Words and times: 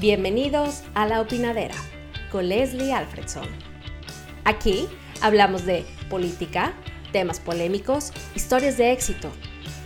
Bienvenidos 0.00 0.82
a 0.94 1.06
La 1.06 1.20
Opinadera 1.20 1.76
con 2.32 2.48
Leslie 2.48 2.92
Alfredson. 2.92 3.46
Aquí 4.44 4.88
hablamos 5.22 5.66
de 5.66 5.86
política, 6.10 6.74
temas 7.12 7.38
polémicos, 7.38 8.12
historias 8.34 8.76
de 8.76 8.90
éxito 8.90 9.30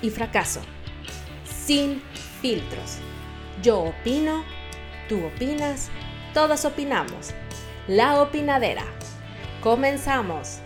y 0.01 0.09
fracaso, 0.09 0.61
sin 1.45 2.03
filtros. 2.41 2.97
Yo 3.63 3.81
opino, 3.81 4.45
tú 5.11 5.27
opinas, 5.27 5.91
todos 6.33 6.65
opinamos. 6.65 7.35
La 7.87 8.23
Opinadera. 8.23 8.85
Comenzamos. 9.63 10.61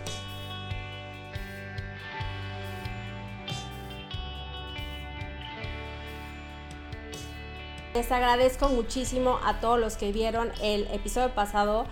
Les 7.94 8.10
agradezco 8.10 8.70
muchísimo 8.70 9.38
a 9.44 9.60
todos 9.60 9.78
los 9.78 9.96
que 9.96 10.12
vieron 10.12 10.50
el 10.62 10.86
episodio 10.92 11.34
pasado. 11.34 11.84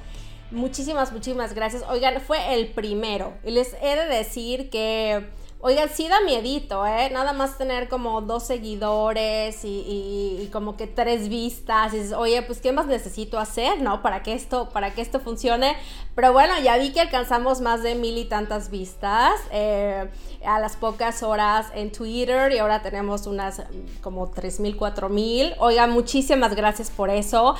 Muchísimas, 0.50 1.12
muchísimas 1.12 1.52
gracias. 1.52 1.84
Oigan, 1.90 2.22
fue 2.22 2.54
el 2.54 2.68
primero. 2.68 3.34
Les 3.44 3.74
he 3.82 3.96
de 3.96 4.06
decir 4.06 4.70
que 4.70 5.28
Oigan, 5.62 5.90
sí 5.90 6.08
da 6.08 6.22
miedito, 6.22 6.86
¿eh? 6.86 7.10
Nada 7.10 7.34
más 7.34 7.58
tener 7.58 7.90
como 7.90 8.22
dos 8.22 8.44
seguidores 8.44 9.60
y, 9.62 10.48
como 10.50 10.74
que 10.74 10.86
tres 10.86 11.28
vistas. 11.28 11.92
Y 11.92 11.98
dices, 11.98 12.12
oye, 12.14 12.40
pues 12.40 12.62
¿qué 12.62 12.72
más 12.72 12.86
necesito 12.86 13.38
hacer, 13.38 13.82
no? 13.82 14.00
Para 14.00 14.22
que 14.22 14.32
esto, 14.32 14.70
para 14.70 14.94
que 14.94 15.02
esto 15.02 15.20
funcione. 15.20 15.76
Pero 16.14 16.32
bueno, 16.32 16.58
ya 16.60 16.78
vi 16.78 16.92
que 16.92 17.00
alcanzamos 17.00 17.60
más 17.60 17.82
de 17.82 17.94
mil 17.94 18.16
y 18.16 18.24
tantas 18.24 18.70
vistas 18.70 19.34
eh, 19.52 20.08
a 20.46 20.58
las 20.60 20.76
pocas 20.76 21.22
horas 21.22 21.66
en 21.74 21.92
Twitter 21.92 22.52
y 22.52 22.58
ahora 22.58 22.80
tenemos 22.80 23.26
unas 23.26 23.62
como 24.00 24.30
tres 24.30 24.60
mil, 24.60 24.78
cuatro 24.78 25.10
mil. 25.10 25.54
Oigan, 25.58 25.90
muchísimas 25.90 26.54
gracias 26.54 26.90
por 26.90 27.10
eso. 27.10 27.54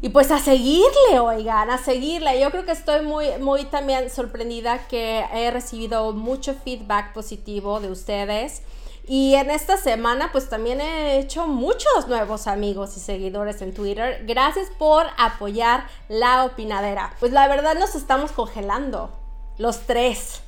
Y 0.00 0.10
pues 0.10 0.30
a 0.30 0.38
seguirle, 0.38 1.18
oigan, 1.20 1.70
a 1.70 1.78
seguirle. 1.78 2.40
Yo 2.40 2.50
creo 2.50 2.64
que 2.64 2.70
estoy 2.70 3.04
muy, 3.04 3.26
muy 3.40 3.64
también 3.64 4.10
sorprendida 4.10 4.86
que 4.86 5.24
he 5.32 5.50
recibido 5.50 6.12
mucho 6.12 6.54
feedback 6.54 7.12
positivo 7.12 7.80
de 7.80 7.90
ustedes. 7.90 8.62
Y 9.08 9.34
en 9.34 9.50
esta 9.50 9.76
semana 9.76 10.30
pues 10.30 10.48
también 10.48 10.80
he 10.80 11.18
hecho 11.18 11.48
muchos 11.48 12.06
nuevos 12.06 12.46
amigos 12.46 12.96
y 12.96 13.00
seguidores 13.00 13.60
en 13.60 13.74
Twitter. 13.74 14.24
Gracias 14.24 14.68
por 14.78 15.06
apoyar 15.16 15.88
la 16.08 16.44
opinadera. 16.44 17.16
Pues 17.18 17.32
la 17.32 17.48
verdad 17.48 17.74
nos 17.74 17.96
estamos 17.96 18.30
congelando, 18.30 19.10
los 19.56 19.80
tres. 19.80 20.42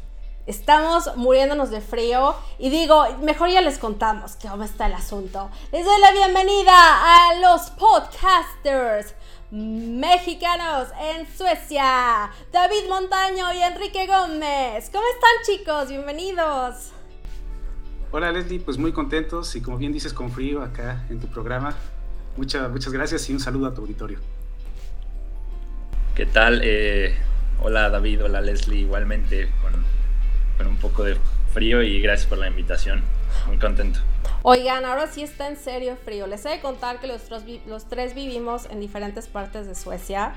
Estamos 0.46 1.16
muriéndonos 1.16 1.70
de 1.70 1.80
frío 1.80 2.34
y 2.58 2.70
digo, 2.70 3.04
mejor 3.22 3.50
ya 3.50 3.60
les 3.62 3.78
contamos 3.78 4.36
cómo 4.40 4.62
está 4.62 4.86
el 4.86 4.94
asunto. 4.94 5.50
Les 5.72 5.84
doy 5.84 6.00
la 6.00 6.12
bienvenida 6.12 6.72
a 6.72 7.34
los 7.34 7.70
podcasters 7.70 9.14
mexicanos 9.50 10.88
en 11.00 11.26
Suecia, 11.36 12.30
David 12.52 12.88
Montaño 12.88 13.52
y 13.52 13.62
Enrique 13.62 14.06
Gómez. 14.06 14.90
¿Cómo 14.92 15.04
están 15.14 15.30
chicos? 15.44 15.88
Bienvenidos. 15.88 16.92
Hola 18.12 18.30
Leslie, 18.32 18.60
pues 18.60 18.78
muy 18.78 18.92
contentos 18.92 19.54
y 19.56 19.60
como 19.60 19.76
bien 19.76 19.92
dices 19.92 20.12
con 20.12 20.30
frío 20.30 20.62
acá 20.62 21.04
en 21.10 21.20
tu 21.20 21.26
programa. 21.26 21.74
Muchas, 22.36 22.70
muchas 22.70 22.92
gracias 22.92 23.28
y 23.28 23.32
un 23.32 23.40
saludo 23.40 23.66
a 23.66 23.74
tu 23.74 23.82
auditorio. 23.82 24.18
¿Qué 26.14 26.26
tal? 26.26 26.60
Eh, 26.62 27.16
hola 27.60 27.90
David, 27.90 28.24
hola 28.24 28.40
Leslie, 28.40 28.80
igualmente 28.80 29.50
con, 29.62 29.72
con 30.58 30.66
un 30.66 30.76
poco 30.76 31.02
de 31.02 31.16
frío 31.52 31.82
y 31.82 32.00
gracias 32.00 32.28
por 32.28 32.38
la 32.38 32.48
invitación. 32.48 33.02
Muy 33.46 33.58
contento. 33.58 34.00
Oigan, 34.42 34.86
ahora 34.86 35.06
sí 35.06 35.22
está 35.22 35.48
en 35.48 35.56
serio 35.56 35.96
frío. 36.02 36.26
Les 36.26 36.44
he 36.46 36.48
de 36.48 36.60
contar 36.60 36.98
que 36.98 37.06
los, 37.06 37.84
tres 37.88 38.14
vivimos 38.14 38.66
en 38.70 38.80
diferentes 38.80 39.26
partes 39.28 39.66
de 39.66 39.74
Suecia 39.74 40.32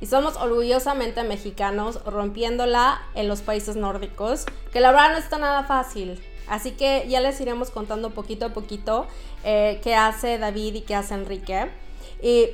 y 0.00 0.06
somos 0.06 0.36
orgullosamente 0.36 1.24
mexicanos, 1.24 2.02
rompiéndola 2.04 3.02
en 3.14 3.26
los 3.26 3.42
países 3.42 3.74
nórdicos, 3.74 4.46
que 4.72 4.80
la 4.80 4.92
verdad 4.92 5.12
no 5.12 5.18
está 5.18 5.38
nada 5.38 5.64
fácil. 5.64 6.22
Así 6.48 6.72
que 6.72 7.06
ya 7.08 7.20
les 7.20 7.40
iremos 7.40 7.70
contando 7.70 8.10
poquito 8.10 8.46
a 8.46 8.48
poquito 8.50 9.06
eh, 9.44 9.80
qué 9.82 9.94
hace 9.94 10.38
David 10.38 10.76
y 10.76 10.80
qué 10.82 10.94
hace 10.94 11.14
Enrique. 11.14 11.70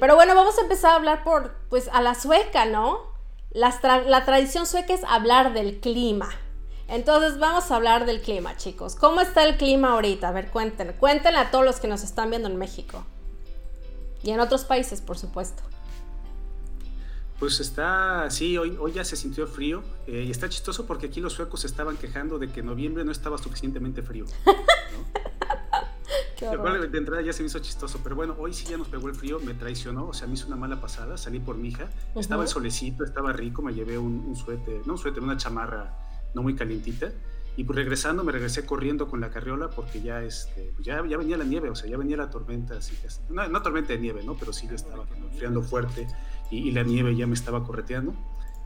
pero 0.01 0.17
bueno, 0.17 0.35
vamos 0.35 0.59
a 0.59 0.63
empezar 0.63 0.93
a 0.93 0.97
hablar 0.97 1.25
por, 1.25 1.57
pues, 1.69 1.89
a 1.93 2.01
la 2.01 2.15
sueca, 2.15 2.65
¿no? 2.65 3.15
la 3.53 4.25
tradición 4.27 4.67
sueca 4.67 4.93
es 4.93 5.03
hablar 5.05 5.55
del 5.55 5.81
clima. 5.81 6.29
Entonces 6.89 7.39
vamos 7.39 7.71
a 7.71 7.77
hablar 7.77 8.07
del 8.07 8.21
clima, 8.21 8.57
chicos. 8.57 8.95
¿Cómo 8.95 9.21
está 9.21 9.45
el 9.45 9.57
clima 9.57 9.93
ahorita? 9.93 10.29
A 10.29 10.33
ver, 10.33 10.51
cuéntenle. 10.51 10.95
Cuéntenle 10.95 11.41
a 11.41 11.51
todos 11.51 11.65
los 11.65 11.81
que 11.81 11.89
nos 11.89 12.05
están 12.05 12.31
viendo 12.31 12.49
en 12.49 12.57
México. 12.57 13.05
Y 14.23 14.31
en 14.31 14.41
otros 14.41 14.65
países, 14.65 15.01
por 15.01 15.19
supuesto. 15.19 15.63
Pues 17.39 17.61
está, 17.61 18.31
sí, 18.31 18.57
hoy, 18.57 18.79
hoy 18.81 18.93
ya 18.93 19.05
se 19.05 19.15
sintió 19.15 19.47
frío 19.47 19.83
eh, 20.07 20.25
y 20.27 20.31
está 20.31 20.49
chistoso 20.49 20.87
porque 20.87 21.07
aquí 21.07 21.21
los 21.21 21.35
suecos 21.35 21.61
se 21.61 21.67
estaban 21.67 21.99
quejando 21.99 22.39
de 22.39 22.51
que 22.51 22.63
noviembre 22.63 23.05
no 23.05 23.13
estaba 23.13 23.37
suficientemente 23.37 24.03
frío. 24.03 24.25
Qué 26.39 26.47
de 26.47 26.99
entrada 26.99 27.23
ya 27.23 27.33
se 27.33 27.43
me 27.43 27.47
hizo 27.47 27.59
chistoso, 27.59 28.01
pero 28.03 28.15
bueno, 28.15 28.37
hoy 28.39 28.53
sí 28.53 28.67
ya 28.67 28.77
nos 28.77 28.89
pegó 28.89 29.09
el 29.09 29.15
frío, 29.15 29.41
me 29.41 29.55
traicionó, 29.55 30.09
o 30.09 30.13
sea, 30.13 30.27
me 30.27 30.35
hizo 30.35 30.47
una 30.47 30.57
mala 30.57 30.81
pasada, 30.81 31.17
salí 31.17 31.41
por 31.41 31.57
mi 31.57 31.69
hija, 31.69 31.89
estaba 32.15 32.43
el 32.43 32.49
solecito, 32.49 33.05
estaba 33.05 33.33
rico, 33.33 33.63
me 33.63 33.73
llevé 33.73 33.97
un, 33.97 34.23
un 34.27 34.37
suéter, 34.37 34.87
no 34.87 34.93
un 34.95 34.99
suéter, 34.99 35.23
una 35.23 35.39
chamarra 35.39 36.06
no 36.37 36.43
muy 36.43 36.55
calientita. 36.55 37.11
Y 37.57 37.65
pues 37.65 37.77
regresando 37.77 38.23
me 38.23 38.33
regresé 38.33 38.67
corriendo 38.67 39.09
con 39.09 39.19
la 39.23 39.31
carriola 39.31 39.71
porque 39.71 40.03
ya, 40.03 40.23
este, 40.23 40.73
pues 40.75 40.87
ya, 40.87 41.03
ya 41.09 41.17
venía 41.17 41.39
la 41.39 41.45
nieve, 41.45 41.71
o 41.71 41.75
sea, 41.75 41.89
ya 41.89 41.97
venía 41.97 42.19
la 42.19 42.29
tormenta, 42.29 42.77
así 42.77 42.95
que, 42.97 43.09
no, 43.31 43.49
no 43.49 43.63
tormenta 43.63 43.95
de 43.95 43.99
nieve, 43.99 44.23
¿no? 44.23 44.37
Pero 44.37 44.53
sí 44.53 44.69
estaba 44.71 45.07
enfriando 45.33 45.63
fuerte 45.63 46.07
y, 46.51 46.71
la 46.73 46.83
nieve 46.83 47.17
ya 47.17 47.27
me 47.27 47.35
estaba 47.35 47.65
correteando. 47.65 48.15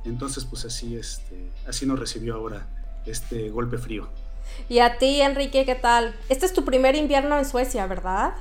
Entonces, 0.05 0.45
pues 0.45 0.65
así, 0.65 0.97
este, 0.97 1.53
así 1.69 1.87
nos 1.87 2.01
recibió 2.01 2.35
ahora 2.35 2.67
este 3.07 3.51
golpe 3.51 3.79
frío. 3.79 4.09
Y 4.69 4.81
a 4.81 4.99
ti, 4.99 5.21
Enrique, 5.21 5.65
¿qué 5.65 5.77
tal? 5.77 6.17
Este 6.29 6.47
es 6.47 6.53
tu 6.53 6.65
primer 6.65 6.97
invierno 6.97 7.39
en 7.39 7.45
Suecia, 7.45 7.87
¿verdad? 7.87 8.35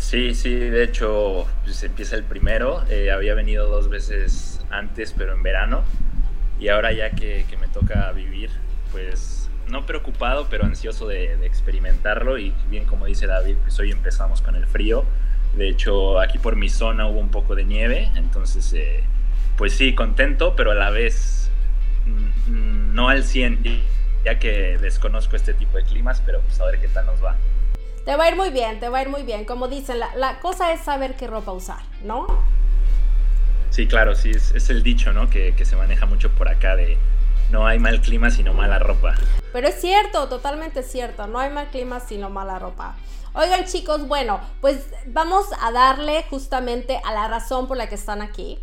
Sí, 0.00 0.34
sí, 0.34 0.52
de 0.52 0.82
hecho, 0.82 1.46
pues 1.62 1.80
empieza 1.84 2.16
el 2.16 2.24
primero. 2.24 2.82
Eh, 2.88 3.12
había 3.12 3.34
venido 3.34 3.68
dos 3.68 3.88
veces 3.88 4.60
antes, 4.70 5.14
pero 5.16 5.32
en 5.32 5.44
verano. 5.44 5.84
Y 6.58 6.68
ahora 6.68 6.92
ya 6.92 7.10
que, 7.10 7.44
me 7.60 7.68
toca 7.68 8.10
vivir, 8.12 8.50
pues 8.92 9.50
no 9.68 9.86
preocupado, 9.86 10.46
pero 10.48 10.64
ansioso 10.64 11.06
de, 11.06 11.34
experimentarlo. 11.44 12.38
Y 12.38 12.52
bien 12.68 12.84
como 12.84 13.06
dice 13.06 13.26
David, 13.26 13.56
pues 13.62 13.78
hoy 13.78 13.90
empezamos 13.90 14.40
con 14.40 14.56
el 14.56 14.66
frío. 14.66 15.04
De 15.56 15.68
hecho, 15.68 16.20
aquí 16.20 16.38
por 16.38 16.56
mi 16.56 16.68
zona 16.68 17.06
hubo 17.06 17.20
un 17.20 17.30
poco 17.30 17.54
de 17.54 17.64
nieve, 17.64 18.10
entonces, 18.16 18.72
eh, 18.72 19.04
pues 19.56 19.72
sí, 19.74 19.94
contento, 19.94 20.56
pero 20.56 20.72
a 20.72 20.74
la 20.74 20.90
vez 20.90 21.48
mm, 22.06 22.50
mm, 22.50 22.94
no 22.94 23.08
al 23.08 23.22
100, 23.22 23.62
ya 24.24 24.40
que 24.40 24.78
desconozco 24.78 25.36
este 25.36 25.54
tipo 25.54 25.76
de 25.76 25.84
climas, 25.84 26.20
pero 26.26 26.40
pues 26.40 26.60
a 26.60 26.64
ver 26.66 26.80
qué 26.80 26.88
tal 26.88 27.06
nos 27.06 27.22
va. 27.22 27.36
Te 28.04 28.16
va 28.16 28.24
a 28.24 28.30
ir 28.30 28.36
muy 28.36 28.50
bien, 28.50 28.80
te 28.80 28.88
va 28.88 28.98
a 28.98 29.02
ir 29.02 29.08
muy 29.08 29.22
bien. 29.22 29.44
Como 29.44 29.68
dicen, 29.68 29.98
la 29.98 30.40
cosa 30.40 30.72
es 30.72 30.80
saber 30.80 31.14
qué 31.14 31.28
ropa 31.28 31.52
usar, 31.52 31.82
¿no? 32.02 32.26
Sí, 33.74 33.88
claro, 33.88 34.14
sí, 34.14 34.30
es, 34.30 34.70
el 34.70 34.84
dicho, 34.84 35.12
¿no? 35.12 35.28
Que, 35.28 35.52
se 35.64 35.74
maneja 35.74 36.06
mucho 36.06 36.30
por 36.30 36.48
acá 36.48 36.76
de 36.76 36.96
no 37.50 37.66
hay 37.66 37.80
mal 37.80 38.00
clima 38.00 38.30
sino 38.30 38.54
mala 38.54 38.78
ropa. 38.78 39.16
Pero 39.52 39.66
es 39.66 39.80
cierto, 39.80 40.28
totalmente 40.28 40.84
cierto, 40.84 41.26
no 41.26 41.40
hay 41.40 41.50
mal 41.50 41.66
clima 41.70 41.98
sino 41.98 42.30
mala 42.30 42.60
ropa. 42.60 42.94
Oigan 43.32 43.64
chicos, 43.64 44.06
bueno, 44.06 44.40
pues 44.60 44.86
vamos 45.08 45.46
a 45.60 45.72
darle 45.72 46.24
justamente 46.30 47.00
a 47.04 47.12
la 47.12 47.26
razón 47.26 47.66
por 47.66 47.76
la 47.76 47.88
que 47.88 47.96
están 47.96 48.22
aquí. 48.22 48.60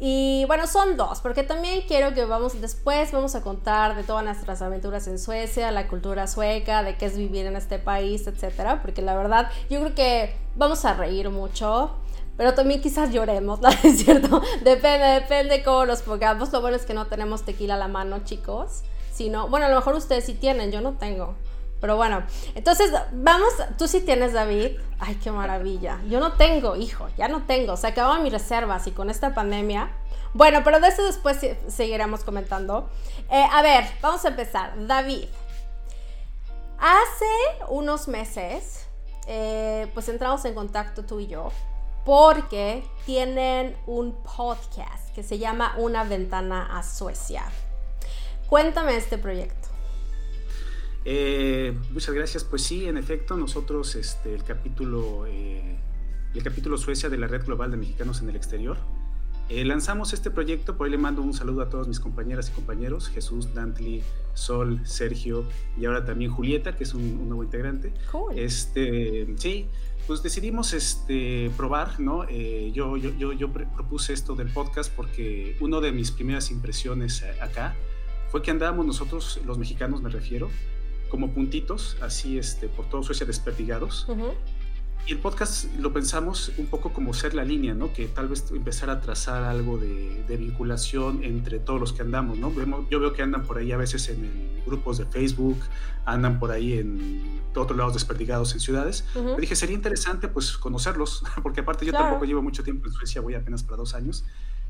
Y 0.00 0.46
bueno, 0.46 0.66
son 0.66 0.96
dos, 0.96 1.20
porque 1.20 1.42
también 1.42 1.82
quiero 1.86 2.14
que 2.14 2.24
vamos 2.24 2.58
después, 2.58 3.12
vamos 3.12 3.34
a 3.34 3.42
contar 3.42 3.94
de 3.96 4.02
todas 4.02 4.24
nuestras 4.24 4.62
aventuras 4.62 5.06
en 5.08 5.18
Suecia, 5.18 5.70
la 5.72 5.88
cultura 5.88 6.26
sueca, 6.26 6.82
de 6.82 6.96
qué 6.96 7.04
es 7.04 7.18
vivir 7.18 7.44
en 7.44 7.56
este 7.56 7.78
país, 7.78 8.26
etcétera, 8.26 8.80
porque 8.80 9.02
la 9.02 9.14
verdad 9.14 9.50
yo 9.68 9.80
creo 9.80 9.94
que 9.94 10.34
vamos 10.56 10.86
a 10.86 10.94
reír 10.94 11.28
mucho, 11.28 11.98
pero 12.42 12.54
también 12.54 12.80
quizás 12.80 13.12
lloremos, 13.12 13.60
¿no? 13.60 13.68
Es 13.68 14.02
cierto, 14.02 14.42
depende, 14.64 15.06
depende 15.20 15.62
cómo 15.62 15.84
los 15.84 16.02
pongamos. 16.02 16.52
Lo 16.52 16.60
bueno 16.60 16.76
es 16.76 16.84
que 16.84 16.92
no 16.92 17.06
tenemos 17.06 17.44
tequila 17.44 17.74
a 17.74 17.76
la 17.76 17.86
mano, 17.86 18.24
chicos. 18.24 18.82
Sino, 19.12 19.46
bueno, 19.46 19.66
a 19.66 19.68
lo 19.68 19.76
mejor 19.76 19.94
ustedes 19.94 20.24
sí 20.24 20.34
tienen, 20.34 20.72
yo 20.72 20.80
no 20.80 20.94
tengo. 20.94 21.36
Pero 21.80 21.94
bueno, 21.94 22.24
entonces 22.56 22.90
vamos, 23.12 23.52
tú 23.78 23.86
sí 23.86 24.00
tienes, 24.00 24.32
David. 24.32 24.72
Ay, 24.98 25.20
qué 25.22 25.30
maravilla. 25.30 26.00
Yo 26.08 26.18
no 26.18 26.32
tengo, 26.32 26.74
hijo, 26.74 27.06
ya 27.16 27.28
no 27.28 27.44
tengo. 27.44 27.76
Se 27.76 27.86
acabaron 27.86 28.24
mis 28.24 28.32
reservas 28.32 28.88
y 28.88 28.90
con 28.90 29.08
esta 29.08 29.36
pandemia. 29.36 29.92
Bueno, 30.34 30.62
pero 30.64 30.80
de 30.80 30.88
eso 30.88 31.04
después 31.04 31.38
seguiremos 31.68 32.24
comentando. 32.24 32.90
Eh, 33.30 33.46
a 33.52 33.62
ver, 33.62 33.84
vamos 34.00 34.24
a 34.24 34.28
empezar. 34.30 34.72
David, 34.88 35.28
hace 36.80 37.68
unos 37.68 38.08
meses, 38.08 38.84
eh, 39.28 39.86
pues 39.94 40.08
entramos 40.08 40.44
en 40.44 40.54
contacto 40.54 41.04
tú 41.04 41.20
y 41.20 41.28
yo 41.28 41.52
porque 42.04 42.84
tienen 43.06 43.76
un 43.86 44.14
podcast 44.22 45.14
que 45.14 45.22
se 45.22 45.38
llama 45.38 45.74
Una 45.78 46.04
ventana 46.04 46.76
a 46.76 46.82
Suecia. 46.82 47.44
Cuéntame 48.48 48.96
este 48.96 49.18
proyecto. 49.18 49.68
Eh, 51.04 51.76
muchas 51.90 52.14
gracias. 52.14 52.44
Pues 52.44 52.62
sí, 52.62 52.86
en 52.86 52.96
efecto, 52.96 53.36
nosotros 53.36 53.94
este, 53.94 54.34
el 54.34 54.44
capítulo 54.44 55.26
el 56.34 56.42
capítulo 56.42 56.78
Suecia 56.78 57.10
de 57.10 57.18
la 57.18 57.26
Red 57.26 57.44
Global 57.44 57.70
de 57.70 57.76
Mexicanos 57.76 58.22
en 58.22 58.30
el 58.30 58.36
Exterior. 58.36 58.78
Eh, 59.52 59.66
lanzamos 59.66 60.14
este 60.14 60.30
proyecto, 60.30 60.78
por 60.78 60.86
ahí 60.86 60.90
le 60.92 60.96
mando 60.96 61.20
un 61.20 61.34
saludo 61.34 61.60
a 61.60 61.68
todos 61.68 61.86
mis 61.86 62.00
compañeras 62.00 62.48
y 62.48 62.52
compañeros, 62.52 63.10
Jesús, 63.10 63.52
Dantli, 63.52 64.02
Sol, 64.32 64.80
Sergio 64.84 65.44
y 65.76 65.84
ahora 65.84 66.06
también 66.06 66.30
Julieta, 66.30 66.74
que 66.74 66.84
es 66.84 66.94
un, 66.94 67.28
nuevo 67.28 67.44
integrante. 67.44 67.92
Este, 68.34 69.26
sí, 69.36 69.68
pues 70.06 70.22
decidimos 70.22 70.72
este, 70.72 71.50
probar, 71.54 72.00
¿no? 72.00 72.24
Eh, 72.30 72.72
yo, 72.72 72.96
yo, 72.96 73.10
yo, 73.18 73.34
yo, 73.34 73.52
propuse 73.52 74.14
esto 74.14 74.34
del 74.34 74.48
podcast 74.48 74.90
porque 74.90 75.54
una 75.60 75.80
de 75.80 75.92
mis 75.92 76.12
primeras 76.12 76.50
impresiones 76.50 77.20
eh, 77.20 77.34
acá 77.42 77.76
fue 78.30 78.40
que 78.40 78.50
andábamos 78.50 78.86
nosotros, 78.86 79.38
los 79.44 79.58
mexicanos 79.58 80.00
me 80.00 80.08
refiero, 80.08 80.48
como 81.10 81.34
puntitos, 81.34 81.98
así 82.00 82.38
este, 82.38 82.68
por 82.68 82.88
todo 82.88 83.02
Suecia 83.02 83.26
desperdigados. 83.26 84.06
Y 85.06 85.12
el 85.12 85.18
podcast 85.18 85.64
lo 85.78 85.92
pensamos 85.92 86.52
un 86.58 86.66
poco 86.66 86.92
como 86.92 87.12
ser 87.12 87.34
la 87.34 87.44
línea, 87.44 87.74
¿no? 87.74 87.92
Que 87.92 88.06
tal 88.06 88.28
vez 88.28 88.48
empezar 88.52 88.88
a 88.88 89.00
trazar 89.00 89.42
algo 89.42 89.76
de, 89.76 90.22
vinculación 90.38 91.24
entre 91.24 91.58
todos 91.58 91.78
los 91.78 91.92
que 91.92 92.00
andamos, 92.00 92.38
¿no? 92.38 92.50
yo 92.88 93.00
veo 93.00 93.12
que 93.12 93.22
andan 93.22 93.42
por 93.42 93.58
ahí 93.58 93.70
a 93.70 93.76
veces 93.76 94.08
en 94.08 94.62
grupos 94.64 94.96
de 94.96 95.04
Facebook, 95.04 95.58
andan 96.06 96.38
por 96.38 96.50
ahí 96.50 96.78
en 96.78 97.42
otros 97.54 97.76
lados 97.76 97.92
desperdigados 97.94 98.54
en 98.54 98.60
ciudades. 98.60 99.04
Me 99.14 99.36
dije, 99.36 99.54
sería 99.56 99.74
interesante 99.74 100.28
pues 100.28 100.56
conocerlos, 100.56 101.22
porque 101.42 101.60
aparte 101.60 101.84
yo 101.84 101.92
tampoco 101.92 102.24
llevo 102.24 102.42
mucho 102.42 102.62
tiempo 102.62 102.86
en 102.86 102.92
Suecia, 102.92 103.20
voy 103.20 103.34
apenas 103.34 103.62
para 103.62 103.76
dos 103.76 103.94
años. 103.94 104.24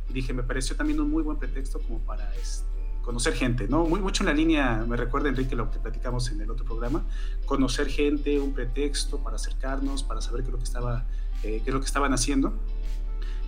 Y 0.09 0.13
dije, 0.13 0.33
me 0.33 0.43
pareció 0.43 0.75
también 0.75 0.99
un 1.01 1.11
muy 1.11 1.23
buen 1.23 1.39
pretexto 1.39 1.79
como 1.81 2.01
para 2.01 2.35
este, 2.35 2.67
conocer 3.03 3.35
gente, 3.35 3.69
¿no? 3.69 3.85
Muy 3.85 4.01
mucho 4.01 4.23
en 4.23 4.29
la 4.29 4.35
línea, 4.35 4.85
me 4.89 4.97
recuerda 4.97 5.29
Enrique 5.29 5.55
lo 5.55 5.71
que 5.71 5.79
platicamos 5.79 6.31
en 6.31 6.41
el 6.41 6.51
otro 6.51 6.65
programa, 6.65 7.05
conocer 7.45 7.89
gente, 7.89 8.41
un 8.41 8.55
pretexto 8.55 9.19
para 9.19 9.37
acercarnos, 9.37 10.03
para 10.03 10.21
saber 10.21 10.43
qué 10.43 10.49
es 10.49 10.53
lo 10.53 10.59
que, 10.59 10.65
estaba, 10.65 11.05
eh, 11.43 11.61
qué 11.63 11.71
es 11.71 11.75
lo 11.75 11.81
que 11.81 11.87
estaban 11.87 12.13
haciendo. 12.13 12.55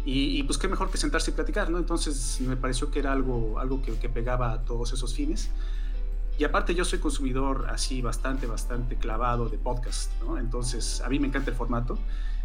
Y, 0.07 0.43
pues 0.43 0.59
qué 0.59 0.69
mejor 0.69 0.91
que 0.91 0.99
sentarse 0.99 1.31
y 1.31 1.35
platicar, 1.35 1.71
¿no? 1.71 1.79
Entonces 1.79 2.39
me 2.43 2.59
pareció 2.59 2.91
que 2.91 2.99
era 2.99 3.11
algo, 3.11 3.59
algo 3.59 3.81
que, 3.81 3.99
que 3.99 4.11
pegaba 4.11 4.53
a 4.53 4.63
todos 4.63 4.93
esos 4.93 5.15
fines. 5.15 5.51
Y 6.37 6.45
aparte 6.45 6.75
yo 6.75 6.85
soy 6.85 6.99
consumidor 6.99 7.69
así 7.71 8.03
bastante, 8.03 8.47
bastante 8.47 8.97
clavado 8.97 9.49
de 9.49 9.57
podcast, 9.57 10.11
¿no? 10.21 10.37
Entonces 10.37 11.01
a 11.01 11.09
mí 11.09 11.19
me 11.19 11.29
encanta 11.29 11.51
el 11.51 11.57
formato 11.57 11.99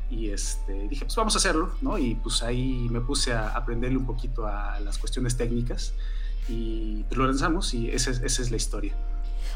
y 0.09 0.29
este, 0.29 0.87
dije, 0.87 1.03
pues 1.03 1.17
vamos 1.17 1.35
a 1.35 1.39
hacerlo, 1.39 1.71
¿no? 1.81 1.97
Y 1.97 2.15
pues 2.15 2.43
ahí 2.43 2.87
me 2.89 3.01
puse 3.01 3.33
a 3.33 3.49
aprenderle 3.49 3.97
un 3.97 4.05
poquito 4.05 4.47
a 4.47 4.79
las 4.79 4.97
cuestiones 4.97 5.35
técnicas 5.35 5.93
y 6.47 7.05
lo 7.11 7.25
lanzamos 7.25 7.73
y 7.73 7.89
esa 7.89 8.11
es, 8.11 8.21
esa 8.21 8.41
es 8.41 8.51
la 8.51 8.57
historia. 8.57 8.93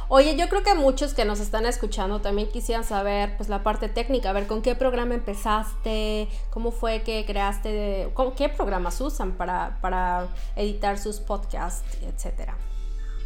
Oye, 0.10 0.36
yo 0.36 0.50
creo 0.50 0.64
que 0.64 0.76
muchos 0.76 1.14
que 1.14 1.26
nos 1.26 1.40
están 1.40 1.66
escuchando 1.66 2.20
también 2.20 2.50
quisieran 2.50 2.84
saber 2.84 3.36
pues 3.38 3.50
la 3.50 3.64
parte 3.64 3.90
técnica, 3.90 4.30
a 4.30 4.34
ver 4.34 4.48
con 4.48 4.62
qué 4.62 4.76
programa 4.76 5.16
empezaste, 5.16 6.28
cómo 6.50 6.72
fue 6.72 7.04
que 7.04 7.26
creaste, 7.26 8.12
qué 8.36 8.50
programas 8.50 9.00
usan 9.02 9.32
para, 9.32 9.78
para 9.82 10.28
editar 10.56 11.00
sus 11.00 11.20
podcasts, 11.20 11.84
etcétera. 12.04 12.58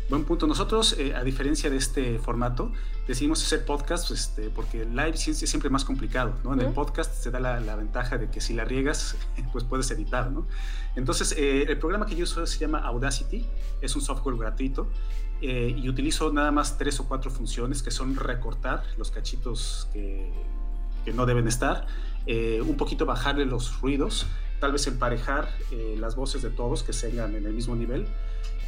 Buen 0.09 0.23
punto. 0.23 0.47
Nosotros, 0.47 0.95
eh, 0.97 1.13
a 1.13 1.23
diferencia 1.25 1.69
de 1.69 1.75
este 1.75 2.17
formato, 2.17 2.71
decidimos 3.07 3.43
hacer 3.43 3.65
podcast 3.65 4.07
pues, 4.07 4.21
este, 4.21 4.49
porque 4.49 4.85
live 4.85 5.15
es 5.15 5.37
siempre 5.37 5.69
más 5.69 5.83
complicado. 5.83 6.33
¿no? 6.45 6.53
En 6.53 6.61
el 6.61 6.71
podcast 6.71 7.13
se 7.13 7.29
da 7.29 7.41
la, 7.41 7.75
ventaja 7.75 8.17
de 8.17 8.29
que 8.29 8.39
si 8.39 8.53
la 8.53 8.63
riegas, 8.63 9.17
pues 9.51 9.65
puedes 9.65 9.91
editar. 9.91 10.31
¿no? 10.31 10.47
Entonces, 10.95 11.33
eh, 11.37 11.65
el 11.67 11.77
programa 11.77 12.05
que 12.05 12.15
yo 12.15 12.23
uso 12.23 12.45
se 12.47 12.57
llama 12.57 12.79
Audacity, 12.79 13.45
es 13.81 13.97
un 13.97 14.01
software 14.01 14.37
gratuito 14.37 14.87
eh, 15.41 15.75
y 15.77 15.89
utilizo 15.89 16.31
nada 16.31 16.51
más 16.51 16.77
tres 16.77 17.01
o 17.01 17.07
cuatro 17.09 17.29
funciones 17.29 17.83
que 17.83 17.91
son 17.91 18.15
recortar 18.15 18.83
los 18.97 19.11
cachitos 19.11 19.89
que, 19.91 20.31
que 21.03 21.11
no 21.11 21.25
deben 21.25 21.49
estar, 21.49 21.85
un 22.27 22.75
poquito 22.75 23.05
bajarle 23.05 23.45
los 23.45 23.79
ruidos, 23.81 24.25
tal 24.59 24.73
vez 24.73 24.85
emparejar 24.87 25.49
las 25.97 26.17
voces 26.17 26.41
de 26.41 26.49
todos 26.49 26.83
que 26.83 26.91
sean 26.91 27.35
en 27.35 27.45
el 27.45 27.53
mismo 27.53 27.73
nivel 27.73 28.05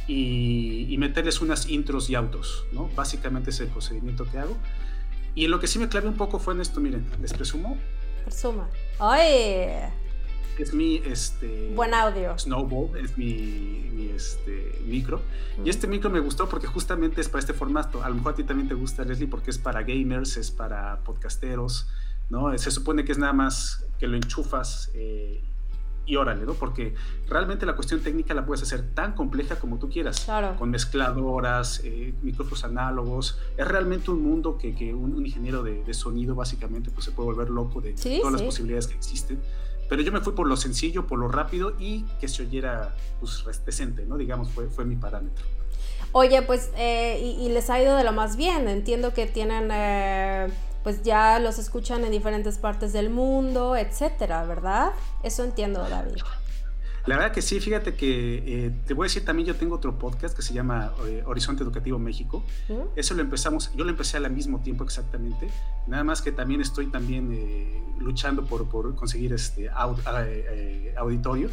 y, 0.06 0.96
meterles 0.98 1.40
unas 1.40 1.68
intros 1.68 2.10
y 2.10 2.14
autos, 2.14 2.64
¿no? 2.72 2.90
Básicamente 2.94 3.50
es 3.50 3.60
el 3.60 3.68
procedimiento 3.68 4.30
que 4.30 4.38
hago. 4.38 4.56
Y 5.34 5.46
lo 5.46 5.60
que 5.60 5.66
sí 5.66 5.78
me 5.78 5.88
clave 5.88 6.08
un 6.08 6.16
poco 6.16 6.38
fue 6.38 6.54
en 6.54 6.60
esto, 6.60 6.80
miren, 6.80 7.06
les 7.20 7.32
presumo. 7.32 7.78
Presuma. 8.24 8.68
¡Ay! 8.98 9.88
Es 10.58 10.74
mi, 10.74 10.96
este... 10.96 11.72
Buen 11.74 11.94
audio. 11.94 12.38
Snowball, 12.38 12.98
es 12.98 13.16
mi, 13.16 13.88
mi 13.92 14.08
este, 14.08 14.78
micro. 14.84 15.22
Y 15.64 15.70
este 15.70 15.86
micro 15.86 16.10
me 16.10 16.20
gustó 16.20 16.48
porque 16.48 16.66
justamente 16.66 17.20
es 17.20 17.28
para 17.28 17.40
este 17.40 17.54
formato. 17.54 18.02
A 18.02 18.08
lo 18.10 18.16
mejor 18.16 18.32
a 18.32 18.36
ti 18.36 18.44
también 18.44 18.68
te 18.68 18.74
gusta, 18.74 19.04
Leslie, 19.04 19.28
porque 19.28 19.50
es 19.50 19.58
para 19.58 19.82
gamers, 19.82 20.36
es 20.36 20.50
para 20.50 20.98
podcasteros, 21.04 21.86
¿no? 22.28 22.56
Se 22.58 22.70
supone 22.70 23.04
que 23.04 23.12
es 23.12 23.18
nada 23.18 23.32
más 23.32 23.86
que 23.98 24.06
lo 24.06 24.16
enchufas 24.16 24.90
eh, 24.94 25.42
y 26.10 26.16
órale, 26.16 26.44
¿no? 26.44 26.54
Porque 26.54 26.94
realmente 27.28 27.64
la 27.64 27.76
cuestión 27.76 28.00
técnica 28.00 28.34
la 28.34 28.44
puedes 28.44 28.62
hacer 28.62 28.82
tan 28.94 29.14
compleja 29.14 29.60
como 29.60 29.78
tú 29.78 29.88
quieras, 29.88 30.24
claro. 30.24 30.56
con 30.58 30.70
mezcladoras, 30.70 31.80
eh, 31.84 32.12
micrófonos 32.22 32.64
análogos. 32.64 33.38
Es 33.56 33.68
realmente 33.68 34.10
un 34.10 34.20
mundo 34.20 34.58
que, 34.58 34.74
que 34.74 34.92
un, 34.92 35.24
ingeniero 35.24 35.62
de, 35.62 35.94
sonido 35.94 36.34
básicamente 36.34 36.90
pues, 36.90 37.04
se 37.04 37.12
puede 37.12 37.26
volver 37.26 37.50
loco 37.50 37.80
de 37.80 37.92
todas 37.92 38.32
las 38.32 38.42
posibilidades 38.42 38.88
que 38.88 38.94
existen. 38.96 39.40
Pero 39.88 40.02
yo 40.02 40.10
me 40.10 40.20
fui 40.20 40.32
por 40.32 40.48
lo 40.48 40.56
sencillo, 40.56 41.06
por 41.06 41.18
lo 41.20 41.28
rápido 41.28 41.74
y 41.78 42.02
que 42.20 42.26
se 42.26 42.42
oyera 42.42 42.94
pues, 43.20 43.44
decente, 43.64 44.04
¿no? 44.04 44.16
Digamos, 44.16 44.50
fue, 44.50 44.68
fue 44.68 44.84
mi 44.84 44.96
parámetro. 44.96 45.44
Oye, 46.12 46.42
pues, 46.42 46.70
eh, 46.76 47.36
y, 47.38 47.48
les 47.50 47.70
ha 47.70 47.80
ido 47.80 47.96
de 47.96 48.02
lo 48.02 48.12
más 48.12 48.36
bien. 48.36 48.66
Entiendo 48.66 49.14
que 49.14 49.26
tienen... 49.26 49.68
Eh 49.70 50.48
pues 50.82 51.02
ya 51.02 51.38
los 51.38 51.58
escuchan 51.58 52.04
en 52.04 52.10
diferentes 52.10 52.58
partes 52.58 52.92
del 52.92 53.10
mundo, 53.10 53.76
etcétera, 53.76 54.44
¿verdad? 54.44 54.92
Eso 55.22 55.44
entiendo, 55.44 55.86
David. 55.88 56.22
La 57.06 57.16
verdad 57.16 57.32
que 57.32 57.40
sí, 57.40 57.60
fíjate 57.60 57.94
que 57.94 58.66
eh, 58.66 58.70
te 58.86 58.92
voy 58.94 59.04
a 59.04 59.06
decir 59.06 59.24
también, 59.24 59.46
yo 59.46 59.56
tengo 59.56 59.74
otro 59.74 59.98
podcast 59.98 60.36
que 60.36 60.42
se 60.42 60.52
llama 60.52 60.92
eh, 61.06 61.22
Horizonte 61.26 61.62
Educativo 61.62 61.98
México. 61.98 62.44
Eso 62.94 63.14
lo 63.14 63.22
empezamos, 63.22 63.72
yo 63.74 63.84
lo 63.84 63.90
empecé 63.90 64.18
al 64.18 64.30
mismo 64.30 64.60
tiempo 64.60 64.84
exactamente, 64.84 65.48
nada 65.86 66.04
más 66.04 66.20
que 66.20 66.30
también 66.30 66.60
estoy 66.60 66.86
también 66.86 67.32
eh, 67.32 67.82
luchando 67.98 68.44
por, 68.44 68.68
por, 68.68 68.94
conseguir 68.94 69.32
este 69.32 69.70
auditorio 70.96 71.48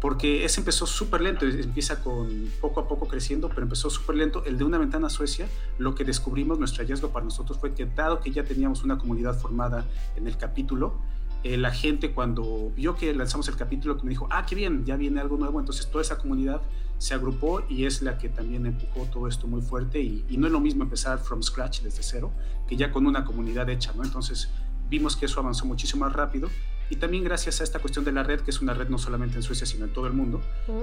porque 0.00 0.44
ese 0.44 0.60
empezó 0.60 0.86
súper 0.86 1.20
lento, 1.20 1.44
empieza 1.44 2.00
con 2.00 2.28
poco 2.60 2.80
a 2.80 2.88
poco 2.88 3.08
creciendo, 3.08 3.48
pero 3.48 3.62
empezó 3.62 3.90
súper 3.90 4.16
lento. 4.16 4.44
El 4.44 4.56
de 4.56 4.64
una 4.64 4.78
ventana 4.78 5.08
a 5.08 5.10
Suecia, 5.10 5.48
lo 5.78 5.94
que 5.94 6.04
descubrimos, 6.04 6.58
nuestro 6.58 6.84
hallazgo 6.84 7.10
para 7.10 7.24
nosotros 7.24 7.58
fue 7.58 7.74
que 7.74 7.84
dado 7.86 8.20
que 8.20 8.30
ya 8.30 8.44
teníamos 8.44 8.84
una 8.84 8.98
comunidad 8.98 9.36
formada 9.36 9.84
en 10.16 10.28
el 10.28 10.36
capítulo, 10.36 11.00
eh, 11.44 11.56
la 11.56 11.70
gente 11.70 12.12
cuando 12.12 12.72
vio 12.74 12.96
que 12.96 13.12
lanzamos 13.14 13.48
el 13.48 13.56
capítulo, 13.56 13.98
me 14.02 14.10
dijo, 14.10 14.28
ah, 14.30 14.44
qué 14.46 14.54
bien, 14.54 14.84
ya 14.84 14.96
viene 14.96 15.20
algo 15.20 15.36
nuevo, 15.36 15.58
entonces 15.58 15.88
toda 15.88 16.02
esa 16.02 16.18
comunidad 16.18 16.62
se 16.98 17.14
agrupó 17.14 17.62
y 17.68 17.84
es 17.84 18.02
la 18.02 18.18
que 18.18 18.28
también 18.28 18.66
empujó 18.66 19.04
todo 19.04 19.28
esto 19.28 19.46
muy 19.46 19.62
fuerte 19.62 20.00
y, 20.00 20.24
y 20.28 20.36
no 20.36 20.46
es 20.46 20.52
lo 20.52 20.58
mismo 20.58 20.82
empezar 20.82 21.18
from 21.20 21.42
scratch 21.42 21.82
desde 21.82 22.02
cero 22.02 22.32
que 22.66 22.76
ya 22.76 22.90
con 22.90 23.06
una 23.06 23.24
comunidad 23.24 23.70
hecha, 23.70 23.92
¿no? 23.94 24.02
Entonces 24.02 24.50
vimos 24.90 25.16
que 25.16 25.26
eso 25.26 25.38
avanzó 25.38 25.64
muchísimo 25.64 26.04
más 26.06 26.12
rápido 26.12 26.48
y 26.90 26.96
también 26.96 27.24
gracias 27.24 27.60
a 27.60 27.64
esta 27.64 27.78
cuestión 27.78 28.04
de 28.04 28.12
la 28.12 28.22
red, 28.22 28.40
que 28.40 28.50
es 28.50 28.60
una 28.60 28.74
red 28.74 28.88
no 28.88 28.98
solamente 28.98 29.36
en 29.36 29.42
Suecia, 29.42 29.66
sino 29.66 29.84
en 29.84 29.92
todo 29.92 30.06
el 30.06 30.12
mundo, 30.12 30.40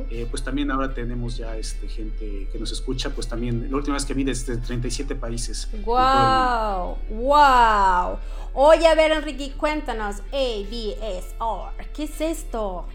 eh, 0.09 0.27
pues 0.29 0.43
también 0.43 0.71
ahora 0.71 0.93
tenemos 0.93 1.37
ya 1.37 1.57
este, 1.57 1.87
gente 1.87 2.47
que 2.51 2.59
nos 2.59 2.71
escucha, 2.71 3.09
pues 3.09 3.27
también 3.27 3.69
la 3.69 3.77
última 3.77 3.95
vez 3.95 4.05
que 4.05 4.13
vi 4.13 4.23
desde 4.23 4.57
37 4.57 5.15
países. 5.15 5.69
¡Wow! 5.83 6.97
¡Wow! 7.09 8.19
Oye, 8.53 8.87
a 8.87 8.95
ver, 8.95 9.11
Enrique, 9.11 9.53
cuéntanos, 9.57 10.17
ABSR, 10.31 11.87
¿qué 11.93 12.03
es 12.03 12.21
esto? 12.21 12.87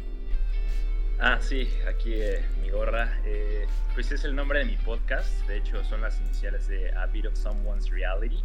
Ah, 1.19 1.39
sí, 1.41 1.69
aquí 1.87 2.15
eh, 2.15 2.43
mi 2.63 2.71
gorra. 2.71 3.21
Eh, 3.27 3.67
pues 3.95 4.13
es 4.13 4.25
el 4.25 4.35
nombre 4.35 4.61
de 4.61 4.65
mi 4.65 4.77
podcast, 4.77 5.29
de 5.47 5.59
hecho 5.59 5.85
son 5.85 6.01
las 6.01 6.19
iniciales 6.21 6.69
de 6.69 6.93
A 6.93 7.07
Bit 7.07 7.27
of 7.27 7.37
Someone's 7.37 7.91
Reality, 7.91 8.43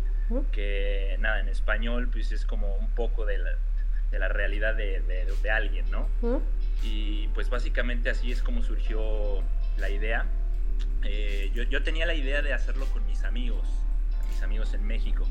que 0.52 1.16
nada, 1.20 1.40
en 1.40 1.48
español 1.48 2.10
pues 2.12 2.32
es 2.32 2.46
como 2.46 2.76
un 2.76 2.90
poco 2.90 3.26
de 3.26 3.38
la 3.38 3.52
de 4.16 4.20
la 4.20 4.30
realidad 4.30 4.76
de, 4.76 5.02
de, 5.02 5.52
alguien, 5.52 5.86
¿no? 5.92 6.08
Y 6.82 7.28
pues 7.30 7.50
básicamente 7.50 8.10
así 8.10 8.32
es 8.32 8.42
como 8.42 8.64
surgió 8.64 9.44
la 9.78 9.90
idea. 9.90 10.26
Eh, 11.04 11.52
yo, 11.54 11.64
yo, 11.64 11.84
tenía 11.84 12.06
la 12.06 12.14
idea 12.14 12.42
de 12.42 12.54
hacerlo 12.54 12.86
con 12.88 13.06
mis 13.06 13.26
amigos, 13.26 13.68
mis 14.30 14.42
amigos 14.42 14.74
en 14.74 14.86
México. 14.88 15.28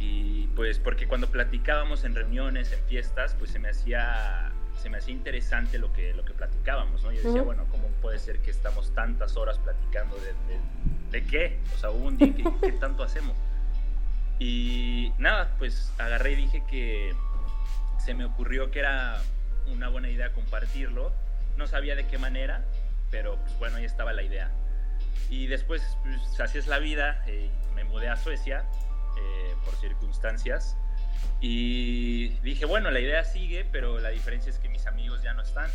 Y 0.00 0.48
pues 0.56 0.80
porque 0.80 1.06
cuando 1.06 1.28
platicábamos 1.30 2.02
en 2.02 2.16
reuniones, 2.16 2.72
en 2.72 2.80
fiestas, 2.86 3.36
pues 3.38 3.52
se 3.52 3.60
me 3.60 3.68
hacía, 3.68 4.50
se 4.82 4.90
me 4.90 4.98
hacía 4.98 5.14
interesante 5.14 5.78
lo 5.78 5.92
que, 5.92 6.12
lo 6.12 6.24
que 6.24 6.32
platicábamos, 6.32 7.04
¿no? 7.04 7.12
Yo 7.12 7.22
decía, 7.22 7.42
bueno, 7.42 7.66
¿cómo 7.70 7.86
puede 8.02 8.18
ser 8.18 8.40
que 8.40 8.50
estamos 8.50 8.92
tantas 8.94 9.36
horas 9.36 9.60
platicando 9.60 10.16
de, 10.16 11.20
de, 11.20 11.24
qué? 11.24 11.60
O 11.72 11.78
sea, 11.78 11.90
un 11.90 12.18
día 12.18 12.34
¿qué 12.60 12.72
tanto 12.72 13.04
hacemos? 13.04 13.36
Y 14.40 15.12
nada, 15.18 15.54
pues 15.58 15.92
agarré 15.98 16.32
y 16.32 16.36
dije 16.36 16.64
que 16.68 17.14
se 18.04 18.14
me 18.14 18.24
ocurrió 18.24 18.70
que 18.70 18.80
era 18.80 19.20
una 19.66 19.88
buena 19.88 20.08
idea 20.10 20.32
compartirlo. 20.32 21.12
No 21.56 21.66
sabía 21.66 21.94
de 21.94 22.06
qué 22.06 22.18
manera, 22.18 22.64
pero 23.10 23.36
pues 23.36 23.58
bueno, 23.58 23.76
ahí 23.76 23.84
estaba 23.84 24.12
la 24.12 24.22
idea. 24.22 24.50
Y 25.30 25.46
después, 25.46 25.82
pues 26.02 26.40
así 26.40 26.58
es 26.58 26.66
la 26.66 26.78
vida, 26.78 27.22
eh, 27.26 27.50
me 27.74 27.84
mudé 27.84 28.08
a 28.08 28.16
Suecia 28.16 28.64
eh, 29.18 29.54
por 29.64 29.74
circunstancias 29.76 30.76
Y 31.40 32.28
dije, 32.40 32.64
bueno, 32.64 32.90
la 32.90 33.00
idea 33.00 33.24
sigue, 33.24 33.64
pero 33.70 33.98
la 34.00 34.10
diferencia 34.10 34.50
es 34.50 34.58
que 34.58 34.68
mis 34.68 34.86
amigos 34.86 35.22
ya 35.22 35.34
no 35.34 35.42
están. 35.42 35.70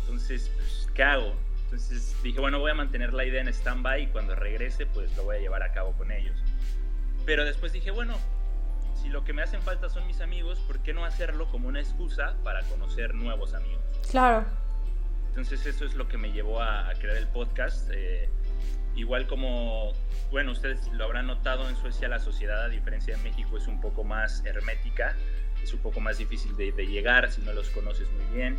Entonces, 0.00 0.50
pues, 0.54 0.88
¿qué 0.94 1.02
hago? 1.02 1.34
Entonces 1.64 2.14
dije, 2.22 2.40
bueno, 2.40 2.58
voy 2.60 2.70
a 2.70 2.74
mantener 2.74 3.12
la 3.12 3.24
idea 3.24 3.40
en 3.40 3.48
stand-by 3.48 4.04
y 4.04 4.06
cuando 4.08 4.34
regrese, 4.34 4.86
pues 4.86 5.14
lo 5.16 5.24
voy 5.24 5.36
a 5.36 5.40
llevar 5.40 5.62
a 5.62 5.72
cabo 5.72 5.92
con 5.92 6.10
ellos. 6.10 6.36
Pero 7.26 7.44
después 7.44 7.72
dije, 7.72 7.90
bueno, 7.90 8.18
si 9.00 9.08
lo 9.08 9.24
que 9.24 9.32
me 9.32 9.42
hacen 9.42 9.62
falta 9.62 9.88
son 9.88 10.06
mis 10.06 10.20
amigos, 10.20 10.58
¿por 10.60 10.80
qué 10.80 10.92
no 10.92 11.04
hacerlo 11.04 11.48
como 11.50 11.68
una 11.68 11.80
excusa 11.80 12.36
para 12.42 12.62
conocer 12.64 13.14
nuevos 13.14 13.54
amigos? 13.54 13.82
Claro. 14.10 14.44
Entonces 15.28 15.64
eso 15.66 15.84
es 15.84 15.94
lo 15.94 16.08
que 16.08 16.18
me 16.18 16.32
llevó 16.32 16.60
a, 16.60 16.92
crear 16.98 17.16
el 17.16 17.28
podcast. 17.28 17.88
Eh, 17.92 18.28
igual 18.96 19.26
como, 19.26 19.92
bueno, 20.30 20.52
ustedes 20.52 20.88
lo 20.88 21.04
habrán 21.04 21.26
notado 21.28 21.68
en 21.68 21.76
Suecia, 21.76 22.08
la 22.08 22.18
sociedad, 22.18 22.64
a 22.64 22.68
diferencia 22.68 23.16
de 23.16 23.22
México, 23.22 23.56
es 23.56 23.68
un 23.68 23.80
poco 23.80 24.02
más 24.02 24.44
hermética, 24.44 25.14
es 25.62 25.72
un 25.72 25.80
poco 25.80 26.00
más 26.00 26.18
difícil 26.18 26.56
de, 26.56 26.72
llegar 26.86 27.30
si 27.30 27.40
no 27.42 27.52
los 27.52 27.70
conoces 27.70 28.08
muy 28.10 28.36
bien. 28.36 28.56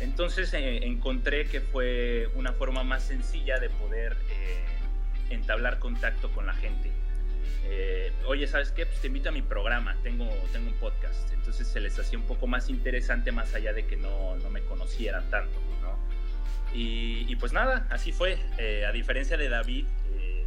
Entonces 0.00 0.54
eh, 0.54 0.86
encontré 0.86 1.46
que 1.46 1.60
fue 1.60 2.30
una 2.34 2.52
forma 2.52 2.82
más 2.84 3.02
sencilla 3.02 3.58
de 3.58 3.68
poder 3.70 4.16
eh, 4.30 4.64
entablar 5.30 5.78
contacto 5.78 6.30
con 6.30 6.46
la 6.46 6.54
gente. 6.54 6.92
Eh, 7.64 8.12
oye, 8.26 8.46
¿sabes 8.46 8.70
qué? 8.72 8.86
Pues 8.86 9.00
te 9.00 9.06
invito 9.06 9.28
a 9.28 9.32
mi 9.32 9.42
programa, 9.42 9.96
tengo, 10.02 10.28
tengo 10.52 10.68
un 10.68 10.74
podcast. 10.74 11.32
Entonces 11.32 11.66
se 11.66 11.80
les 11.80 11.98
hacía 11.98 12.18
un 12.18 12.26
poco 12.26 12.46
más 12.46 12.68
interesante 12.70 13.32
más 13.32 13.54
allá 13.54 13.72
de 13.72 13.86
que 13.86 13.96
no, 13.96 14.36
no 14.36 14.50
me 14.50 14.62
conocieran 14.62 15.28
tanto, 15.30 15.58
¿no? 15.80 15.96
Y, 16.74 17.36
pues 17.36 17.52
nada, 17.52 17.86
así 17.90 18.12
fue. 18.12 18.38
Eh, 18.58 18.86
a 18.86 18.92
diferencia 18.92 19.36
de 19.36 19.48
David, 19.48 19.86
eh, 20.14 20.46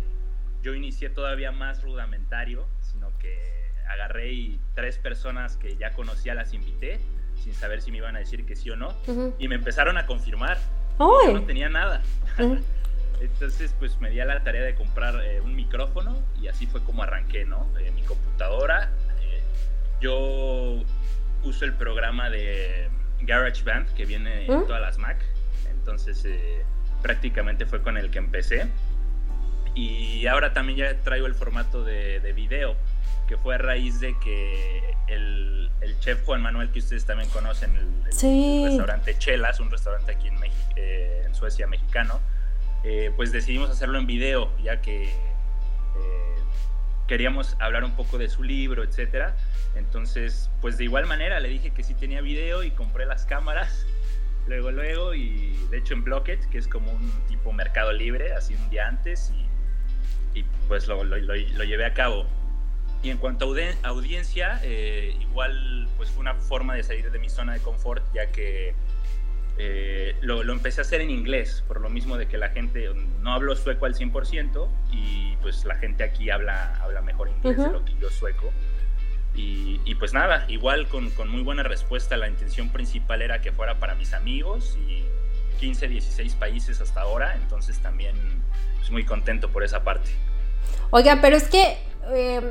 yo 0.64 0.74
inicié 0.74 1.10
todavía 1.10 1.52
más 1.52 1.84
rudimentario, 1.84 2.68
sino 2.82 3.16
que 3.20 3.72
agarré 3.88 4.34
y 4.34 4.60
tres 4.74 4.98
personas 4.98 5.58
que 5.58 5.78
ya 5.78 5.94
conocía 5.94 6.34
las 6.34 6.54
invité, 6.54 7.00
sin 7.36 7.54
saber 7.54 7.82
si 7.82 7.92
me 7.92 7.98
iban 7.98 8.16
a 8.16 8.20
decir 8.20 8.46
que 8.46 8.56
sí 8.56 8.72
o 8.72 8.76
no, 8.76 8.96
y 9.38 9.48
me 9.48 9.56
empezaron 9.56 9.98
a 9.98 10.08
confirmar. 10.08 10.58
Yo 10.98 11.34
no 11.34 11.44
tenía 11.44 11.70
nada. 11.70 12.02
Entonces, 13.22 13.74
pues 13.80 14.00
me 14.00 14.10
di 14.10 14.20
a 14.20 14.26
la 14.26 14.44
tarea 14.44 14.64
de 14.64 14.76
comprar 14.76 15.22
eh, 15.24 15.42
un 15.42 15.56
micrófono 15.56 16.22
y 16.42 16.48
así 16.48 16.68
fue 16.68 16.84
como 16.84 17.04
arranqué, 17.04 17.46
¿no? 17.46 17.68
mi 17.94 18.02
computadora. 18.04 18.92
yo 20.02 20.84
uso 21.44 21.66
el 21.66 21.74
programa 21.74 22.30
de 22.30 22.90
GarageBand 23.22 23.94
que 23.94 24.06
viene 24.06 24.46
en 24.46 24.66
todas 24.66 24.82
las 24.82 24.98
Mac 24.98 25.18
entonces 25.86 26.26
eh, 26.26 26.66
prácticamente 27.04 27.68
fue 27.68 27.84
con 27.84 27.96
el 27.98 28.10
que 28.10 28.18
empecé. 28.18 28.68
Y 29.76 30.26
ahora 30.26 30.52
también 30.52 30.80
ya 30.80 31.02
traigo 31.02 31.28
el 31.28 31.36
formato 31.36 31.84
de, 31.84 32.20
de 32.22 32.34
video, 32.34 32.76
que 33.28 33.38
fue 33.38 33.56
a 33.56 33.58
raíz 33.60 34.00
de 34.00 34.18
que 34.20 34.96
el, 35.08 35.70
el, 35.82 36.00
chef 36.00 36.24
Juan 36.26 36.42
Manuel, 36.42 36.72
que 36.72 36.80
ustedes 36.80 37.06
también 37.06 37.30
conocen, 37.30 37.76
el, 37.76 38.04
restaurante 38.64 39.16
Chelas, 39.20 39.60
un 39.60 39.70
restaurante 39.70 40.14
aquí 40.14 40.30
en, 40.30 40.38
eh, 40.76 41.24
en 41.26 41.36
Suecia 41.36 41.68
mexicano, 41.68 42.20
eh, 42.86 43.12
pues 43.16 43.32
decidimos 43.34 43.70
hacerlo 43.70 43.98
en 43.98 44.08
video, 44.08 44.56
ya 44.64 44.82
que 44.82 45.14
queríamos 47.08 47.56
hablar 47.60 47.84
un 47.84 47.96
poco 47.96 48.18
de 48.18 48.30
su 48.30 48.44
libro, 48.44 48.84
etcétera. 48.84 49.36
Entonces, 49.76 50.50
pues 50.62 50.78
de 50.78 50.86
igual 50.86 51.06
manera 51.06 51.40
le 51.40 51.50
dije 51.50 51.72
que 51.72 51.84
sí 51.84 51.94
tenía 51.94 52.22
video 52.22 52.64
y 52.64 52.72
compré 52.72 53.06
las 53.06 53.26
cámaras 53.26 53.86
luego, 54.48 54.72
luego, 54.72 55.14
y 55.14 55.56
de 55.70 55.78
hecho 55.78 55.94
en 55.94 56.04
Blocket, 56.04 56.48
que 56.50 56.58
es 56.58 56.68
como 56.68 56.92
un 56.92 57.12
tipo 57.28 57.52
mercado 57.52 57.92
libre, 57.92 58.34
así 58.34 58.56
un 58.56 58.70
día 58.70 58.88
antes, 58.88 59.34
y, 60.34 60.44
pues 60.68 60.88
lo, 60.88 61.04
lo, 61.04 61.18
lo, 61.18 61.64
llevé 61.64 61.86
a 61.86 61.94
cabo. 61.94 62.26
Y 63.02 63.10
en 63.10 63.18
cuanto 63.18 63.46
a 63.46 63.88
audiencia, 63.88 64.60
eh, 64.64 65.16
igual 65.20 65.88
pues 65.98 66.10
fue 66.10 66.22
una 66.22 66.36
forma 66.36 66.76
de 66.76 66.84
salir 66.84 67.12
de 67.12 67.20
mi 67.20 67.30
zona 67.30 67.54
de 67.54 67.60
confort, 67.60 68.04
ya 68.14 68.32
que 68.32 68.74
eh, 69.58 70.16
lo, 70.22 70.44
lo, 70.44 70.54
empecé 70.54 70.82
a 70.82 70.84
hacer 70.84 71.02
en 71.02 71.10
inglés, 71.10 71.64
por 71.68 71.80
lo 71.80 71.90
mismo 71.90 72.18
de 72.18 72.28
que 72.28 72.38
la 72.38 72.50
gente 72.50 72.90
no 73.22 73.34
hablo 73.34 73.56
sueco 73.56 73.86
al 73.86 73.96
100% 73.96 74.68
y 74.92 75.36
pues 75.38 75.64
la 75.64 75.76
gente 75.76 76.04
aquí 76.04 76.30
habla, 76.30 76.76
habla 76.82 77.02
mejor 77.02 77.30
inglés 77.30 77.58
de 77.58 77.70
lo 77.70 77.86
que 77.86 77.94
yo 78.00 78.10
sueco. 78.10 78.52
Y, 79.38 79.96
pues 79.96 80.14
nada, 80.14 80.46
igual 80.48 80.88
con, 80.88 81.10
con, 81.10 81.30
muy 81.30 81.42
buena 81.42 81.62
respuesta, 81.64 82.16
la 82.16 82.30
intención 82.30 82.70
principal 82.70 83.22
era 83.22 83.42
que 83.42 83.52
fuera 83.52 83.80
para 83.80 83.94
mis 83.96 84.14
amigos 84.14 84.78
y 84.88 85.04
15, 85.60 85.90
16 85.90 86.36
países 86.36 86.80
hasta 86.80 87.02
ahora, 87.02 87.36
entonces 87.36 87.80
también 87.80 88.16
pues, 88.78 88.92
muy 88.92 89.04
contento 89.04 89.50
por 89.50 89.64
esa 89.64 89.84
parte. 89.84 90.10
Oiga, 90.90 91.20
pero 91.22 91.36
es 91.36 91.50
que... 91.50 91.78
Em, 92.14 92.44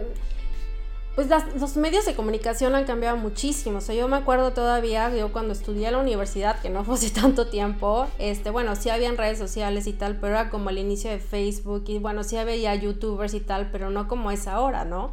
pues 1.14 1.28
los 1.28 1.76
medios 1.76 2.06
de 2.06 2.14
comunicación 2.14 2.74
han 2.74 2.84
cambiado 2.84 3.16
muchísimo. 3.16 3.78
O 3.78 3.80
sea, 3.80 3.94
yo 3.94 4.08
me 4.08 4.16
acuerdo 4.16 4.52
todavía, 4.52 5.14
yo 5.14 5.32
cuando 5.32 5.52
estudié 5.52 5.86
en 5.86 5.92
la 5.92 6.00
universidad, 6.00 6.60
que 6.60 6.70
no 6.70 6.84
fue 6.84 6.94
hace 6.94 7.10
tanto 7.10 7.46
tiempo, 7.46 8.06
este, 8.18 8.50
bueno, 8.50 8.74
sí 8.74 8.90
habían 8.90 9.16
redes 9.16 9.38
sociales 9.38 9.86
y 9.86 9.92
tal, 9.92 10.16
pero 10.16 10.34
era 10.34 10.50
como 10.50 10.70
el 10.70 10.78
inicio 10.78 11.10
de 11.10 11.18
Facebook 11.18 11.84
y 11.86 11.98
bueno, 11.98 12.24
sí 12.24 12.36
había 12.36 12.74
youtubers 12.74 13.34
y 13.34 13.40
tal, 13.40 13.70
pero 13.70 13.90
no 13.90 14.08
como 14.08 14.30
es 14.30 14.48
ahora, 14.48 14.84
¿no? 14.84 15.12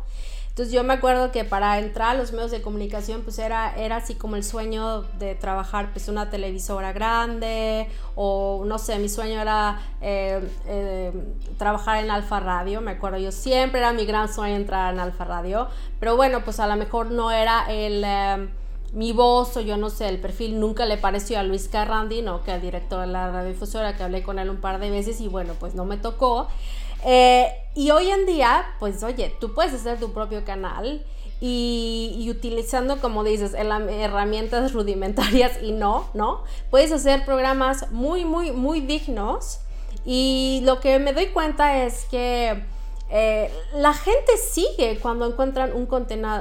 Entonces 0.52 0.74
yo 0.74 0.84
me 0.84 0.94
acuerdo 0.94 1.32
que 1.32 1.46
para 1.46 1.80
entrar 1.80 2.10
a 2.10 2.14
los 2.14 2.34
medios 2.34 2.52
de 2.52 2.62
comunicación 2.62 3.22
pues 3.22 3.40
era, 3.40 3.74
era 3.78 3.96
así 3.96 4.16
como 4.16 4.36
el 4.36 4.44
sueño 4.44 5.04
de 5.18 5.34
trabajar 5.34 5.94
pues 5.94 6.10
una 6.10 6.30
televisora 6.30 6.92
grande 6.92 7.88
o 8.16 8.66
no 8.66 8.78
sé, 8.78 9.00
mi 9.00 9.08
sueño 9.08 9.40
era 9.40 9.80
eh, 10.02 10.46
eh, 10.68 11.14
trabajar 11.58 12.04
en 12.04 12.12
Alfa 12.12 12.42
Radio, 12.42 12.82
me 12.82 12.92
acuerdo 12.92 13.18
yo 13.18 13.32
siempre 13.32 13.80
era 13.80 13.94
mi 13.94 14.06
gran 14.06 14.32
sueño 14.32 14.58
entrar 14.58 14.94
en 14.94 15.00
Alfa 15.00 15.24
Radio, 15.24 15.70
pero 16.02 16.18
bueno 16.18 16.44
pues 16.44 16.60
a 16.60 16.68
lo 16.68 16.76
mejor 16.76 17.12
no 17.12 17.32
era 17.32 17.66
el... 17.70 18.04
Eh, 18.06 18.50
mi 18.94 19.14
voz 19.14 19.56
o 19.56 19.62
yo 19.62 19.78
no 19.78 19.90
sé, 19.90 20.10
el 20.10 20.20
perfil 20.20 20.60
nunca 20.60 20.86
le 20.86 20.98
pareció 20.98 21.40
a 21.40 21.44
Luis 21.44 21.70
Carrandi, 21.70 22.22
¿no? 22.22 22.44
Que 22.44 22.54
el 22.54 22.62
director 22.62 23.00
de 23.00 23.08
la 23.08 23.32
radiodifusora, 23.32 23.96
que 23.96 24.04
hablé 24.04 24.22
con 24.22 24.38
él 24.38 24.50
un 24.50 24.58
par 24.58 24.82
de 24.82 24.90
veces 24.90 25.22
y 25.22 25.30
bueno, 25.30 25.54
pues 25.58 25.76
no 25.76 25.86
me 25.86 25.96
tocó. 25.96 26.50
Y 27.74 27.92
hoy 27.92 28.10
en 28.10 28.26
día, 28.26 28.66
pues 28.80 29.02
oye, 29.04 29.34
tú 29.40 29.54
puedes 29.54 29.74
hacer 29.74 30.00
tu 30.00 30.12
propio 30.12 30.44
canal 30.44 31.06
y, 31.40 32.28
utilizando, 32.30 33.00
como 33.00 33.24
dices, 33.24 33.54
herramientas 33.56 34.74
rudimentarias 34.74 35.62
y 35.62 35.72
no, 35.72 36.10
¿no? 36.14 36.44
Puedes 36.70 36.92
hacer 36.92 37.26
programas 37.26 37.92
muy, 37.92 38.26
muy, 38.26 38.52
muy 38.52 38.82
dignos. 38.82 39.62
Y 40.06 40.62
lo 40.66 40.80
que 40.80 41.00
me 41.00 41.14
doy 41.14 41.28
cuenta 41.28 41.84
es 41.84 42.06
que 42.06 42.64
eh, 43.10 43.52
la 43.74 43.94
gente 43.94 44.38
sigue 44.38 45.00
cuando 45.02 45.26
encuentran 45.26 45.74
un, 45.74 45.88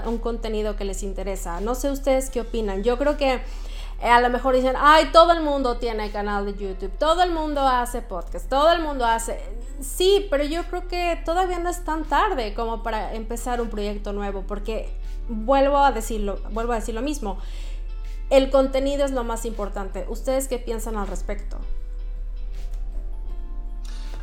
un 0.07 0.19
contenido 0.19 0.77
que 0.77 0.85
les 0.85 1.03
interesa. 1.03 1.61
No 1.61 1.75
sé 1.75 1.91
ustedes 1.91 2.29
qué 2.29 2.43
opinan. 2.43 2.83
Yo 2.83 2.99
creo 2.99 3.17
que 3.17 3.41
a 4.03 4.21
lo 4.21 4.31
mejor 4.31 4.55
dicen, 4.55 4.75
ay, 4.79 5.11
todo 5.13 5.33
el 5.33 5.43
mundo 5.43 5.77
tiene 5.77 6.11
canal 6.11 6.47
de 6.47 6.55
YouTube, 6.55 6.91
todo 6.99 7.23
el 7.23 7.33
mundo 7.33 7.61
hace 7.61 8.01
podcast, 8.01 8.49
todo 8.49 8.73
el 8.73 8.83
mundo 8.83 9.05
hace... 9.05 9.39
Sí, 9.81 10.27
pero 10.31 10.45
yo 10.45 10.65
creo 10.65 10.89
que 10.89 11.21
todavía 11.25 11.59
no 11.59 11.69
es 11.71 11.85
tan 11.85 12.05
tarde 12.05 12.55
como 12.55 12.83
para 12.83 13.15
empezar 13.15 13.61
un 13.61 13.69
proyecto 13.69 14.13
nuevo, 14.13 14.43
porque 14.47 14.91
vuelvo 15.29 15.79
a 15.79 15.93
decirlo, 15.93 16.39
vuelvo 16.51 16.73
a 16.73 16.77
decir 16.77 16.95
lo 16.95 17.03
mismo. 17.03 17.39
El 18.31 18.51
contenido 18.51 19.05
es 19.05 19.11
lo 19.11 19.25
más 19.25 19.45
importante. 19.45 20.07
¿Ustedes 20.09 20.49
qué 20.49 20.59
piensan 20.59 20.97
al 20.97 21.07
respecto? 21.07 21.59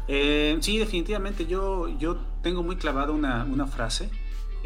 Eh, 0.08 0.58
sí, 0.62 0.78
definitivamente. 0.78 1.46
Yo, 1.46 1.88
yo 1.98 2.18
tengo 2.42 2.64
muy 2.64 2.78
clavada 2.78 3.12
una, 3.12 3.44
una 3.44 3.68
frase 3.68 4.10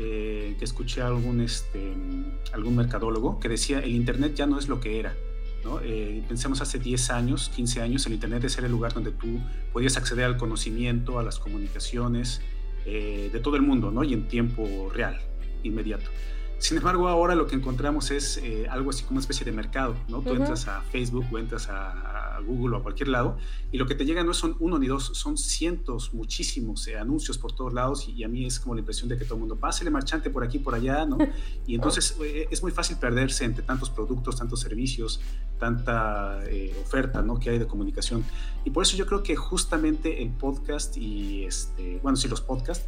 eh, 0.03 0.55
que 0.57 0.65
escuché 0.65 1.01
a 1.01 1.07
algún, 1.07 1.41
este, 1.41 1.93
algún 2.53 2.75
mercadólogo 2.75 3.39
que 3.39 3.49
decía, 3.49 3.79
el 3.79 3.91
Internet 3.91 4.33
ya 4.33 4.47
no 4.47 4.57
es 4.57 4.67
lo 4.67 4.79
que 4.79 4.99
era. 4.99 5.15
¿no? 5.63 5.79
Eh, 5.83 6.23
pensemos 6.27 6.59
hace 6.59 6.79
10 6.79 7.11
años, 7.11 7.51
15 7.55 7.81
años, 7.81 8.07
el 8.07 8.13
Internet 8.13 8.43
es 8.45 8.57
el 8.57 8.71
lugar 8.71 8.93
donde 8.93 9.11
tú 9.11 9.39
podías 9.71 9.97
acceder 9.97 10.25
al 10.25 10.37
conocimiento, 10.37 11.19
a 11.19 11.23
las 11.23 11.37
comunicaciones 11.37 12.41
eh, 12.87 13.29
de 13.31 13.39
todo 13.41 13.57
el 13.57 13.61
mundo, 13.61 13.91
¿no? 13.91 14.03
y 14.03 14.13
en 14.13 14.27
tiempo 14.27 14.89
real, 14.91 15.21
inmediato. 15.61 16.09
Sin 16.61 16.77
embargo, 16.77 17.07
ahora 17.07 17.33
lo 17.33 17.47
que 17.47 17.55
encontramos 17.55 18.11
es 18.11 18.37
eh, 18.37 18.67
algo 18.69 18.91
así 18.91 19.01
como 19.01 19.13
una 19.13 19.21
especie 19.21 19.43
de 19.43 19.51
mercado, 19.51 19.95
¿no? 20.07 20.21
Tú 20.21 20.33
entras 20.33 20.67
a 20.67 20.81
Facebook 20.83 21.25
o 21.31 21.39
entras 21.39 21.67
a, 21.69 22.39
Google 22.45 22.75
o 22.75 22.79
a 22.79 22.83
cualquier 22.83 23.07
lado 23.07 23.37
y 23.71 23.77
lo 23.77 23.85
que 23.85 23.93
te 23.93 24.03
llega 24.03 24.23
no 24.23 24.33
son 24.33 24.55
uno 24.59 24.79
ni 24.79 24.87
dos, 24.87 25.11
son 25.13 25.37
cientos, 25.37 26.11
muchísimos 26.13 26.87
eh, 26.87 26.97
anuncios 26.97 27.37
por 27.37 27.51
todos 27.53 27.71
lados 27.71 28.07
y, 28.07 28.23
a 28.23 28.27
mí 28.27 28.45
es 28.45 28.59
como 28.59 28.73
la 28.73 28.79
impresión 28.79 29.09
de 29.09 29.17
que 29.17 29.25
todo 29.25 29.35
el 29.35 29.41
mundo, 29.41 29.57
pásele 29.57 29.91
marchante 29.91 30.31
por 30.31 30.43
aquí, 30.43 30.57
por 30.59 30.75
allá, 30.75 31.05
¿no? 31.05 31.17
Y 31.67 31.75
entonces 31.75 32.15
eh, 32.23 32.47
es 32.51 32.61
muy 32.61 32.71
fácil 32.71 32.97
perderse 32.97 33.43
entre 33.45 33.63
tantos 33.63 33.89
productos, 33.89 34.35
tantos 34.37 34.59
servicios, 34.59 35.19
tanta 35.59 36.39
oferta, 36.79 37.23
¿no? 37.23 37.39
Que 37.39 37.51
hay 37.51 37.59
de 37.59 37.67
comunicación. 37.67 38.23
Y 38.65 38.69
por 38.69 38.83
eso 38.83 38.97
yo 38.97 39.07
creo 39.07 39.23
que 39.23 39.35
justamente 39.35 40.21
el 40.21 40.29
podcast 40.29 40.95
y, 40.97 41.43
este, 41.43 41.99
bueno, 42.03 42.15
sí, 42.15 42.27
los 42.27 42.41
podcasts 42.41 42.87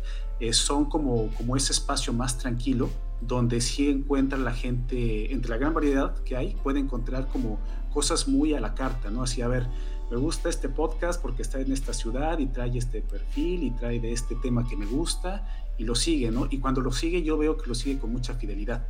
son 0.52 0.86
como, 0.86 1.30
como 1.38 1.56
ese 1.56 1.74
espacio 1.74 2.14
más 2.14 2.38
tranquilo 2.38 2.90
donde 3.28 3.62
sí 3.62 3.90
encuentra 3.90 4.38
la 4.38 4.54
gente, 4.54 5.32
entre 5.34 5.50
la 5.52 5.58
gran 5.58 5.74
variedad 5.74 6.16
que 6.24 6.36
hay, 6.36 6.56
puede 6.56 6.80
encontrar 6.80 7.28
como 7.28 7.60
cosas 7.94 8.28
muy 8.28 8.54
a 8.54 8.60
la 8.60 8.74
carta, 8.76 9.12
¿no? 9.12 9.24
Así, 9.24 9.42
a 9.42 9.48
ver, 9.48 9.68
me 10.12 10.18
gusta 10.18 10.50
este 10.50 10.70
podcast 10.70 11.22
porque 11.22 11.42
está 11.42 11.60
en 11.60 11.72
esta 11.72 11.94
ciudad 11.94 12.40
y 12.40 12.48
trae 12.48 12.78
este 12.78 13.02
perfil 13.02 13.64
y 13.64 13.72
trae 13.72 14.00
de 14.00 14.12
este 14.12 14.36
tema 14.36 14.68
que 14.68 14.76
me 14.76 14.86
gusta 14.86 15.48
y 15.78 15.86
lo 15.86 15.96
sigue, 15.96 16.32
¿no? 16.32 16.48
Y 16.50 16.60
cuando 16.60 16.82
lo 16.82 16.92
sigue 16.92 17.24
yo 17.24 17.38
veo 17.38 17.58
que 17.58 17.68
lo 17.68 17.76
sigue 17.76 18.00
con 18.00 18.12
mucha 18.12 18.34
fidelidad. 18.36 18.86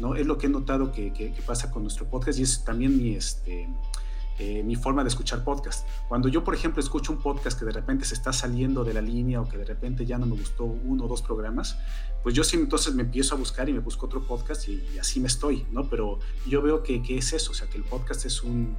¿no? 0.00 0.14
Es 0.14 0.26
lo 0.26 0.38
que 0.38 0.46
he 0.46 0.50
notado 0.50 0.92
que, 0.92 1.12
que, 1.12 1.32
pasa 1.46 1.70
con 1.70 1.82
nuestro 1.82 2.06
podcast 2.06 2.38
y 2.38 2.42
es 2.42 2.64
también 2.64 2.96
mi, 2.96 3.14
este, 3.14 3.68
eh, 4.38 4.62
mi 4.62 4.76
forma 4.76 5.02
de 5.02 5.08
escuchar 5.08 5.42
podcast. 5.42 5.86
Cuando 6.08 6.28
yo, 6.28 6.44
por 6.44 6.54
ejemplo, 6.54 6.80
escucho 6.80 7.12
un 7.12 7.18
podcast 7.18 7.58
que 7.58 7.64
de 7.64 7.72
repente 7.72 8.04
se 8.04 8.14
está 8.14 8.32
saliendo 8.32 8.84
de 8.84 8.94
la 8.94 9.00
línea 9.00 9.40
o 9.40 9.48
que 9.48 9.58
de 9.58 9.64
repente 9.64 10.06
ya 10.06 10.18
no 10.18 10.26
me 10.26 10.36
gustó 10.36 10.64
uno 10.64 11.04
o 11.04 11.08
dos 11.08 11.22
programas, 11.22 11.78
pues 12.22 12.34
yo 12.34 12.44
sí 12.44 12.56
entonces 12.56 12.94
me 12.94 13.02
empiezo 13.02 13.34
a 13.34 13.38
buscar 13.38 13.68
y 13.68 13.72
me 13.72 13.78
busco 13.78 14.06
otro 14.06 14.22
podcast 14.26 14.68
y, 14.68 14.82
así 14.98 15.20
me 15.20 15.28
estoy, 15.28 15.66
¿no? 15.70 15.88
Pero 15.88 16.18
yo 16.46 16.62
veo 16.62 16.82
que, 16.82 17.02
que, 17.02 17.18
es 17.18 17.32
eso, 17.32 17.52
o 17.52 17.54
sea, 17.54 17.68
que 17.68 17.78
el 17.78 17.84
podcast 17.84 18.24
es 18.26 18.42
un, 18.42 18.76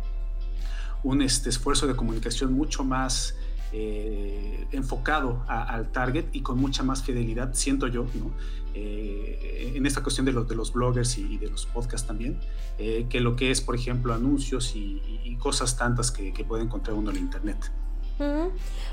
un 1.04 1.22
este, 1.22 1.50
esfuerzo 1.50 1.88
de 1.88 1.96
comunicación 1.96 2.54
mucho 2.54 2.84
más 2.84 3.36
eh, 3.72 4.66
enfocado 4.72 5.46
al 5.48 5.92
target 5.92 6.26
y 6.32 6.42
con 6.42 6.58
mucha 6.58 6.82
más 6.82 7.04
fidelidad, 7.04 7.54
siento 7.54 7.88
yo, 7.88 8.06
¿no? 8.16 8.32
Eh, 8.74 9.74
en 9.76 9.86
esta 9.86 10.02
cuestión 10.02 10.26
de 10.26 10.32
los, 10.32 10.48
de 10.48 10.56
los 10.56 10.74
bloggers 10.74 11.18
y, 11.18 11.38
de 11.38 11.50
los 11.50 11.66
podcasts 11.66 12.08
también, 12.08 12.40
eh, 12.78 13.06
que 13.10 13.20
lo 13.20 13.36
que 13.36 13.52
es, 13.52 13.62
por 13.62 13.76
ejemplo, 13.76 14.14
anuncios 14.14 14.76
y, 14.76 15.00
cosas 15.40 15.78
tantas 15.78 16.12
que, 16.12 16.34
que, 16.34 16.44
puede 16.44 16.64
encontrar 16.64 16.98
uno 16.98 17.12
en 17.12 17.18
Internet. 17.18 17.72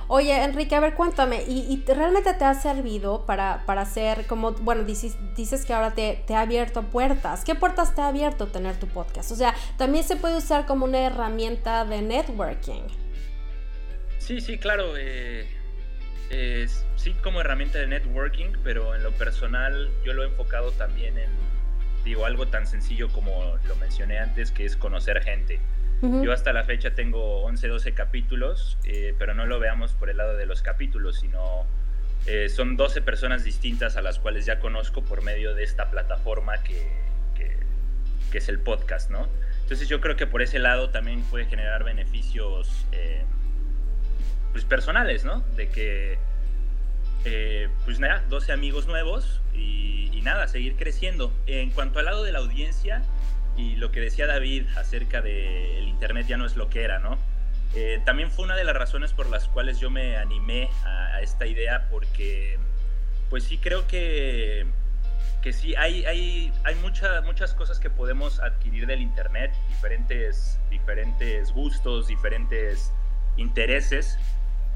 Oye, 0.09 0.45
Enrique, 0.45 0.75
a 0.77 0.81
ver, 0.81 0.95
cuéntame, 0.95 1.43
¿y, 1.49 1.83
realmente 1.87 2.33
te 2.35 2.45
ha 2.45 2.55
servido 2.55 3.27
para, 3.27 3.65
para 3.67 3.83
hacer, 3.83 4.27
como, 4.27 4.53
bueno, 4.53 4.85
dices, 4.85 5.65
que 5.67 5.73
ahora 5.73 5.95
te, 5.95 6.23
te, 6.27 6.35
ha 6.35 6.43
abierto 6.43 6.83
puertas? 6.85 7.45
¿Qué 7.45 7.57
puertas 7.57 7.95
te 7.95 8.03
ha 8.03 8.09
abierto 8.09 8.47
tener 8.47 8.79
tu 8.79 8.87
podcast? 8.87 9.33
O 9.33 9.35
sea, 9.35 9.55
también 9.77 10.05
se 10.05 10.17
puede 10.17 10.37
usar 10.37 10.65
como 10.67 10.85
una 10.85 11.01
herramienta 11.01 11.85
de 11.85 12.03
networking. 12.03 12.83
Sí, 14.19 14.41
sí, 14.41 14.59
claro. 14.59 14.97
Eh, 14.97 15.47
sí, 16.97 17.15
como 17.23 17.41
herramienta 17.41 17.79
de 17.79 17.87
networking, 17.87 18.53
pero 18.63 18.95
en 18.95 19.03
lo 19.03 19.13
personal 19.13 19.91
yo 20.05 20.13
lo 20.13 20.23
he 20.23 20.27
enfocado 20.27 20.73
también 20.73 21.19
en, 21.19 21.31
digo, 22.05 22.27
algo 22.27 22.47
tan 22.47 22.67
sencillo 22.67 23.09
como 23.09 23.57
lo 23.67 23.77
mencioné 23.77 24.19
antes, 24.19 24.51
que 24.51 24.65
es 24.65 24.77
conocer 24.77 25.23
gente. 25.23 25.61
Yo 26.03 26.33
hasta 26.33 26.53
la 26.53 26.65
fecha 26.65 26.95
tengo 26.95 27.43
11, 27.45 27.69
12 27.69 27.95
capítulos, 27.95 28.77
eh, 28.85 29.15
pero 29.19 29.33
no 29.35 29.47
lo 29.47 29.59
veamos 29.59 29.93
por 29.93 30.11
el 30.11 30.19
lado 30.19 30.37
de 30.37 30.45
los 30.45 30.61
capítulos, 30.61 31.21
sino 31.21 31.65
eh, 32.27 32.51
son 32.51 32.77
12 32.77 33.01
personas 33.01 33.45
distintas 33.45 33.97
a 33.97 34.03
las 34.03 34.19
cuales 34.19 34.45
ya 34.45 34.61
conozco 34.61 35.03
por 35.03 35.23
medio 35.23 35.55
de 35.55 35.65
esta 35.65 35.91
plataforma 35.91 36.63
que, 36.63 36.87
que, 37.35 37.57
es 38.37 38.51
el 38.51 38.59
podcast, 38.59 39.11
¿no? 39.11 39.27
Entonces 39.63 39.89
yo 39.89 40.03
creo 40.03 40.15
que 40.17 40.27
por 40.27 40.43
ese 40.43 40.59
lado 40.59 40.91
también 40.91 41.23
puede 41.23 41.47
generar 41.47 41.85
beneficios 41.85 42.85
eh, 42.93 43.25
pues 44.53 44.67
personales, 44.67 45.25
¿no? 45.25 45.41
De 45.57 45.71
que, 45.71 46.19
pues 47.87 47.99
nada, 47.99 48.23
12 48.29 48.53
amigos 48.53 48.87
nuevos 48.87 49.41
y, 49.55 50.11
y 50.13 50.21
nada, 50.21 50.49
seguir 50.49 50.77
creciendo. 50.77 51.33
En 51.47 51.71
cuanto 51.71 51.99
al 51.99 52.05
lado 52.05 52.25
de 52.25 52.33
la 52.33 52.41
audiencia, 52.41 53.03
y 53.57 53.77
lo 53.77 53.91
que 53.91 54.01
decía 54.01 54.27
David 54.27 54.67
acerca 54.77 55.23
de 55.23 55.79
el 55.79 55.89
Internet 55.89 56.27
ya 56.27 56.37
no 56.37 56.47
es 56.47 56.57
lo 56.57 56.69
que 56.69 56.83
era, 56.83 56.99
¿no? 56.99 57.19
Eh, 57.75 58.01
también 58.05 58.31
fue 58.31 58.45
una 58.45 58.57
de 58.57 58.65
las 58.65 58.77
razones 58.77 59.13
por 59.13 59.29
las 59.29 59.49
cuales 59.49 59.81
yo 59.81 59.91
me 59.91 60.17
animé 60.17 60.71
a, 60.85 61.21
esta 61.21 61.47
idea, 61.47 61.87
porque 61.91 62.59
pues 63.31 63.45
sí 63.45 63.59
creo 63.59 63.87
que, 63.87 64.67
que 65.43 65.53
sí, 65.53 65.75
hay, 65.77 66.05
hay, 66.05 66.53
hay 66.65 66.75
muchas 66.77 67.55
cosas 67.55 67.79
que 67.79 67.91
podemos 67.91 68.39
adquirir 68.41 68.87
del 68.87 69.01
Internet, 69.01 69.53
diferentes, 69.69 70.59
diferentes 70.71 71.51
gustos, 71.53 72.07
diferentes 72.07 72.93
intereses, 73.37 74.19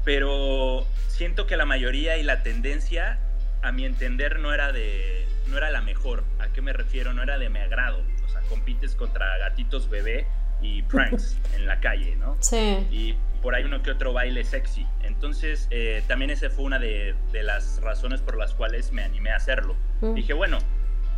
pero 0.03 0.85
siento 1.07 1.47
que 1.47 1.57
la 1.57 1.65
mayoría 1.65 2.17
y 2.17 2.23
la 2.23 2.43
tendencia, 2.43 3.19
a 3.61 3.71
mi 3.71 3.85
entender, 3.85 4.39
no 4.39 4.53
era, 4.53 4.71
de, 4.71 5.27
no 5.47 5.57
era 5.57 5.69
la 5.69 5.81
mejor. 5.81 6.23
¿A 6.39 6.47
qué 6.49 6.61
me 6.61 6.73
refiero? 6.73 7.13
No 7.13 7.21
era 7.21 7.37
de 7.37 7.49
mi 7.49 7.59
agrado 7.59 8.03
compites 8.51 8.95
contra 8.95 9.37
gatitos 9.37 9.89
bebé 9.89 10.27
y 10.61 10.81
pranks 10.83 11.37
en 11.55 11.65
la 11.65 11.79
calle, 11.79 12.15
¿no? 12.17 12.35
Sí. 12.41 12.85
Y 12.91 13.15
por 13.41 13.55
ahí 13.55 13.63
uno 13.63 13.81
que 13.81 13.91
otro 13.91 14.13
baile 14.13 14.43
sexy. 14.43 14.85
Entonces, 15.01 15.67
eh, 15.71 16.03
también 16.07 16.29
esa 16.29 16.49
fue 16.49 16.65
una 16.65 16.77
de, 16.77 17.15
las 17.31 17.81
razones 17.81 18.21
por 18.21 18.37
las 18.37 18.53
cuales 18.53 18.91
me 18.91 19.03
animé 19.03 19.31
a 19.31 19.37
hacerlo. 19.37 19.75
Mm. 20.01 20.13
Dije, 20.13 20.33
bueno, 20.33 20.59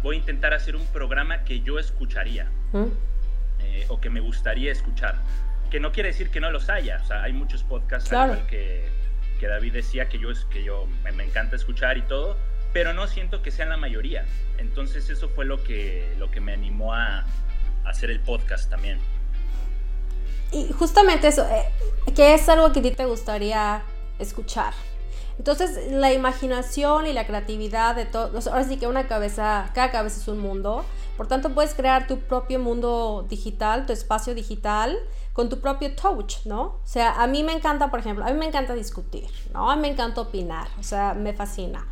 voy 0.04 0.15
a 0.15 0.19
intentar 0.19 0.54
hacer 0.54 0.76
un 0.76 0.86
programa 0.88 1.43
que 1.43 1.62
yo 1.62 1.80
escucharía 1.80 2.50
mm. 2.72 2.86
eh, 3.62 3.86
o 3.89 4.00
que 4.00 4.10
me 4.10 4.19
gustaría 4.19 4.72
escuchar. 4.72 5.15
Que 5.69 5.80
no 5.80 5.91
quiere 5.91 6.10
decir 6.10 6.30
que 6.30 6.39
no 6.39 6.52
los 6.52 6.69
haya. 6.69 7.00
O 7.04 7.06
sea, 7.06 7.24
hay 7.24 7.34
muchos 7.34 7.63
podcasts 7.63 8.10
que, 8.48 8.88
que 9.39 9.48
David 9.48 9.74
decía 9.74 10.08
que 10.08 10.19
yo, 10.19 10.30
que 10.52 10.63
yo 10.63 10.88
me, 11.04 11.12
me 11.12 11.24
encanta 11.26 11.56
escuchar 11.56 11.98
y 11.98 12.04
todo, 12.04 12.38
pero 12.73 12.93
no 12.93 13.07
siento 13.07 13.41
que 13.41 13.51
sean 13.51 13.69
la 13.69 13.77
mayoría. 13.77 14.25
Entonces 14.57 15.09
eso 15.09 15.29
fue 15.29 15.45
lo 15.45 15.63
que, 15.63 16.15
lo 16.17 16.29
que 16.31 16.41
me 16.41 16.53
animó 16.53 16.93
a, 16.93 17.23
hacer 17.86 18.09
el 18.09 18.19
podcast 18.21 18.69
también. 18.69 18.97
Y 20.51 20.71
justamente 20.71 21.27
eso, 21.27 21.45
eh, 21.45 21.65
que 22.15 22.33
es 22.33 22.47
algo 22.47 22.71
que 22.71 22.79
a 22.79 22.83
ti 22.83 22.91
te 22.91 23.05
gustaría 23.05 23.83
escuchar. 24.19 24.73
Entonces, 25.38 25.91
la 25.91 26.13
imaginación 26.13 27.07
y 27.07 27.13
la 27.13 27.25
creatividad 27.25 27.95
de 27.95 28.05
todos, 28.05 28.47
ahora 28.47 28.63
sí 28.63 28.77
que 28.77 28.88
una 28.88 29.07
cabeza, 29.07 29.69
cada 29.73 29.91
cabeza 29.91 30.21
es 30.21 30.27
un 30.27 30.39
mundo, 30.39 30.86
por 31.17 31.27
tanto 31.27 31.49
puedes 31.49 31.73
crear 31.73 32.07
tu 32.07 32.19
propio 32.19 32.59
mundo 32.59 33.25
digital, 33.27 33.86
tu 33.86 33.93
espacio 33.93 34.36
digital, 34.36 34.95
con 35.33 35.49
tu 35.49 35.59
propio 35.59 35.95
touch, 35.95 36.45
¿no? 36.45 36.62
O 36.62 36.81
sea, 36.86 37.21
a 37.21 37.27
mí 37.27 37.43
me 37.43 37.51
encanta, 37.51 37.89
por 37.89 37.99
ejemplo, 37.99 38.23
a 38.23 38.29
mí 38.29 38.38
me 38.38 38.45
encanta 38.45 38.75
discutir, 38.75 39.29
¿no? 39.53 39.71
A 39.71 39.75
mí 39.75 39.81
me 39.81 39.88
encanta 39.89 40.21
opinar, 40.21 40.67
o 40.79 40.83
sea, 40.83 41.15
me 41.15 41.33
fascina. 41.33 41.88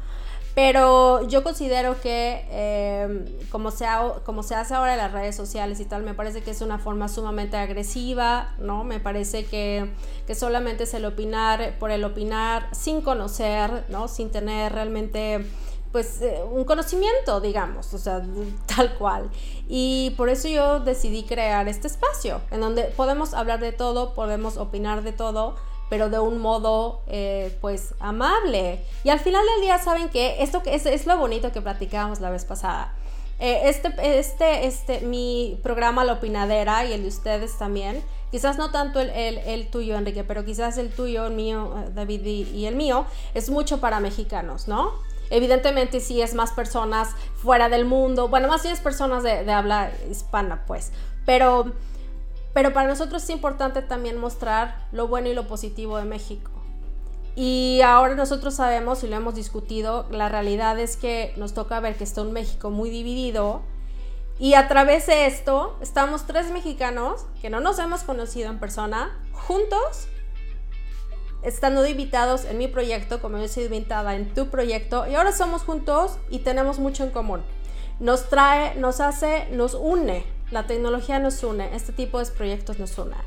Pero 0.53 1.25
yo 1.27 1.43
considero 1.43 1.99
que 2.01 2.45
em, 2.51 3.25
como, 3.49 3.71
se 3.71 3.85
como 4.25 4.43
se 4.43 4.55
hace 4.55 4.73
ahora 4.73 4.93
en 4.93 4.97
las 4.97 5.11
redes 5.11 5.35
sociales 5.35 5.79
y 5.79 5.85
tal, 5.85 6.03
me 6.03 6.13
parece 6.13 6.41
que 6.41 6.51
es 6.51 6.61
una 6.61 6.77
forma 6.77 7.07
sumamente 7.07 7.55
agresiva, 7.55 8.53
¿no? 8.59 8.83
Me 8.83 8.99
parece 8.99 9.45
que, 9.45 9.93
que 10.27 10.35
solamente 10.35 10.83
es 10.83 10.93
el 10.93 11.05
opinar 11.05 11.77
por 11.79 11.91
el 11.91 12.03
opinar 12.03 12.67
sin 12.73 13.01
conocer, 13.01 13.85
¿no? 13.89 14.07
Sin 14.09 14.29
tener 14.29 14.73
realmente 14.73 15.45
pues 15.91 16.21
eh, 16.21 16.41
un 16.49 16.63
conocimiento, 16.63 17.41
digamos, 17.41 17.93
o 17.93 17.97
sea, 17.97 18.21
tal 18.75 18.95
cual. 18.95 19.29
Y 19.67 20.11
por 20.17 20.29
eso 20.29 20.47
yo 20.47 20.79
decidí 20.79 21.23
crear 21.23 21.67
este 21.67 21.87
espacio, 21.87 22.41
en 22.51 22.61
donde 22.61 22.83
podemos 22.83 23.33
hablar 23.33 23.59
de 23.59 23.71
todo, 23.71 24.13
podemos 24.13 24.57
opinar 24.57 25.03
de 25.03 25.11
todo, 25.13 25.55
pero 25.91 26.09
de 26.09 26.19
un 26.19 26.37
modo 26.37 27.01
eh, 27.07 27.57
pues 27.59 27.95
amable. 27.99 28.79
Y 29.03 29.09
al 29.09 29.19
final 29.19 29.43
del 29.45 29.65
día 29.65 29.77
saben 29.77 30.07
que 30.07 30.41
esto 30.41 30.61
es, 30.65 30.85
es 30.85 31.05
lo 31.05 31.17
bonito 31.17 31.51
que 31.51 31.61
platicábamos 31.61 32.21
la 32.21 32.29
vez 32.29 32.45
pasada. 32.45 32.93
Eh, 33.39 33.63
este, 33.65 33.93
este, 34.17 34.67
este, 34.67 35.01
mi 35.01 35.59
programa 35.61 36.05
La 36.05 36.13
Opinadera 36.13 36.85
y 36.85 36.93
el 36.93 37.01
de 37.01 37.09
ustedes 37.09 37.57
también, 37.57 38.01
quizás 38.31 38.57
no 38.57 38.71
tanto 38.71 39.01
el, 39.01 39.09
el, 39.09 39.67
tuyo, 39.69 39.97
Enrique, 39.97 40.23
pero 40.23 40.45
quizás 40.45 40.77
el 40.77 40.91
tuyo, 40.91 41.25
el 41.25 41.33
mío, 41.33 41.75
eh, 41.77 41.89
David 41.93 42.25
y, 42.25 42.65
el 42.67 42.77
mío, 42.77 43.05
es 43.33 43.49
mucho 43.49 43.81
para 43.81 43.99
mexicanos, 43.99 44.69
¿no? 44.69 44.93
Evidentemente 45.29 45.99
sí 45.99 46.21
es 46.21 46.35
más 46.35 46.53
personas 46.53 47.09
fuera 47.35 47.67
del 47.67 47.83
mundo, 47.83 48.29
bueno, 48.29 48.47
más 48.47 48.61
bien 48.63 48.73
es 48.73 48.79
personas 48.79 49.23
de, 49.23 49.43
de 49.43 49.51
habla 49.51 49.91
hispana, 50.09 50.63
pues, 50.65 50.93
pero 51.25 51.73
pero 52.53 52.73
para 52.73 52.87
nosotros 52.87 53.23
es 53.23 53.29
importante 53.29 53.81
también 53.81 54.17
mostrar 54.17 54.87
lo 54.91 55.07
bueno 55.07 55.29
y 55.29 55.33
lo 55.33 55.47
positivo 55.47 55.97
de 55.97 56.05
México. 56.05 56.51
Y 57.35 57.79
ahora 57.85 58.15
nosotros 58.15 58.55
sabemos 58.55 59.03
y 59.03 59.07
lo 59.07 59.15
hemos 59.15 59.35
discutido, 59.35 60.05
la 60.11 60.27
realidad 60.27 60.77
es 60.79 60.97
que 60.97 61.33
nos 61.37 61.53
toca 61.53 61.79
ver 61.79 61.95
que 61.95 62.03
está 62.03 62.21
un 62.21 62.33
México 62.33 62.69
muy 62.69 62.89
dividido 62.89 63.61
y 64.37 64.55
a 64.55 64.67
través 64.67 65.05
de 65.05 65.27
esto 65.27 65.77
estamos 65.81 66.25
tres 66.25 66.51
mexicanos 66.51 67.25
que 67.41 67.49
no 67.49 67.59
nos 67.59 67.79
hemos 67.79 68.01
conocido 68.01 68.49
en 68.49 68.59
persona, 68.59 69.17
juntos, 69.31 70.07
estando 71.43 71.85
invitados 71.85 72.45
en 72.45 72.57
mi 72.57 72.67
proyecto, 72.67 73.21
como 73.21 73.37
yo 73.37 73.47
soy 73.47 73.65
invitada 73.65 74.15
en 74.15 74.33
tu 74.33 74.49
proyecto, 74.49 75.07
y 75.07 75.15
ahora 75.15 75.31
somos 75.31 75.61
juntos 75.61 76.17
y 76.29 76.39
tenemos 76.39 76.79
mucho 76.79 77.03
en 77.03 77.11
común. 77.11 77.43
Nos 77.99 78.29
trae, 78.29 78.75
nos 78.75 78.99
hace, 78.99 79.47
nos 79.51 79.75
une 79.75 80.25
la 80.51 80.67
tecnología 80.67 81.19
nos 81.19 81.43
une, 81.43 81.75
este 81.75 81.91
tipo 81.93 82.19
de 82.19 82.25
proyectos 82.31 82.79
nos 82.79 82.97
unen. 82.97 83.17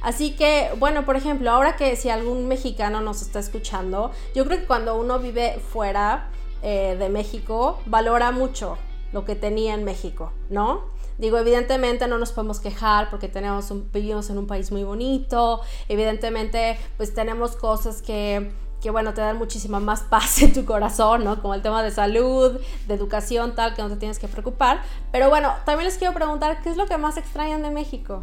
Así 0.00 0.36
que, 0.36 0.70
bueno, 0.78 1.04
por 1.04 1.16
ejemplo, 1.16 1.50
ahora 1.50 1.76
que 1.76 1.96
si 1.96 2.08
algún 2.08 2.46
mexicano 2.46 3.00
nos 3.00 3.20
está 3.20 3.40
escuchando, 3.40 4.12
yo 4.34 4.44
creo 4.44 4.60
que 4.60 4.66
cuando 4.66 4.96
uno 4.96 5.18
vive 5.18 5.60
fuera 5.72 6.30
eh, 6.62 6.96
de 6.98 7.08
México, 7.08 7.80
valora 7.86 8.30
mucho 8.30 8.78
lo 9.12 9.24
que 9.24 9.34
tenía 9.34 9.74
en 9.74 9.84
México, 9.84 10.32
¿no? 10.50 10.84
Digo, 11.18 11.36
evidentemente 11.36 12.06
no 12.06 12.16
nos 12.18 12.30
podemos 12.30 12.60
quejar 12.60 13.10
porque 13.10 13.28
tenemos 13.28 13.72
vivimos 13.92 14.30
en 14.30 14.38
un 14.38 14.46
país 14.46 14.70
muy 14.70 14.84
bonito, 14.84 15.60
evidentemente 15.88 16.78
pues 16.96 17.12
tenemos 17.12 17.56
cosas 17.56 18.02
que 18.02 18.52
que 18.80 18.90
bueno, 18.90 19.12
te 19.14 19.20
dan 19.20 19.36
muchísima 19.38 19.80
más 19.80 20.02
paz 20.02 20.42
en 20.42 20.52
tu 20.52 20.64
corazón, 20.64 21.24
¿no? 21.24 21.40
Como 21.40 21.54
el 21.54 21.62
tema 21.62 21.82
de 21.82 21.90
salud, 21.90 22.60
de 22.86 22.94
educación, 22.94 23.54
tal, 23.54 23.74
que 23.74 23.82
no 23.82 23.88
te 23.88 23.96
tienes 23.96 24.18
que 24.18 24.28
preocupar. 24.28 24.82
Pero 25.12 25.28
bueno, 25.28 25.54
también 25.64 25.86
les 25.86 25.98
quiero 25.98 26.14
preguntar, 26.14 26.62
¿qué 26.62 26.70
es 26.70 26.76
lo 26.76 26.86
que 26.86 26.96
más 26.96 27.16
extrañan 27.16 27.62
de 27.62 27.70
México? 27.70 28.22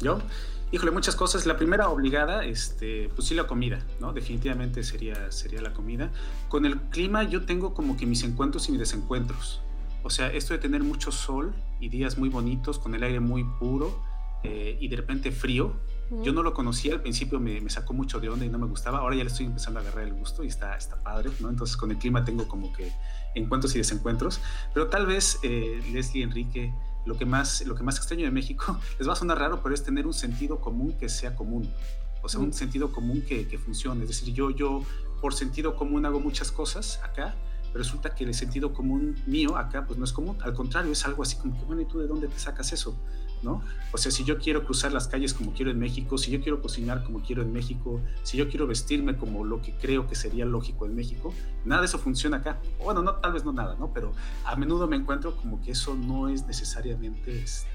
¿Yo? 0.00 0.18
Híjole, 0.72 0.90
muchas 0.90 1.14
cosas. 1.14 1.46
La 1.46 1.56
primera 1.56 1.88
obligada, 1.90 2.44
este, 2.44 3.08
pues 3.14 3.28
sí 3.28 3.34
la 3.34 3.46
comida, 3.46 3.84
¿no? 4.00 4.12
Definitivamente 4.12 4.82
sería, 4.82 5.30
sería 5.30 5.62
la 5.62 5.72
comida. 5.72 6.10
Con 6.48 6.66
el 6.66 6.80
clima 6.90 7.22
yo 7.22 7.46
tengo 7.46 7.72
como 7.72 7.96
que 7.96 8.04
mis 8.04 8.22
encuentros 8.24 8.68
y 8.68 8.72
mis 8.72 8.80
desencuentros. 8.80 9.62
O 10.02 10.10
sea, 10.10 10.28
esto 10.28 10.54
de 10.54 10.58
tener 10.58 10.82
mucho 10.82 11.12
sol 11.12 11.54
y 11.80 11.88
días 11.88 12.18
muy 12.18 12.28
bonitos, 12.28 12.78
con 12.78 12.94
el 12.94 13.02
aire 13.02 13.20
muy 13.20 13.44
puro 13.58 14.02
eh, 14.42 14.76
y 14.80 14.88
de 14.88 14.96
repente 14.96 15.30
frío, 15.32 15.72
yo 16.22 16.32
no 16.32 16.42
lo 16.42 16.54
conocía, 16.54 16.94
al 16.94 17.02
principio 17.02 17.40
me, 17.40 17.60
me, 17.60 17.70
sacó 17.70 17.92
mucho 17.92 18.20
de 18.20 18.28
onda 18.28 18.44
y 18.44 18.48
no 18.48 18.58
me 18.58 18.66
gustaba, 18.66 18.98
ahora 18.98 19.16
ya 19.16 19.24
le 19.24 19.30
estoy 19.30 19.46
empezando 19.46 19.80
a 19.80 19.82
agarrar 19.82 20.04
el 20.04 20.14
gusto 20.14 20.44
y 20.44 20.48
está, 20.48 20.76
está 20.76 20.96
padre, 21.02 21.30
¿no? 21.40 21.48
Entonces 21.48 21.76
con 21.76 21.90
el 21.90 21.98
clima 21.98 22.24
tengo 22.24 22.46
como 22.46 22.72
que 22.72 22.92
encuentros 23.34 23.74
y 23.74 23.78
desencuentros, 23.78 24.40
pero 24.72 24.88
tal 24.88 25.06
vez 25.06 25.38
eh, 25.42 25.82
Leslie, 25.92 26.22
Enrique, 26.22 26.72
lo 27.04 27.16
que, 27.16 27.24
más, 27.24 27.64
lo 27.66 27.74
que 27.74 27.82
más 27.82 27.96
extraño 27.96 28.24
de 28.24 28.30
México, 28.30 28.78
les 28.98 29.08
va 29.08 29.14
a 29.14 29.16
sonar 29.16 29.38
raro, 29.38 29.60
pero 29.62 29.74
es 29.74 29.82
tener 29.82 30.06
un 30.06 30.14
sentido 30.14 30.60
común 30.60 30.92
que 30.98 31.08
sea 31.08 31.34
común, 31.34 31.68
o 32.22 32.28
sea, 32.28 32.40
un 32.40 32.52
sentido 32.52 32.92
común 32.92 33.22
que, 33.22 33.48
que 33.48 33.58
funcione, 33.58 34.02
es 34.02 34.08
decir, 34.08 34.32
yo, 34.32 34.50
yo 34.50 34.82
por 35.20 35.34
sentido 35.34 35.76
común 35.76 36.06
hago 36.06 36.20
muchas 36.20 36.52
cosas 36.52 37.00
acá, 37.02 37.34
resulta 37.74 38.14
que 38.14 38.24
el 38.24 38.34
sentido 38.34 38.72
común 38.72 39.16
mío 39.26 39.56
acá 39.56 39.86
pues 39.86 39.98
no 39.98 40.04
es 40.04 40.12
común, 40.12 40.36
al 40.42 40.54
contrario, 40.54 40.92
es 40.92 41.04
algo 41.04 41.22
así 41.22 41.36
como 41.36 41.58
que, 41.58 41.64
bueno, 41.64 41.82
¿y 41.82 41.84
tú 41.84 41.98
de 41.98 42.06
dónde 42.06 42.28
te 42.28 42.38
sacas 42.38 42.72
eso? 42.72 42.96
¿No? 43.42 43.62
O 43.92 43.98
sea, 43.98 44.10
si 44.10 44.24
yo 44.24 44.38
quiero 44.38 44.64
cruzar 44.64 44.92
las 44.92 45.08
calles 45.08 45.34
como 45.34 45.52
quiero 45.52 45.70
en 45.70 45.78
México, 45.78 46.18
si 46.18 46.30
yo 46.30 46.40
quiero 46.40 46.60
cocinar 46.60 47.04
como 47.04 47.22
quiero 47.22 47.42
en 47.42 47.52
México, 47.52 48.00
si 48.22 48.36
yo 48.36 48.48
quiero 48.48 48.66
vestirme 48.66 49.16
como 49.16 49.44
lo 49.44 49.62
que 49.62 49.72
creo 49.72 50.06
que 50.06 50.14
sería 50.14 50.44
lógico 50.44 50.86
en 50.86 50.96
México, 50.96 51.32
nada 51.64 51.82
de 51.82 51.86
eso 51.86 51.98
funciona 51.98 52.38
acá. 52.38 52.60
Bueno, 52.82 53.02
no, 53.02 53.14
tal 53.16 53.32
vez 53.32 53.44
no 53.44 53.52
nada, 53.52 53.76
¿no? 53.78 53.92
Pero 53.92 54.12
a 54.44 54.56
menudo 54.56 54.88
me 54.88 54.96
encuentro 54.96 55.36
como 55.36 55.62
que 55.62 55.72
eso 55.72 55.94
no 55.94 56.28
es 56.28 56.46
necesariamente 56.46 57.42
este, 57.42 57.68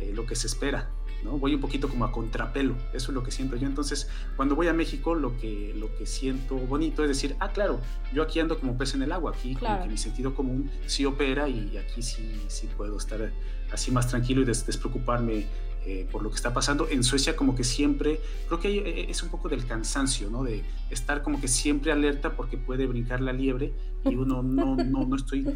eh, 0.00 0.12
lo 0.14 0.26
que 0.26 0.34
se 0.34 0.46
espera, 0.46 0.90
Voy 1.24 1.54
un 1.54 1.60
poquito 1.60 1.88
como 1.88 2.04
a 2.04 2.12
contrapelo, 2.12 2.76
eso 2.92 3.10
es 3.10 3.14
lo 3.14 3.22
que 3.22 3.30
siento 3.30 3.56
yo. 3.56 3.66
Entonces, 3.66 4.08
cuando 4.36 4.54
voy 4.54 4.68
a 4.68 4.72
México, 4.72 5.14
lo 5.14 5.36
que, 5.36 5.74
lo 5.76 5.94
que 5.96 6.06
siento 6.06 6.56
bonito 6.56 7.02
es 7.02 7.08
decir, 7.08 7.36
ah, 7.40 7.50
claro, 7.52 7.80
yo 8.14 8.22
aquí 8.22 8.40
ando 8.40 8.58
como 8.58 8.78
pez 8.78 8.94
en 8.94 9.02
el 9.02 9.12
agua, 9.12 9.32
aquí 9.34 9.54
como 9.54 9.82
que 9.82 9.88
mi 9.88 9.98
sentido 9.98 10.34
común 10.34 10.70
sí 10.86 11.04
opera 11.04 11.48
y 11.48 11.76
aquí 11.76 12.02
sí, 12.02 12.40
sí 12.46 12.68
puedo 12.76 12.96
estar 12.96 13.32
así 13.72 13.90
más 13.90 14.08
tranquilo 14.08 14.42
y 14.42 14.44
despreocuparme 14.44 15.46
eh, 15.86 16.06
por 16.10 16.22
lo 16.22 16.30
que 16.30 16.36
está 16.36 16.52
pasando. 16.52 16.88
En 16.90 17.02
Suecia 17.02 17.36
como 17.36 17.54
que 17.54 17.64
siempre, 17.64 18.20
creo 18.46 18.60
que 18.60 18.78
eh, 18.78 19.06
es 19.08 19.22
un 19.22 19.30
poco 19.30 19.48
del 19.48 19.66
cansancio, 19.66 20.28
¿no? 20.30 20.44
De 20.44 20.62
estar 20.90 21.22
como 21.22 21.40
que 21.40 21.48
siempre 21.48 21.92
alerta 21.92 22.36
porque 22.36 22.58
puede 22.58 22.86
brincar 22.86 23.20
la 23.20 23.32
liebre 23.32 23.72
y 24.04 24.14
uno 24.14 24.42
no, 24.44 24.76
no, 24.76 25.06
no 25.06 25.16
estoy 25.16 25.46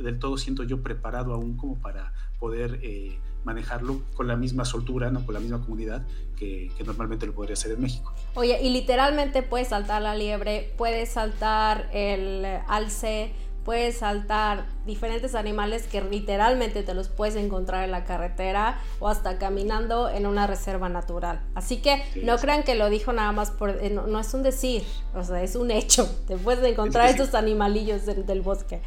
del 0.00 0.18
todo, 0.18 0.38
siento 0.38 0.62
yo, 0.62 0.82
preparado 0.82 1.32
aún 1.34 1.56
como 1.56 1.80
para 1.80 2.12
poder... 2.38 2.80
Eh, 2.82 3.18
manejarlo 3.44 4.02
con 4.14 4.26
la 4.26 4.36
misma 4.36 4.64
soltura, 4.64 5.10
¿no? 5.10 5.24
con 5.24 5.34
la 5.34 5.40
misma 5.40 5.60
comunidad 5.60 6.02
que, 6.36 6.70
normalmente 6.84 7.26
lo 7.26 7.34
podría 7.34 7.52
hacer 7.52 7.72
en 7.72 7.80
México. 7.80 8.12
Oye, 8.34 8.60
y 8.62 8.70
literalmente 8.70 9.42
puedes 9.42 9.68
saltar 9.68 10.02
la 10.02 10.16
liebre, 10.16 10.72
puedes 10.76 11.10
saltar 11.10 11.88
el 11.92 12.44
alce, 12.66 13.32
puedes 13.64 13.98
saltar 13.98 14.66
diferentes 14.86 15.34
animales 15.34 15.86
que 15.86 16.00
literalmente 16.02 16.82
te 16.82 16.94
los 16.94 17.08
puedes 17.08 17.36
encontrar 17.36 17.84
en 17.84 17.90
la 17.90 18.04
carretera 18.04 18.78
o 19.00 19.08
hasta 19.08 19.38
caminando 19.38 20.08
en 20.08 20.26
una 20.26 20.46
reserva 20.46 20.88
natural. 20.88 21.40
Así 21.54 21.78
que 21.78 22.02
no 22.22 22.36
crean 22.36 22.62
que 22.62 22.74
lo 22.74 22.90
dijo 22.90 23.12
nada 23.12 23.32
más 23.32 23.50
por... 23.50 23.70
Eh, 23.70 23.90
no, 23.90 24.20
es 24.20 24.34
un 24.34 24.42
decir, 24.42 24.82
o 25.14 25.24
sea, 25.24 25.42
es 25.42 25.56
un 25.56 25.70
hecho. 25.70 26.06
Te 26.26 26.36
puedes 26.36 26.64
encontrar 26.64 27.08
estos 27.08 27.34
animalillos 27.34 28.06
del 28.06 28.42
bosque. 28.42 28.82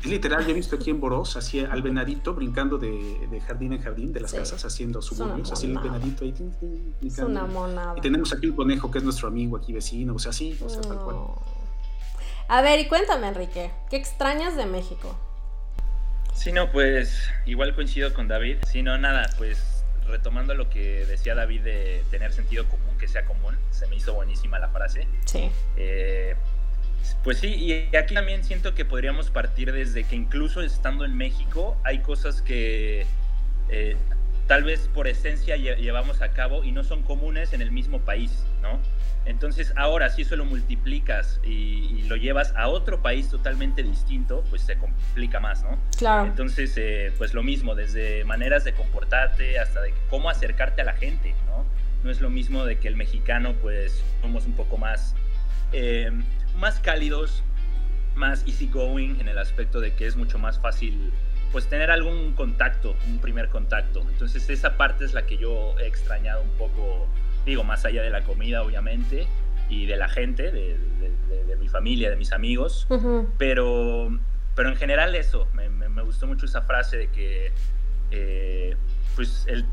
Es 0.00 0.06
literal, 0.06 0.44
yo 0.46 0.52
he 0.52 0.54
visto 0.54 0.76
aquí 0.76 0.88
en 0.88 0.98
Boros, 0.98 1.36
así 1.36 1.60
al 1.60 1.82
venadito 1.82 2.32
brincando 2.32 2.78
de, 2.78 3.42
jardín 3.46 3.74
en 3.74 3.82
jardín 3.82 4.12
de 4.14 4.20
las 4.20 4.32
casas, 4.32 4.64
haciendo 4.64 5.02
suburbios, 5.02 5.52
así 5.52 5.66
el 5.66 5.78
venadito 5.78 6.24
ahí. 6.24 6.34
Es 7.04 7.18
una 7.18 7.44
monada. 7.44 7.94
Y 7.98 8.00
tenemos 8.00 8.32
aquí 8.32 8.46
un 8.46 8.56
conejo 8.56 8.90
que 8.90 8.98
es 8.98 9.04
nuestro 9.04 9.28
amigo 9.28 9.58
aquí 9.58 9.74
vecino, 9.74 10.14
o 10.14 10.18
sea, 10.18 10.30
así, 10.30 10.56
o 10.64 10.70
sea, 10.70 10.80
tal 10.80 11.00
cual. 11.00 11.16
A 12.50 12.62
ver, 12.62 12.80
y 12.80 12.86
cuéntame, 12.86 13.28
Enrique, 13.28 13.70
¿qué 13.90 13.96
extrañas 13.96 14.56
de 14.56 14.66
México? 14.66 15.16
Sí, 16.34 16.50
no, 16.50 16.72
pues 16.72 17.30
igual 17.46 17.76
coincido 17.76 18.12
con 18.12 18.26
David. 18.26 18.56
Sí, 18.66 18.82
no, 18.82 18.98
nada, 18.98 19.30
pues 19.38 19.84
retomando 20.08 20.54
lo 20.54 20.68
que 20.68 21.06
decía 21.06 21.36
David 21.36 21.62
de 21.62 22.02
tener 22.10 22.32
sentido 22.32 22.68
común 22.68 22.98
que 22.98 23.06
sea 23.06 23.24
común, 23.24 23.56
se 23.70 23.86
me 23.86 23.94
hizo 23.94 24.14
buenísima 24.14 24.58
la 24.58 24.66
frase. 24.66 25.06
Sí. 25.26 25.48
Eh, 25.76 26.34
pues 27.22 27.38
sí, 27.38 27.54
y 27.54 27.96
aquí 27.96 28.14
también 28.14 28.42
siento 28.42 28.74
que 28.74 28.84
podríamos 28.84 29.30
partir 29.30 29.72
desde 29.72 30.02
que 30.02 30.16
incluso 30.16 30.60
estando 30.60 31.04
en 31.04 31.16
México 31.16 31.76
hay 31.84 32.00
cosas 32.00 32.42
que 32.42 33.06
eh, 33.68 33.96
tal 34.50 34.64
vez 34.64 34.90
por 34.92 35.06
esencia 35.06 35.54
llevamos 35.54 36.22
a 36.22 36.32
cabo 36.32 36.64
y 36.64 36.72
no 36.72 36.82
son 36.82 37.04
comunes 37.04 37.52
en 37.52 37.62
el 37.62 37.70
mismo 37.70 38.00
país, 38.00 38.44
¿no? 38.60 38.80
Entonces 39.24 39.72
ahora 39.76 40.10
si 40.10 40.22
eso 40.22 40.34
lo 40.34 40.44
multiplicas 40.44 41.38
y, 41.44 42.02
lo 42.08 42.16
llevas 42.16 42.52
a 42.56 42.66
otro 42.66 43.00
país 43.00 43.28
totalmente 43.28 43.84
distinto, 43.84 44.42
pues 44.50 44.62
se 44.62 44.76
complica 44.76 45.38
más, 45.38 45.62
¿no? 45.62 45.78
Claro. 45.96 46.26
Entonces, 46.26 46.74
eh, 46.76 47.12
pues 47.16 47.32
lo 47.32 47.44
mismo, 47.44 47.76
desde 47.76 48.24
maneras 48.24 48.64
de 48.64 48.72
comportarte 48.72 49.60
hasta 49.60 49.82
de 49.82 49.94
cómo 50.08 50.28
acercarte 50.28 50.82
a 50.82 50.84
la 50.84 50.94
gente, 50.94 51.32
¿no? 51.46 51.64
No 52.02 52.10
es 52.10 52.20
lo 52.20 52.28
mismo 52.28 52.64
de 52.64 52.80
que 52.80 52.88
el 52.88 52.96
mexicano, 52.96 53.54
pues 53.62 54.02
somos 54.20 54.46
un 54.46 54.54
poco 54.54 54.78
más... 54.78 55.14
Eh, 55.72 56.10
más 56.56 56.80
cálidos, 56.80 57.44
más 58.16 58.44
easygoing 58.48 59.20
en 59.20 59.28
el 59.28 59.38
aspecto 59.38 59.78
de 59.78 59.94
que 59.94 60.08
es 60.08 60.16
mucho 60.16 60.40
más 60.40 60.58
fácil 60.58 61.12
pues 61.52 61.66
tener 61.68 61.90
algún 61.90 62.32
contacto, 62.34 62.96
un 63.08 63.18
primer 63.18 63.48
contacto. 63.48 64.04
Entonces 64.08 64.48
esa 64.48 64.76
parte 64.76 65.04
es 65.04 65.14
la 65.14 65.26
que 65.26 65.36
yo 65.36 65.78
he 65.78 65.86
extrañado 65.86 66.42
un 66.42 66.50
poco, 66.50 67.08
digo, 67.44 67.64
más 67.64 67.84
allá 67.84 68.02
de 68.02 68.10
la 68.10 68.22
comida 68.22 68.62
obviamente 68.62 69.26
y 69.68 69.86
de 69.86 69.96
la 69.96 70.08
gente, 70.08 70.50
de, 70.50 70.76
mi 71.58 71.68
familia, 71.68 72.10
de 72.10 72.16
mis 72.16 72.32
amigos, 72.32 72.86
pero, 73.38 74.18
pero 74.54 74.68
en 74.68 74.76
general 74.76 75.14
eso, 75.14 75.48
me, 75.52 75.68
gustó 76.02 76.26
mucho 76.26 76.46
esa 76.46 76.62
frase 76.62 76.96
de 76.96 77.08
que, 77.08 77.52
eh, 78.10 78.76
pues, 79.14 79.46
el, 79.46 79.64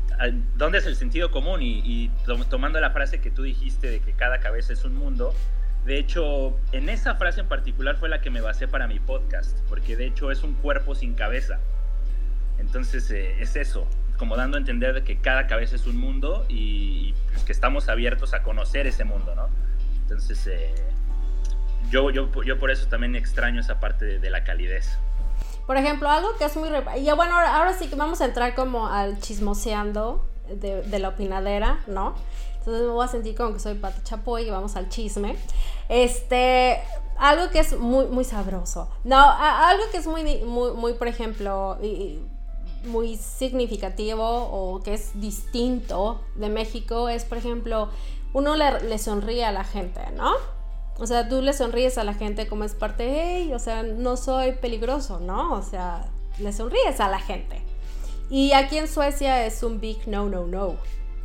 ¿dónde 0.56 0.78
es 0.78 0.86
el 0.86 0.94
sentido 0.94 1.30
común? 1.30 1.62
Y, 1.62 1.80
y 1.84 2.10
tomando 2.48 2.80
la 2.80 2.90
frase 2.90 3.20
que 3.20 3.30
tú 3.30 3.42
dijiste 3.42 3.90
de 3.90 4.00
que 4.00 4.12
cada 4.12 4.38
cabeza 4.38 4.72
es 4.72 4.84
un 4.84 4.94
mundo, 4.94 5.34
de 5.88 5.98
hecho, 5.98 6.54
en 6.72 6.90
esa 6.90 7.14
frase 7.14 7.40
en 7.40 7.48
particular 7.48 7.96
fue 7.96 8.10
la 8.10 8.20
que 8.20 8.28
me 8.28 8.42
basé 8.42 8.68
para 8.68 8.86
mi 8.86 8.98
podcast, 8.98 9.58
porque 9.70 9.96
de 9.96 10.04
hecho 10.04 10.30
es 10.30 10.42
un 10.42 10.52
cuerpo 10.52 10.94
sin 10.94 11.14
cabeza. 11.14 11.60
Entonces 12.58 13.10
eh, 13.10 13.40
es 13.40 13.56
eso, 13.56 13.88
como 14.18 14.36
dando 14.36 14.58
a 14.58 14.60
entender 14.60 14.92
de 14.92 15.02
que 15.02 15.16
cada 15.16 15.46
cabeza 15.46 15.76
es 15.76 15.86
un 15.86 15.96
mundo 15.96 16.44
y, 16.46 17.14
pues, 17.32 17.42
que 17.42 17.52
estamos 17.52 17.88
abiertos 17.88 18.34
a 18.34 18.42
conocer 18.42 18.86
ese 18.86 19.04
mundo, 19.04 19.34
¿no? 19.34 19.48
Entonces 20.02 20.46
eh, 20.46 20.74
yo, 21.88 22.10
yo, 22.10 22.30
yo 22.42 22.58
por 22.58 22.70
eso 22.70 22.86
también 22.88 23.16
extraño 23.16 23.62
esa 23.62 23.80
parte 23.80 24.18
de, 24.18 24.30
la 24.30 24.44
calidez. 24.44 24.98
Por 25.66 25.78
ejemplo, 25.78 26.10
algo 26.10 26.36
que 26.36 26.44
es 26.44 26.56
muy... 26.58 26.68
Y 26.68 27.10
bueno, 27.12 27.38
ahora, 27.38 27.72
sí 27.72 27.88
que 27.88 27.94
vamos 27.94 28.20
a 28.20 28.26
entrar 28.26 28.54
como 28.54 28.88
al 28.88 29.20
chismoseando 29.20 30.28
de, 30.56 30.82
de 30.82 30.98
la 30.98 31.10
opinadera, 31.10 31.80
¿no? 31.86 32.14
Entonces 32.58 32.86
me 32.86 32.92
voy 32.92 33.04
a 33.04 33.08
sentir 33.08 33.34
como 33.34 33.54
que 33.54 33.60
soy 33.60 33.74
Pati 33.74 34.02
Chapoy 34.02 34.46
y 34.46 34.50
vamos 34.50 34.76
al 34.76 34.88
chisme. 34.88 35.36
Este, 35.88 36.78
algo 37.18 37.50
que 37.50 37.60
es 37.60 37.78
muy, 37.78 38.06
muy 38.06 38.24
sabroso. 38.24 38.88
No, 39.04 39.18
algo 39.18 39.84
que 39.90 39.96
es 39.98 40.06
muy, 40.06 40.22
muy, 40.44 40.72
muy 40.72 40.92
por 40.94 41.08
ejemplo, 41.08 41.78
muy 42.84 43.16
significativo 43.16 44.22
o 44.22 44.82
que 44.82 44.94
es 44.94 45.18
distinto 45.20 46.20
de 46.36 46.48
México 46.48 47.08
es, 47.08 47.24
por 47.24 47.38
ejemplo, 47.38 47.88
uno 48.32 48.54
le, 48.56 48.98
sonríe 48.98 49.44
a 49.44 49.52
la 49.52 49.64
gente, 49.64 50.00
¿no? 50.14 50.32
O 50.98 51.06
sea, 51.06 51.28
tú 51.28 51.40
le 51.40 51.52
sonríes 51.52 51.96
a 51.96 52.04
la 52.04 52.14
gente 52.14 52.48
como 52.48 52.64
es 52.64 52.74
parte, 52.74 53.08
hey, 53.08 53.52
o 53.54 53.58
sea, 53.58 53.82
no 53.82 54.16
soy 54.16 54.52
peligroso, 54.52 55.20
¿no? 55.20 55.54
O 55.54 55.62
sea, 55.62 56.04
le 56.38 56.52
sonríes 56.52 57.00
a 57.00 57.08
la 57.08 57.20
gente. 57.20 57.62
Y 58.30 58.52
aquí 58.52 58.78
en 58.78 58.88
Suecia 58.88 59.46
es 59.46 59.62
un 59.62 59.80
big 59.80 60.06
no, 60.06 60.28
no, 60.28 60.46
no 60.46 60.76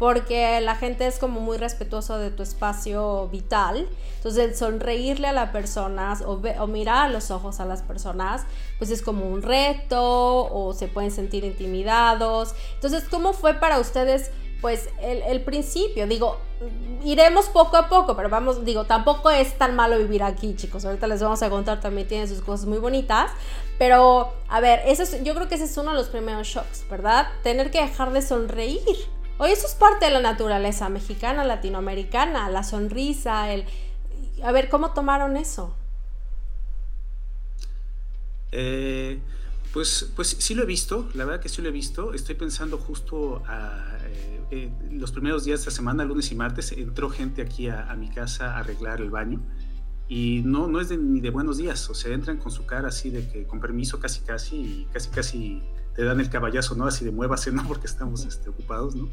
porque 0.03 0.59
la 0.59 0.75
gente 0.75 1.07
es 1.07 1.17
como 1.17 1.39
muy 1.39 1.57
respetuosa 1.57 2.17
de 2.17 2.29
tu 2.29 2.43
espacio 2.43 3.29
vital. 3.29 3.87
Entonces 4.17 4.43
el 4.43 4.53
sonreírle 4.53 5.27
a 5.29 5.31
las 5.31 5.51
personas 5.51 6.21
o, 6.25 6.41
mirar 6.67 7.05
a 7.05 7.09
los 7.09 7.31
ojos 7.31 7.61
a 7.61 7.65
las 7.65 7.83
personas, 7.83 8.41
pues 8.79 8.89
es 8.89 9.01
como 9.01 9.25
un 9.25 9.41
reto 9.41 10.53
o 10.53 10.73
se 10.73 10.89
pueden 10.89 11.09
sentir 11.09 11.45
intimidados. 11.45 12.53
Entonces, 12.75 13.05
¿cómo 13.09 13.31
fue 13.31 13.53
para 13.53 13.79
ustedes? 13.79 14.31
Pues 14.63 14.89
el, 14.99 15.41
principio, 15.41 16.07
digo, 16.07 16.39
iremos 17.03 17.45
poco 17.49 17.77
a 17.77 17.87
poco, 17.89 18.15
pero 18.15 18.29
vamos, 18.29 18.65
digo, 18.65 18.85
tampoco 18.85 19.29
es 19.29 19.55
tan 19.57 19.75
malo 19.75 19.99
vivir 19.99 20.23
aquí, 20.23 20.55
chicos. 20.55 20.85
Ahorita 20.85 21.05
les 21.05 21.21
vamos 21.21 21.43
a 21.43 21.51
contar, 21.51 21.81
también 21.81 22.07
tiene 22.07 22.27
sus 22.27 22.41
cosas 22.41 22.65
muy 22.65 22.79
bonitas. 22.79 23.29
Pero, 23.77 24.33
a 24.47 24.59
ver, 24.61 24.81
eso 24.87 25.03
yo 25.21 25.35
creo 25.35 25.47
que 25.47 25.55
ese 25.55 25.65
es 25.65 25.77
uno 25.77 25.91
de 25.91 25.97
los 25.97 26.07
primeros 26.07 26.47
shocks, 26.47 26.85
¿verdad? 26.89 27.27
Tener 27.43 27.69
que 27.69 27.81
dejar 27.81 28.11
de 28.11 28.23
sonreír 28.23 28.79
Hoy 29.39 29.51
eso 29.51 29.65
es 29.65 29.73
parte 29.73 30.05
de 30.05 30.11
la 30.11 30.21
naturaleza 30.21 30.89
mexicana, 30.89 31.43
latinoamericana, 31.43 32.49
la 32.49 32.63
sonrisa, 32.63 33.51
el... 33.51 33.65
A 34.43 34.51
ver, 34.51 34.69
¿cómo 34.69 34.93
tomaron 34.93 35.37
eso? 35.37 35.75
Eh, 38.51 39.19
pues, 39.73 40.11
pues 40.15 40.37
sí 40.39 40.53
lo 40.53 40.63
he 40.63 40.65
visto, 40.67 41.09
la 41.15 41.25
verdad 41.25 41.41
que 41.41 41.49
sí 41.49 41.61
lo 41.63 41.69
he 41.69 41.71
visto. 41.71 42.13
Estoy 42.13 42.35
pensando 42.35 42.77
justo 42.77 43.41
eh, 44.53 44.71
los 44.91 45.11
primeros 45.11 45.45
días 45.45 45.61
de 45.61 45.65
la 45.65 45.71
semana, 45.71 46.05
lunes 46.05 46.31
y 46.31 46.35
martes, 46.35 46.71
entró 46.73 47.09
gente 47.09 47.41
aquí 47.41 47.69
a, 47.69 47.91
mi 47.95 48.09
casa 48.09 48.55
a 48.55 48.59
arreglar 48.59 49.01
el 49.01 49.09
baño 49.09 49.41
y 50.07 50.43
no, 50.45 50.67
no 50.67 50.79
es 50.79 50.95
ni 50.95 51.21
de 51.21 51.31
buenos 51.31 51.57
días, 51.57 51.89
o 51.89 51.95
sea, 51.95 52.13
entran 52.13 52.37
con 52.37 52.51
su 52.51 52.67
cara 52.67 52.89
así 52.89 53.09
de 53.09 53.27
que 53.27 53.47
con 53.47 53.59
permiso 53.59 53.99
casi 53.99 54.21
casi 54.21 54.57
y 54.57 54.87
casi 54.93 55.09
casi 55.09 55.63
te 55.95 56.03
dan 56.03 56.19
el 56.19 56.29
caballazo, 56.29 56.75
¿no? 56.75 56.85
Así 56.85 57.03
de 57.03 57.11
muévase, 57.11 57.51
¿no? 57.51 57.63
Porque 57.67 57.87
estamos 57.87 58.25
este, 58.25 58.49
ocupados, 58.49 58.95
¿no? 58.95 59.09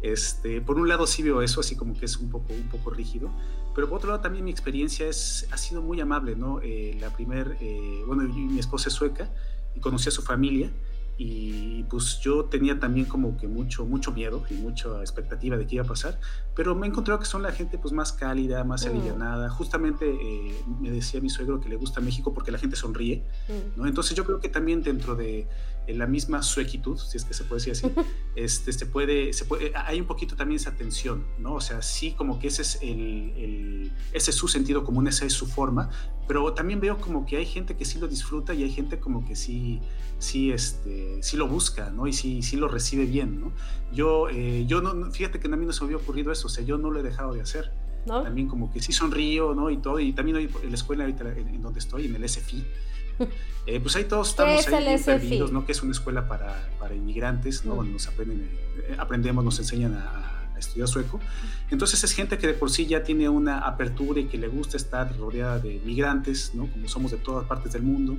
Este, 0.00 0.62
por 0.62 0.78
un 0.78 0.88
lado 0.88 1.06
sí 1.06 1.22
veo 1.22 1.42
eso, 1.42 1.60
así 1.60 1.76
como 1.76 1.92
que 1.92 2.06
es 2.06 2.16
un 2.16 2.30
poco, 2.30 2.54
un 2.54 2.68
poco 2.68 2.88
rígido, 2.88 3.30
pero 3.74 3.90
por 3.90 3.98
otro 3.98 4.08
lado 4.08 4.22
también 4.22 4.44
mi 4.46 4.50
experiencia 4.50 5.06
es, 5.06 5.46
ha 5.52 5.58
sido 5.58 5.82
muy 5.82 6.00
amable, 6.00 6.34
¿no? 6.34 6.60
Eh, 6.62 6.96
la 6.98 7.10
primer, 7.10 7.58
eh, 7.60 8.02
bueno, 8.06 8.22
mi 8.22 8.58
esposa 8.58 8.88
es 8.88 8.94
sueca 8.94 9.30
y 9.74 9.80
conocí 9.80 10.08
a 10.08 10.12
su 10.12 10.22
familia 10.22 10.72
y 11.18 11.82
pues 11.90 12.20
yo 12.20 12.44
tenía 12.44 12.78
también 12.78 13.06
como 13.06 13.36
que 13.36 13.48
mucho, 13.48 13.84
mucho 13.84 14.12
miedo 14.12 14.44
y 14.48 14.54
mucha 14.54 15.00
expectativa 15.00 15.56
de 15.56 15.66
qué 15.66 15.74
iba 15.74 15.84
a 15.84 15.88
pasar, 15.88 16.18
pero 16.58 16.74
me 16.74 16.88
he 16.88 16.90
encontrado 16.90 17.20
que 17.20 17.24
son 17.24 17.42
la 17.42 17.52
gente 17.52 17.78
pues 17.78 17.94
más 17.94 18.12
cálida, 18.12 18.64
más 18.64 18.84
mm. 18.84 18.88
alivianada. 18.88 19.48
Justamente 19.48 20.10
eh, 20.10 20.60
me 20.80 20.90
decía 20.90 21.20
mi 21.20 21.30
suegro 21.30 21.60
que 21.60 21.68
le 21.68 21.76
gusta 21.76 22.00
México 22.00 22.34
porque 22.34 22.50
la 22.50 22.58
gente 22.58 22.74
sonríe, 22.74 23.24
mm. 23.46 23.78
¿no? 23.78 23.86
Entonces 23.86 24.16
yo 24.16 24.24
creo 24.24 24.40
que 24.40 24.48
también 24.48 24.82
dentro 24.82 25.14
de 25.14 25.46
la 25.86 26.06
misma 26.06 26.42
suequitud, 26.42 26.98
si 26.98 27.16
es 27.16 27.24
que 27.24 27.32
se 27.32 27.44
puede 27.44 27.64
decir 27.64 27.72
así, 27.72 27.94
este, 28.36 28.72
se 28.72 28.86
puede, 28.86 29.32
se 29.32 29.44
puede, 29.44 29.72
hay 29.74 30.00
un 30.00 30.06
poquito 30.06 30.36
también 30.36 30.56
esa 30.56 30.74
tensión, 30.74 31.24
¿no? 31.38 31.54
O 31.54 31.60
sea, 31.60 31.80
sí 31.80 32.12
como 32.12 32.38
que 32.38 32.48
ese 32.48 32.62
es, 32.62 32.78
el, 32.82 33.92
ese 34.12 34.30
es 34.32 34.36
su 34.36 34.48
sentido 34.48 34.84
común, 34.84 35.08
esa 35.08 35.24
es 35.24 35.32
su 35.32 35.46
forma, 35.46 35.90
pero 36.26 36.52
también 36.52 36.80
veo 36.80 36.98
como 36.98 37.24
que 37.24 37.36
hay 37.38 37.46
gente 37.46 37.76
que 37.76 37.84
sí 37.84 37.98
lo 37.98 38.06
disfruta 38.06 38.52
y 38.52 38.62
hay 38.62 38.70
gente 38.70 39.00
como 39.00 39.24
que 39.24 39.34
sí, 39.34 39.80
sí, 40.18 40.52
este, 40.52 41.22
sí 41.22 41.36
lo 41.36 41.48
busca, 41.48 41.90
¿no? 41.90 42.06
Y 42.06 42.12
sí, 42.12 42.42
sí 42.42 42.56
lo 42.56 42.68
recibe 42.68 43.06
bien, 43.06 43.40
¿no? 43.40 43.52
Yo, 43.92 44.28
eh, 44.28 44.66
yo 44.66 44.82
no, 44.82 45.10
fíjate 45.10 45.40
que 45.40 45.48
a 45.48 45.56
mí 45.56 45.64
no 45.64 45.72
se 45.72 45.80
me 45.80 45.86
había 45.86 45.96
ocurrido 45.96 46.30
eso, 46.30 46.47
o 46.48 46.50
sea, 46.50 46.64
yo 46.64 46.78
no 46.78 46.90
lo 46.90 47.00
he 47.00 47.02
dejado 47.02 47.34
de 47.34 47.42
hacer. 47.42 47.70
También 48.06 48.48
como 48.48 48.72
que 48.72 48.80
sí 48.80 48.90
sonrío, 48.92 49.54
¿no? 49.54 49.70
Y 49.70 49.76
todo, 49.76 50.00
y 50.00 50.12
también 50.14 50.38
hoy 50.38 50.50
en 50.62 50.70
la 50.70 50.76
escuela 50.76 51.04
ahorita 51.04 51.28
en 51.28 51.60
donde 51.60 51.78
estoy, 51.78 52.06
en 52.06 52.16
el 52.16 52.26
SFI, 52.26 52.64
eh, 53.66 53.80
pues 53.80 53.96
ahí 53.96 54.04
todos 54.04 54.30
estamos 54.30 54.66
ahí 54.66 54.98
perdidos, 54.98 55.52
¿no? 55.52 55.66
Que 55.66 55.72
es 55.72 55.82
una 55.82 55.92
escuela 55.92 56.26
para, 56.26 56.70
para 56.78 56.94
inmigrantes, 56.94 57.66
¿no? 57.66 57.74
Donde 57.74 57.92
nos 57.92 58.08
aprenden, 58.08 58.48
eh, 58.88 58.96
aprendemos, 58.98 59.44
nos 59.44 59.58
enseñan 59.58 59.94
a, 59.94 60.34
estudiar 60.58 60.88
sueco. 60.88 61.20
Entonces 61.70 62.02
es 62.02 62.12
gente 62.12 62.36
que 62.36 62.48
de 62.48 62.54
por 62.54 62.70
sí 62.70 62.86
ya 62.86 63.04
tiene 63.04 63.28
una 63.28 63.60
apertura 63.60 64.18
y 64.18 64.24
que 64.24 64.38
le 64.38 64.48
gusta 64.48 64.76
estar 64.76 65.16
rodeada 65.16 65.60
de 65.60 65.80
migrantes, 65.84 66.52
¿no? 66.52 66.66
Como 66.66 66.88
somos 66.88 67.12
de 67.12 67.18
todas 67.18 67.46
partes 67.46 67.74
del 67.74 67.82
mundo. 67.82 68.18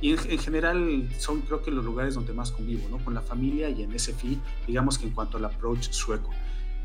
Y 0.00 0.12
en, 0.12 0.38
general 0.38 1.08
son 1.18 1.42
creo 1.42 1.62
que 1.62 1.70
los 1.70 1.84
lugares 1.84 2.14
donde 2.14 2.32
más 2.32 2.52
convivo, 2.52 2.88
¿no? 2.88 3.04
Con 3.04 3.12
la 3.12 3.20
familia 3.20 3.68
y 3.68 3.82
en 3.82 3.98
SFI, 3.98 4.38
digamos 4.66 4.96
que 4.96 5.04
en 5.04 5.12
cuanto 5.12 5.36
al 5.36 5.44
approach 5.44 5.90
sueco. 5.90 6.30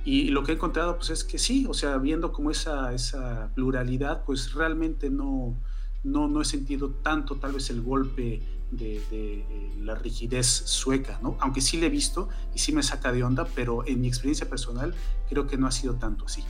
Y 0.05 0.29
lo 0.29 0.43
que 0.43 0.53
he 0.53 0.55
encontrado 0.55 0.95
pues 0.95 1.09
es 1.09 1.23
que 1.23 1.37
sí, 1.37 1.65
o 1.67 1.73
sea, 1.73 1.97
viendo 1.97 2.31
como 2.31 2.51
esa, 2.51 2.93
esa 2.93 3.51
pluralidad, 3.53 4.23
pues 4.25 4.53
realmente 4.53 5.09
no, 5.09 5.57
no, 6.03 6.27
no 6.27 6.41
he 6.41 6.45
sentido 6.45 6.89
tanto 7.03 7.35
tal 7.35 7.53
vez 7.53 7.69
el 7.69 7.81
golpe 7.81 8.41
de, 8.71 9.01
eh, 9.11 9.71
la 9.79 9.95
rigidez 9.95 10.47
sueca, 10.47 11.19
¿no? 11.21 11.37
Aunque 11.39 11.61
sí 11.61 11.77
le 11.77 11.87
he 11.87 11.89
visto 11.89 12.29
y 12.53 12.59
sí 12.59 12.71
me 12.71 12.83
saca 12.83 13.11
de 13.11 13.23
onda, 13.23 13.45
pero 13.55 13.85
en 13.85 14.01
mi 14.01 14.07
experiencia 14.07 14.47
personal 14.47 14.93
creo 15.27 15.47
que 15.47 15.57
no 15.57 15.67
ha 15.67 15.71
sido 15.71 15.95
tanto 15.95 16.25
así. 16.25 16.43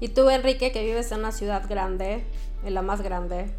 ¿Y 0.00 0.08
tú, 0.08 0.30
Enrique, 0.30 0.70
que 0.70 0.84
vives 0.84 1.10
en 1.10 1.20
una 1.20 1.32
ciudad 1.32 1.68
grande, 1.68 2.24
en 2.64 2.74
la 2.74 2.82
más 2.82 3.02
grande? 3.02 3.52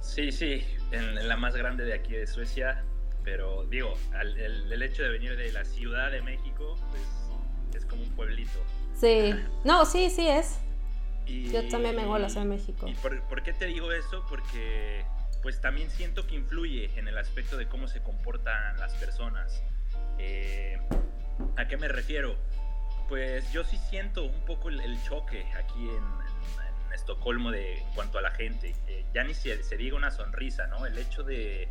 Sí, 0.00 0.30
sí, 0.30 0.62
en, 0.92 1.28
la 1.28 1.36
más 1.36 1.54
grande 1.54 1.84
de 1.84 1.94
aquí 1.94 2.12
de 2.12 2.26
Suecia, 2.26 2.84
pero 3.24 3.64
digo, 3.64 3.94
el, 4.20 4.82
hecho 4.82 5.02
de 5.02 5.10
venir 5.10 5.36
de 5.36 5.52
la 5.52 5.64
Ciudad 5.64 6.12
de 6.12 6.22
México, 6.22 6.76
pues 6.90 7.02
es 7.78 7.84
como 7.84 8.02
un 8.02 8.10
pueblito. 8.10 8.58
Sí, 8.94 9.34
no, 9.64 9.84
sí, 9.86 10.10
sí 10.10 10.26
es. 10.26 10.58
Yo 11.26 11.68
también 11.68 11.94
vengo 11.94 12.14
a 12.14 12.18
la 12.18 12.28
Ciudad 12.28 12.44
de 12.44 12.48
México. 12.48 12.88
¿Y 12.88 12.94
por, 12.94 13.42
qué 13.42 13.52
te 13.52 13.66
digo 13.66 13.92
eso? 13.92 14.24
Porque 14.30 15.04
pues 15.42 15.60
también 15.60 15.90
siento 15.90 16.26
que 16.26 16.34
influye 16.34 16.90
en 16.98 17.06
el 17.06 17.18
aspecto 17.18 17.56
de 17.56 17.68
cómo 17.68 17.86
se 17.86 18.02
comportan 18.02 18.78
las 18.78 18.94
personas. 18.94 19.62
Eh, 20.18 20.80
¿A 21.56 21.68
qué 21.68 21.76
me 21.76 21.88
refiero? 21.88 22.36
Pues 23.08 23.52
yo 23.52 23.62
sí 23.62 23.78
siento 23.90 24.24
un 24.24 24.40
poco 24.46 24.70
el, 24.70 25.02
choque 25.04 25.44
aquí 25.56 25.88
en, 25.88 26.28
Estocolmo 26.94 27.52
de, 27.52 27.78
en 27.78 27.90
cuanto 27.94 28.18
a 28.18 28.22
la 28.22 28.30
gente. 28.30 28.74
Eh, 28.88 29.04
ya 29.14 29.22
ni 29.22 29.34
se, 29.34 29.62
se, 29.62 29.76
diga 29.76 29.96
una 29.96 30.10
sonrisa, 30.10 30.66
¿no? 30.66 30.86
El 30.86 30.98
hecho 30.98 31.22
de, 31.22 31.68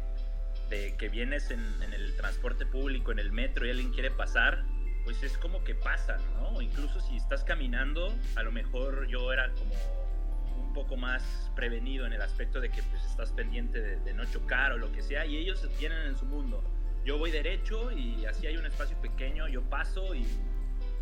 de 0.70 0.96
que 0.96 1.10
vienes 1.10 1.52
en, 1.52 1.60
en, 1.82 1.94
el 1.94 2.16
transporte 2.16 2.66
público, 2.66 3.12
en 3.12 3.20
el 3.20 3.32
metro 3.32 3.66
y 3.66 3.72
alguien 3.72 3.92
quiere 3.92 4.12
pasar, 4.12 4.64
pues 5.08 5.24
es 5.24 5.38
como 5.38 5.64
que 5.64 5.74
pasa, 5.74 6.18
¿no? 6.36 6.62
Incluso 6.62 7.00
si 7.00 7.16
estás 7.16 7.42
caminando, 7.46 8.14
a 8.36 8.44
lo 8.44 8.52
mejor 8.52 9.08
yo 9.08 9.32
era 9.32 9.50
como 9.54 9.74
un 10.58 10.74
poco 10.74 10.98
más 10.98 11.50
prevenido 11.56 12.06
en 12.06 12.12
el 12.12 12.22
aspecto 12.22 12.60
de 12.60 12.70
que 12.70 12.84
pues 12.84 13.06
estás 13.06 13.32
pendiente 13.32 13.80
de, 13.80 14.14
no 14.14 14.26
chocar 14.26 14.74
o 14.74 14.78
lo 14.78 14.92
que 14.92 15.02
sea, 15.02 15.26
y 15.26 15.38
ellos 15.38 15.66
tienen 15.80 16.08
en 16.08 16.18
su 16.18 16.26
mundo. 16.26 16.62
Yo 17.06 17.18
voy 17.18 17.32
derecho 17.32 17.90
y 17.90 18.26
así 18.26 18.48
hay 18.48 18.58
un 18.58 18.66
espacio 18.66 18.98
pequeño, 18.98 19.48
yo 19.48 19.62
paso 19.62 20.14
y 20.14 20.28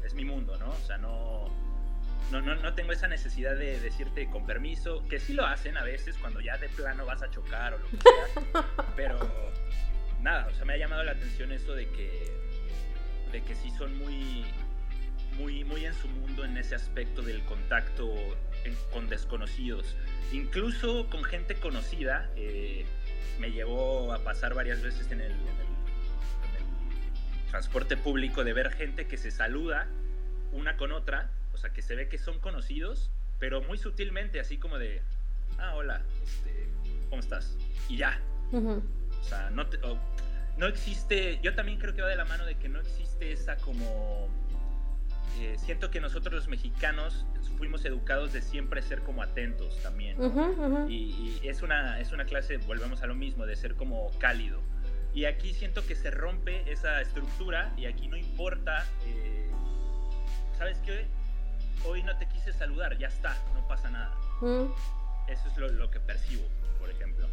es 0.03 0.13
mi 0.13 0.23
mundo, 0.23 0.55
¿no? 0.59 0.69
O 0.69 0.85
sea, 0.85 0.99
no, 0.99 1.49
no, 2.31 2.41
no, 2.41 2.53
no, 2.53 2.75
tengo 2.75 2.91
esa 2.91 3.07
necesidad 3.07 3.55
de 3.55 3.79
decirte 3.79 4.29
con 4.29 4.45
permiso, 4.45 5.03
que 5.07 5.19
sí 5.19 5.33
lo 5.33 5.47
hacen 5.47 5.77
a 5.77 5.83
veces 5.83 6.15
cuando 6.19 6.41
ya 6.41 6.59
de 6.59 6.69
plano 6.69 7.07
vas 7.07 7.23
a 7.23 7.31
chocar 7.31 7.73
o 7.73 7.79
lo 7.79 7.87
que 7.87 7.97
sea, 7.97 8.65
pero 8.95 9.17
nada, 10.21 10.45
o 10.45 10.53
sea, 10.53 10.63
me 10.63 10.73
ha 10.73 10.77
llamado 10.77 11.03
la 11.03 11.13
atención 11.13 11.51
eso 11.51 11.73
de 11.73 11.89
que 11.89 12.44
de 13.35 13.43
que 13.43 13.53
sí 13.53 13.69
son 13.77 13.97
muy, 13.97 14.45
muy, 15.37 15.65
muy 15.65 15.83
en 15.83 15.93
su 15.93 16.07
mundo 16.07 16.45
en 16.45 16.55
ese 16.55 16.73
aspecto 16.73 17.21
del 17.21 17.43
contacto 17.43 18.15
con 18.93 19.09
desconocidos. 19.09 19.97
Incluso 20.31 21.09
con 21.09 21.21
gente 21.25 21.55
conocida, 21.55 22.29
eh, 22.37 22.85
me 23.41 23.51
llevó 23.51 24.13
a 24.13 24.23
pasar 24.23 24.53
varias 24.53 24.81
veces 24.81 25.11
en 25.11 25.19
el, 25.19 25.33
transporte 27.49 27.95
público 27.95 28.43
de 28.43 28.51
ver 28.51 28.71
gente 28.71 29.07
que 29.07 29.17
se 29.17 29.31
saluda 29.31 29.87
una 30.51 30.75
con 30.75 30.91
otra, 30.91 31.29
o 31.53 31.57
sea, 31.57 31.71
que 31.71 31.81
se 31.81 31.95
ve 31.95 32.09
que 32.09 32.17
son 32.17 32.39
conocidos, 32.39 33.11
pero 33.39 33.61
muy 33.61 33.77
sutilmente, 33.77 34.39
así 34.39 34.57
como 34.57 34.77
de, 34.77 35.01
ah, 35.57 35.73
hola, 35.75 36.01
este, 36.23 36.67
¿cómo 37.09 37.21
estás? 37.21 37.57
Y 37.89 37.97
ya. 37.97 38.19
O 38.53 39.23
sea, 39.23 39.49
no, 39.51 39.67
te, 39.67 39.77
no 40.57 40.67
existe, 40.67 41.39
yo 41.41 41.53
también 41.53 41.79
creo 41.79 41.93
que 41.93 42.01
va 42.01 42.07
de 42.07 42.15
la 42.15 42.25
mano 42.25 42.45
de 42.45 42.55
que 42.55 42.69
no 42.69 42.79
existe 42.79 43.31
esa 43.31 43.57
como... 43.57 44.29
Eh, 45.39 45.57
siento 45.57 45.91
que 45.91 45.99
nosotros 45.99 46.33
los 46.33 46.47
mexicanos 46.47 47.25
fuimos 47.57 47.83
educados 47.83 48.31
de 48.31 48.41
siempre 48.41 48.81
ser 48.81 49.01
como 49.01 49.21
atentos 49.21 49.81
también. 49.81 50.17
Y, 50.89 51.39
es, 51.43 51.61
una, 51.61 51.99
es 51.99 52.13
una 52.13 52.25
clase, 52.25 52.57
volvemos 52.57 53.01
a 53.01 53.07
lo 53.07 53.15
mismo, 53.15 53.45
de 53.45 53.55
ser 53.57 53.75
como 53.75 54.09
cálido. 54.17 54.61
Y 55.13 55.25
aquí 55.25 55.53
siento 55.53 55.85
que 55.85 55.95
se 55.95 56.09
rompe 56.09 56.71
esa 56.71 57.01
estructura 57.01 57.73
y 57.77 57.85
aquí 57.85 58.07
no 58.07 58.15
importa, 58.15 58.85
eh, 59.05 59.49
¿sabes 60.57 60.77
qué? 60.85 61.05
Hoy 61.85 62.01
no 62.03 62.17
te 62.17 62.27
quise 62.27 62.53
saludar, 62.53 62.97
ya 62.97 63.07
está, 63.07 63.37
no 63.53 63.67
pasa 63.67 63.89
nada. 63.89 64.15
Eso 65.27 65.47
es 65.49 65.73
lo 65.73 65.91
que 65.91 65.99
percibo, 65.99 66.43
por 66.79 66.89
ejemplo. 66.89 67.27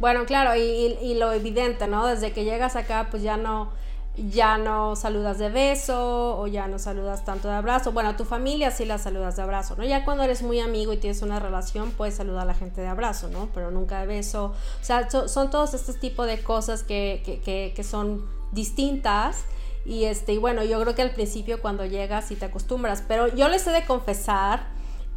Bueno, 0.00 0.24
claro, 0.24 0.56
y, 0.56 1.14
lo 1.14 1.32
evidente, 1.32 1.86
¿no? 1.86 2.06
Desde 2.06 2.32
que 2.32 2.44
llegas 2.44 2.74
acá, 2.74 3.08
pues 3.10 3.22
ya 3.22 3.36
no, 3.36 3.70
ya 4.16 4.56
no 4.56 4.96
saludas 4.96 5.38
de 5.38 5.50
beso 5.50 6.38
o 6.38 6.46
ya 6.46 6.68
no 6.68 6.78
saludas 6.78 7.26
tanto 7.26 7.48
de 7.48 7.54
abrazo. 7.54 7.92
Bueno, 7.92 8.08
a 8.08 8.16
tu 8.16 8.24
familia 8.24 8.70
sí 8.70 8.86
la 8.86 8.96
saludas 8.96 9.36
de 9.36 9.42
abrazo, 9.42 9.76
¿no? 9.76 9.84
Ya 9.84 10.06
cuando 10.06 10.24
eres 10.24 10.42
muy 10.42 10.58
amigo 10.58 10.94
y 10.94 10.96
tienes 10.96 11.20
una 11.20 11.38
relación, 11.38 11.90
puedes 11.90 12.14
saludar 12.14 12.42
a 12.42 12.46
la 12.46 12.54
gente 12.54 12.80
de 12.80 12.88
abrazo, 12.88 13.28
¿no? 13.28 13.50
Pero 13.52 13.70
nunca 13.70 14.00
de 14.00 14.06
beso. 14.06 14.54
O 14.80 14.84
sea, 14.84 15.08
son 15.10 15.50
todos 15.50 15.74
estos 15.74 16.00
tipos 16.00 16.26
de 16.26 16.42
cosas 16.42 16.82
que, 16.82 17.22
que, 17.44 17.72
que, 17.74 17.84
son 17.84 18.24
distintas. 18.52 19.44
Y, 19.84 20.04
este, 20.04 20.32
y 20.32 20.38
bueno, 20.38 20.64
yo 20.64 20.80
creo 20.80 20.94
que 20.94 21.02
al 21.02 21.10
principio 21.10 21.60
cuando 21.60 21.84
llegas 21.84 22.30
y 22.30 22.36
te 22.36 22.46
acostumbras, 22.46 23.04
pero 23.06 23.28
yo 23.28 23.48
les 23.48 23.66
he 23.66 23.70
de 23.70 23.84
confesar 23.84 24.66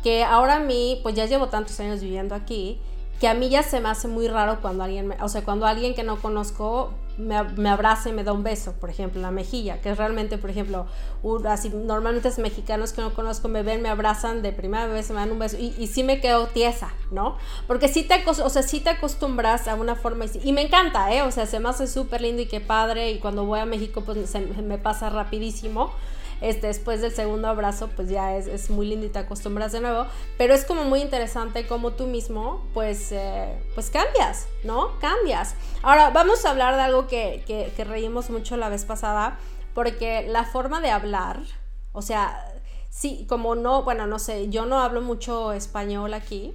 que 0.03 0.25
ahora 0.25 0.57
a 0.57 0.59
mí, 0.59 0.99
pues 1.01 1.15
ya 1.15 1.25
llevo 1.25 1.47
tantos 1.47 1.79
años 1.79 2.01
viviendo 2.01 2.35
aquí, 2.35 2.81
que 3.19 3.27
a 3.27 3.33
mí 3.33 3.49
ya 3.49 3.63
se 3.63 3.79
me 3.79 3.89
hace 3.89 4.07
muy 4.07 4.27
raro 4.27 4.59
cuando 4.61 4.83
alguien, 4.83 5.15
o 5.21 5.29
sea, 5.29 5.43
cuando 5.43 5.65
alguien 5.65 5.93
que 5.93 6.03
no 6.03 6.19
conozco 6.19 6.91
me, 7.17 7.69
abraza 7.69 8.09
y 8.09 8.13
me 8.13 8.23
da 8.23 8.33
un 8.33 8.43
beso, 8.43 8.73
por 8.73 8.89
ejemplo, 8.89 9.21
la 9.21 9.31
mejilla, 9.31 9.79
que 9.81 9.91
es 9.91 9.97
realmente, 9.97 10.37
por 10.37 10.49
ejemplo, 10.49 10.87
así, 11.47 11.69
normalmente 11.69 12.27
es 12.27 12.39
mexicanos 12.39 12.91
que 12.91 13.01
no 13.01 13.13
conozco 13.13 13.47
me 13.47 13.61
ven, 13.61 13.81
me 13.81 13.89
abrazan 13.89 14.41
de 14.41 14.51
primera 14.51 14.87
vez, 14.87 15.09
me 15.11 15.17
dan 15.17 15.31
un 15.31 15.39
beso 15.39 15.57
y, 15.57 15.75
y 15.77 15.87
sí 15.87 16.03
me 16.03 16.19
quedo 16.19 16.47
tiesa, 16.47 16.91
¿no? 17.11 17.37
Porque 17.67 17.87
sí 17.87 18.03
te, 18.03 18.23
o 18.27 18.49
sea, 18.49 18.63
sí 18.63 18.79
te 18.79 18.89
acostumbras 18.89 19.67
a 19.67 19.75
una 19.75 19.95
forma 19.95 20.25
y, 20.43 20.51
me 20.53 20.63
encanta, 20.63 21.13
¿eh? 21.13 21.21
O 21.21 21.31
sea, 21.31 21.45
se 21.45 21.59
me 21.59 21.69
hace 21.69 21.87
súper 21.87 22.21
lindo 22.21 22.41
y 22.41 22.47
qué 22.47 22.61
padre 22.61 23.11
y 23.11 23.19
cuando 23.19 23.45
voy 23.45 23.59
a 23.59 23.65
México 23.65 24.01
pues 24.01 24.17
me 24.63 24.77
pasa 24.77 25.09
rapidísimo 25.09 25.91
este, 26.41 26.67
después 26.67 27.01
del 27.01 27.11
segundo 27.11 27.47
abrazo, 27.47 27.89
pues 27.95 28.09
ya 28.09 28.35
es, 28.35 28.69
muy 28.69 28.87
lindo 28.87 29.05
y 29.05 29.09
te 29.09 29.19
acostumbras 29.19 29.71
de 29.71 29.81
nuevo, 29.81 30.05
pero 30.37 30.53
es 30.53 30.65
como 30.65 30.83
muy 30.83 31.01
interesante 31.01 31.67
como 31.67 31.91
tú 31.91 32.07
mismo, 32.07 32.65
pues, 32.73 33.11
eh, 33.11 33.57
pues 33.73 33.89
cambias, 33.89 34.47
¿no? 34.63 34.99
Cambias. 34.99 35.55
Ahora, 35.81 36.09
vamos 36.09 36.45
a 36.45 36.51
hablar 36.51 36.75
de 36.75 36.81
algo 36.81 37.07
que, 37.07 37.43
que, 37.45 37.83
reímos 37.83 38.29
mucho 38.29 38.57
la 38.57 38.69
vez 38.69 38.85
pasada, 38.85 39.37
porque 39.73 40.25
la 40.27 40.45
forma 40.45 40.81
de 40.81 40.91
hablar, 40.91 41.41
o 41.91 42.01
sea, 42.01 42.45
sí, 42.89 43.25
como 43.27 43.55
no, 43.55 43.83
bueno, 43.83 44.07
no 44.07 44.19
sé, 44.19 44.49
yo 44.49 44.65
no 44.65 44.79
hablo 44.79 45.01
mucho 45.01 45.51
español 45.51 46.13
aquí, 46.13 46.53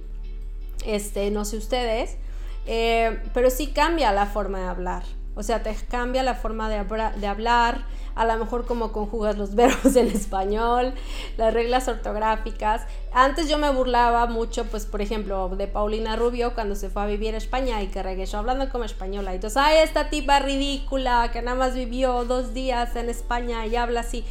este, 0.85 1.29
no 1.31 1.45
sé 1.45 1.57
ustedes, 1.57 2.17
eh, 2.65 3.21
pero 3.33 3.49
sí 3.49 3.67
cambia 3.67 4.11
la 4.11 4.25
forma 4.25 4.59
de 4.59 4.65
hablar. 4.65 5.18
O 5.35 5.43
sea, 5.43 5.63
te 5.63 5.73
cambia 5.89 6.21
la 6.23 6.35
forma 6.35 6.69
de, 6.69 7.27
hablar, 7.27 7.85
a 8.15 8.25
lo 8.25 8.37
mejor 8.37 8.65
como 8.65 8.91
conjugas 8.91 9.37
los 9.37 9.55
verbos 9.55 9.95
en 9.95 10.07
español, 10.07 10.93
las 11.37 11.53
reglas 11.53 11.87
ortográficas. 11.87 12.83
Antes 13.13 13.47
yo 13.47 13.57
me 13.57 13.71
burlaba 13.71 14.25
mucho, 14.25 14.65
pues 14.65 14.85
por 14.85 15.01
ejemplo, 15.01 15.49
de 15.49 15.67
Paulina 15.67 16.15
Rubio 16.15 16.53
cuando 16.53 16.75
se 16.75 16.89
fue 16.89 17.03
a 17.03 17.05
vivir 17.05 17.35
a 17.35 17.37
España 17.37 17.81
y 17.81 17.87
que 17.87 18.03
regresó 18.03 18.39
hablando 18.39 18.69
como 18.69 18.83
española. 18.83 19.31
Y 19.31 19.35
entonces, 19.35 19.57
ay, 19.57 19.77
esta 19.83 20.09
tipa 20.09 20.39
ridícula 20.39 21.29
que 21.31 21.41
nada 21.41 21.57
más 21.57 21.73
vivió 21.73 22.25
dos 22.25 22.53
días 22.53 22.95
en 22.95 23.09
España 23.09 23.65
y 23.65 23.75
habla 23.75 24.01
así. 24.01 24.25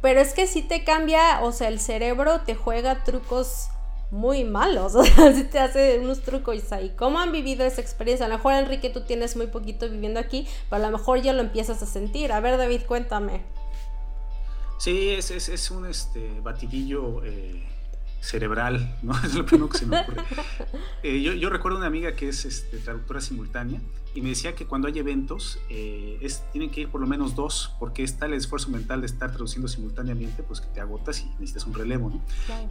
Pero 0.00 0.20
es 0.20 0.34
que 0.34 0.46
si 0.46 0.62
te 0.62 0.84
cambia, 0.84 1.40
o 1.42 1.50
sea, 1.52 1.68
el 1.68 1.80
cerebro 1.80 2.40
te 2.42 2.54
juega 2.54 3.02
trucos 3.02 3.70
muy 4.10 4.44
malos, 4.44 4.94
o 4.96 5.04
sea, 5.04 5.34
si 5.34 5.44
te 5.44 5.58
hace 5.58 5.98
unos 5.98 6.22
trucos 6.22 6.72
ahí. 6.72 6.94
¿Cómo 6.96 7.18
han 7.18 7.32
vivido 7.32 7.64
esa 7.64 7.80
experiencia? 7.80 8.26
A 8.26 8.28
lo 8.28 8.36
mejor, 8.36 8.54
Enrique, 8.54 8.90
tú 8.90 9.02
tienes 9.02 9.36
muy 9.36 9.46
poquito 9.48 9.88
viviendo 9.88 10.20
aquí, 10.20 10.46
pero 10.70 10.82
a 10.82 10.90
lo 10.90 10.96
mejor 10.96 11.20
ya 11.22 11.32
lo 11.32 11.40
empiezas 11.40 11.82
a 11.82 11.86
sentir. 11.86 12.32
A 12.32 12.40
ver, 12.40 12.56
David, 12.56 12.82
cuéntame. 12.86 13.42
Sí, 14.78 15.10
es, 15.10 15.30
es, 15.30 15.70
un 15.70 15.86
este, 15.86 16.40
batidillo 16.42 17.24
eh, 17.24 17.62
cerebral, 18.20 18.96
¿no? 19.02 19.14
Es 19.24 19.34
lo 19.34 19.46
primero 19.46 19.70
que 19.70 19.78
se 19.78 19.86
me 19.86 20.00
ocurre. 20.00 20.22
Eh, 21.02 21.22
yo, 21.22 21.34
yo, 21.34 21.50
recuerdo 21.50 21.78
una 21.78 21.86
amiga 21.86 22.16
que 22.16 22.28
es 22.28 22.44
este, 22.44 22.78
traductora 22.78 23.20
simultánea 23.20 23.80
y 24.16 24.22
me 24.22 24.30
decía 24.30 24.54
que 24.54 24.66
cuando 24.66 24.88
hay 24.88 24.98
eventos 24.98 25.60
eh, 25.68 26.18
es, 26.22 26.42
tienen 26.50 26.70
que 26.70 26.80
ir 26.80 26.88
por 26.88 27.02
lo 27.02 27.06
menos 27.06 27.34
dos, 27.34 27.74
porque 27.78 28.02
está 28.02 28.24
el 28.24 28.32
esfuerzo 28.32 28.70
mental 28.70 29.02
de 29.02 29.06
estar 29.06 29.30
traduciendo 29.30 29.68
simultáneamente, 29.68 30.42
pues 30.42 30.62
que 30.62 30.68
te 30.68 30.80
agotas 30.80 31.20
y 31.20 31.26
necesitas 31.38 31.66
un 31.66 31.74
relevo, 31.74 32.08
¿no? 32.08 32.22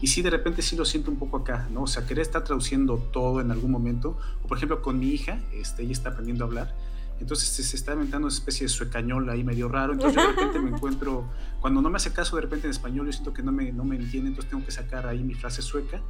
Y 0.02 0.08
sí, 0.08 0.24
de 0.24 0.32
repente 0.32 0.64
sí 0.64 0.76
lo 0.76 0.86
siento 0.86 1.12
un 1.12 1.18
poco 1.18 1.38
acá, 1.38 1.68
¿no? 1.72 1.84
O 1.84 1.88
sea, 1.88 2.08
querer 2.08 2.24
estar 2.24 2.44
traduciendo 2.44 2.98
todo 2.98 3.42
en 3.42 3.52
algún 3.52 3.70
momento, 3.70 4.18
o 4.44 4.48
por 4.48 4.58
ejemplo 4.58 4.82
con 4.82 4.98
mi 4.98 5.10
hija, 5.10 5.40
este, 5.54 5.84
ella 5.84 5.92
está 5.92 6.10
aprendiendo 6.10 6.46
a 6.46 6.48
hablar, 6.48 6.76
entonces 7.20 7.48
se, 7.48 7.76
está 7.76 7.94
inventando 7.94 8.28
una 8.28 8.34
especie 8.34 8.66
de 8.66 8.70
suecañol 8.70 9.30
ahí 9.30 9.44
medio 9.44 9.70
raro. 9.70 9.94
Entonces 9.94 10.22
de 10.22 10.28
repente 10.28 10.60
me 10.60 10.70
encuentro, 10.76 11.30
cuando 11.62 11.82
no 11.82 11.90
me 11.90 11.98
hace 11.98 12.12
caso 12.12 12.36
de 12.36 12.42
repente 12.42 12.68
en 12.68 12.72
español, 12.72 13.06
yo 13.06 13.14
siento 13.14 13.34
que 13.34 13.44
no 13.44 13.52
me, 13.52 13.72
no 13.72 13.86
me 13.86 13.96
entiende, 13.96 14.30
entonces 14.30 14.50
tengo 14.50 14.66
que 14.66 14.72
sacar 14.72 15.08
ahí 15.08 15.24
mi 15.24 15.34
frase 15.34 15.62
sueca. 15.62 16.02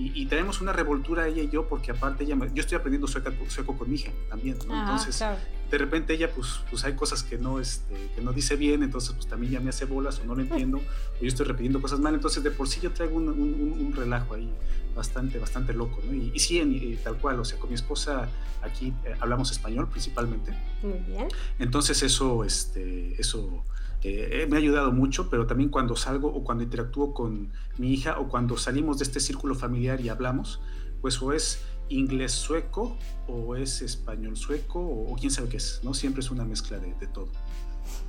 Y, 0.00 0.26
tenemos 0.26 0.60
una 0.60 0.72
revoltura 0.72 1.26
ella 1.26 1.42
y 1.42 1.48
yo, 1.48 1.66
porque 1.66 1.90
aparte 1.90 2.22
ella, 2.22 2.36
yo 2.54 2.60
estoy 2.60 2.76
aprendiendo 2.76 3.08
sueco, 3.08 3.32
sueco 3.48 3.76
con 3.76 3.90
mi 3.90 3.96
hija 3.96 4.12
también. 4.30 4.56
Ah, 4.70 4.84
entonces 4.86 5.24
de 5.70 5.76
repente 5.76 6.14
ella, 6.14 6.30
pues, 6.32 6.60
pues 6.70 6.84
hay 6.84 6.94
cosas 6.94 7.22
que 7.22 7.36
no, 7.36 7.60
este, 7.60 7.94
que 8.14 8.22
no 8.22 8.32
dice 8.32 8.56
bien, 8.56 8.82
entonces 8.82 9.12
pues 9.12 9.26
también 9.26 9.52
ya 9.52 9.60
me 9.60 9.68
hace 9.68 9.84
bolas 9.84 10.18
o 10.20 10.24
no 10.24 10.34
lo 10.34 10.42
entiendo, 10.42 10.78
o 10.78 11.20
yo 11.20 11.28
estoy 11.28 11.46
repitiendo 11.46 11.82
cosas 11.82 12.00
mal. 12.00 12.14
Entonces 12.14 12.42
de 12.42 12.50
por 12.50 12.68
sí 12.68 12.80
yo 12.80 12.92
traigo 12.92 13.16
un, 13.16 13.28
un, 13.28 13.92
relajo 13.94 14.34
ahí 14.34 14.50
bastante, 14.94 15.38
bastante 15.38 15.74
loco. 15.74 16.00
¿no? 16.04 16.14
Y, 16.14 16.38
sí, 16.38 16.58
en, 16.58 16.96
tal 16.98 17.18
cual, 17.18 17.40
o 17.40 17.44
sea, 17.44 17.58
con 17.58 17.68
mi 17.68 17.74
esposa 17.74 18.28
aquí 18.62 18.94
eh, 19.04 19.14
hablamos 19.20 19.50
español 19.50 19.88
principalmente. 19.88 20.52
Muy 20.82 20.98
bien. 21.06 21.28
Entonces 21.58 22.02
eso, 22.02 22.44
este, 22.44 23.20
eso 23.20 23.64
eh, 24.02 24.46
me 24.48 24.56
ha 24.56 24.58
ayudado 24.60 24.92
mucho, 24.92 25.28
pero 25.28 25.46
también 25.46 25.70
cuando 25.70 25.96
salgo 25.96 26.28
o 26.28 26.44
cuando 26.44 26.64
interactúo 26.64 27.14
con 27.14 27.52
mi 27.78 27.92
hija 27.92 28.18
o 28.18 28.28
cuando 28.28 28.56
salimos 28.56 28.98
de 28.98 29.04
este 29.04 29.20
círculo 29.20 29.54
familiar 29.54 30.00
y 30.00 30.08
hablamos, 30.08 30.60
pues 31.00 31.20
o 31.20 31.32
es 31.32 31.64
inglés 31.88 32.32
sueco 32.32 32.96
o 33.26 33.56
es 33.56 33.82
español 33.82 34.36
sueco 34.36 34.80
o, 34.80 35.16
quién 35.16 35.30
sabe 35.30 35.48
qué 35.48 35.56
es, 35.56 35.80
¿no? 35.82 35.94
Siempre 35.94 36.20
es 36.20 36.30
una 36.30 36.44
mezcla 36.44 36.78
de, 36.78 36.94
todo. 37.08 37.28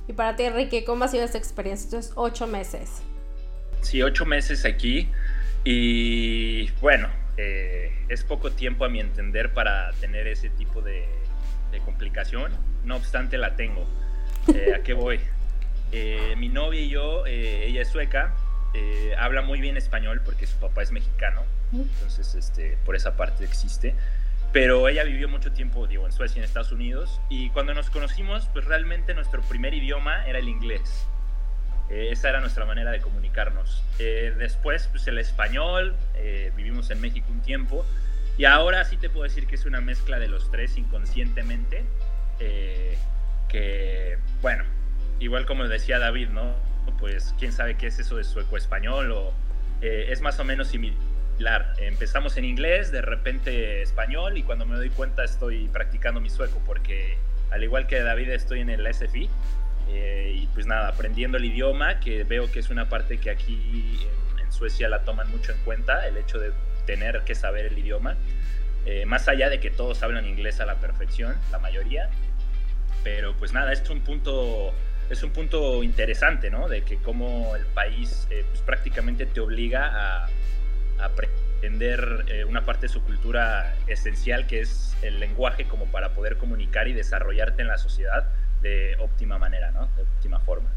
Y 0.06 0.12
para 0.12 0.36
ti, 0.36 0.44
Enrique, 0.44 0.84
¿cómo 0.84 1.04
ha 1.04 1.08
sido 1.08 1.24
esta 1.24 1.38
experiencia? 1.38 1.86
Entonces, 1.86 2.12
ocho 2.14 2.46
meses. 2.46 3.02
Sí, 3.80 4.02
ocho 4.02 4.26
meses 4.26 4.64
aquí 4.64 5.08
y 5.64 6.70
bueno, 6.80 7.08
eh, 7.36 7.92
es 8.08 8.24
poco 8.24 8.50
tiempo 8.50 8.84
a 8.84 8.88
mi 8.88 9.00
entender 9.00 9.52
para 9.52 9.92
tener 9.94 10.26
ese 10.26 10.50
tipo 10.50 10.80
de, 10.82 11.06
complicación, 11.84 12.52
no 12.84 12.96
obstante 12.96 13.38
la 13.38 13.56
tengo. 13.56 13.86
Eh, 14.54 14.74
¿A 14.74 14.82
qué 14.82 14.92
voy? 14.92 15.20
Eh, 15.92 16.34
mi 16.36 16.48
novia 16.48 16.80
y 16.80 16.88
yo, 16.88 17.26
eh, 17.26 17.66
ella 17.66 17.82
es 17.82 17.88
sueca, 17.88 18.32
eh, 18.74 19.14
habla 19.18 19.42
muy 19.42 19.60
bien 19.60 19.76
español 19.76 20.22
porque 20.24 20.46
su 20.46 20.56
papá 20.58 20.82
es 20.82 20.92
mexicano, 20.92 21.42
entonces 21.72 22.34
este, 22.34 22.78
por 22.84 22.94
esa 22.96 23.16
parte 23.16 23.44
existe. 23.44 23.94
Pero 24.52 24.88
ella 24.88 25.04
vivió 25.04 25.28
mucho 25.28 25.52
tiempo, 25.52 25.86
digo, 25.86 26.06
en 26.06 26.12
Suecia, 26.12 26.38
en 26.38 26.44
Estados 26.44 26.72
Unidos, 26.72 27.20
y 27.28 27.50
cuando 27.50 27.72
nos 27.72 27.88
conocimos, 27.88 28.48
pues 28.52 28.64
realmente 28.64 29.14
nuestro 29.14 29.42
primer 29.42 29.74
idioma 29.74 30.26
era 30.26 30.40
el 30.40 30.48
inglés. 30.48 31.06
esa 31.88 32.28
era 32.28 32.40
nuestra 32.40 32.64
manera 32.64 32.90
de 32.90 33.00
comunicarnos. 33.00 33.84
después, 33.98 34.88
pues 34.88 35.06
el 35.06 35.18
español, 35.18 35.94
vivimos 36.56 36.90
en 36.90 37.00
México 37.00 37.28
un 37.30 37.42
tiempo, 37.42 37.86
y 38.38 38.44
ahora 38.44 38.84
sí 38.84 38.96
te 38.96 39.08
puedo 39.08 39.22
decir 39.22 39.46
que 39.46 39.54
es 39.54 39.66
una 39.66 39.80
mezcla 39.80 40.18
de 40.18 40.26
los 40.26 40.50
tres 40.50 40.76
inconscientemente, 40.76 41.84
que, 43.48 44.18
bueno, 44.42 44.64
igual 45.20 45.46
como 45.46 45.68
decía 45.68 45.98
David, 45.98 46.30
¿no? 46.30 46.54
Pues 46.98 47.34
quién 47.38 47.52
sabe 47.52 47.76
qué 47.76 47.86
es 47.86 47.98
eso 47.98 48.16
de 48.16 48.24
sueco 48.24 48.56
español 48.56 49.12
o 49.12 49.32
eh, 49.80 50.06
es 50.10 50.20
más 50.20 50.38
o 50.40 50.44
menos 50.44 50.68
similar. 50.68 51.74
Empezamos 51.78 52.36
en 52.36 52.44
inglés, 52.44 52.90
de 52.90 53.02
repente 53.02 53.82
español 53.82 54.36
y 54.36 54.42
cuando 54.42 54.66
me 54.66 54.76
doy 54.76 54.90
cuenta 54.90 55.24
estoy 55.24 55.68
practicando 55.68 56.20
mi 56.20 56.28
sueco 56.28 56.60
porque 56.66 57.16
al 57.50 57.62
igual 57.62 57.86
que 57.86 58.00
David 58.00 58.30
estoy 58.30 58.60
en 58.60 58.70
el 58.70 58.92
SFI 58.92 59.30
eh, 59.88 60.32
y 60.36 60.46
pues 60.48 60.66
nada, 60.66 60.88
aprendiendo 60.88 61.38
el 61.38 61.44
idioma 61.44 62.00
que 62.00 62.24
veo 62.24 62.50
que 62.50 62.60
es 62.60 62.70
una 62.70 62.88
parte 62.88 63.18
que 63.18 63.30
aquí 63.30 64.06
en, 64.40 64.50
Suecia 64.52 64.88
la 64.88 65.04
toman 65.04 65.30
mucho 65.30 65.52
en 65.52 65.58
cuenta, 65.58 66.08
el 66.08 66.16
hecho 66.16 66.40
de 66.40 66.50
tener 66.84 67.22
que 67.22 67.36
saber 67.36 67.66
el 67.66 67.78
idioma. 67.78 68.16
Eh, 68.84 69.06
más 69.06 69.28
allá 69.28 69.48
de 69.48 69.60
que 69.60 69.70
todos 69.70 70.02
hablan 70.02 70.26
inglés 70.26 70.58
a 70.58 70.66
la 70.66 70.74
perfección, 70.74 71.36
la 71.52 71.60
mayoría, 71.60 72.10
pero 73.04 73.34
pues 73.36 73.52
nada, 73.52 73.72
es 73.72 73.88
un 73.88 74.00
punto 74.00 74.74
es 75.10 75.22
un 75.24 75.30
punto 75.30 75.82
interesante, 75.82 76.50
¿no? 76.50 76.68
De 76.68 76.82
que 76.82 76.96
como 76.98 77.56
el 77.56 77.66
país 77.66 78.26
eh, 78.30 78.44
pues 78.48 78.62
prácticamente 78.62 79.26
te 79.26 79.40
obliga 79.40 80.22
a, 80.22 80.28
aprender 81.00 82.26
eh, 82.28 82.44
una 82.44 82.66
parte 82.66 82.82
de 82.82 82.88
su 82.88 83.02
cultura 83.02 83.74
esencial 83.86 84.46
que 84.46 84.60
es 84.60 84.94
el 85.00 85.18
lenguaje 85.18 85.64
como 85.64 85.86
para 85.86 86.10
poder 86.10 86.36
comunicar 86.36 86.88
y 86.88 86.92
desarrollarte 86.92 87.62
en 87.62 87.68
la 87.68 87.78
sociedad 87.78 88.28
de 88.60 88.96
óptima 88.98 89.38
manera, 89.38 89.70
¿no? 89.70 89.86
De 89.96 90.02
óptima 90.02 90.38
forma. 90.40 90.68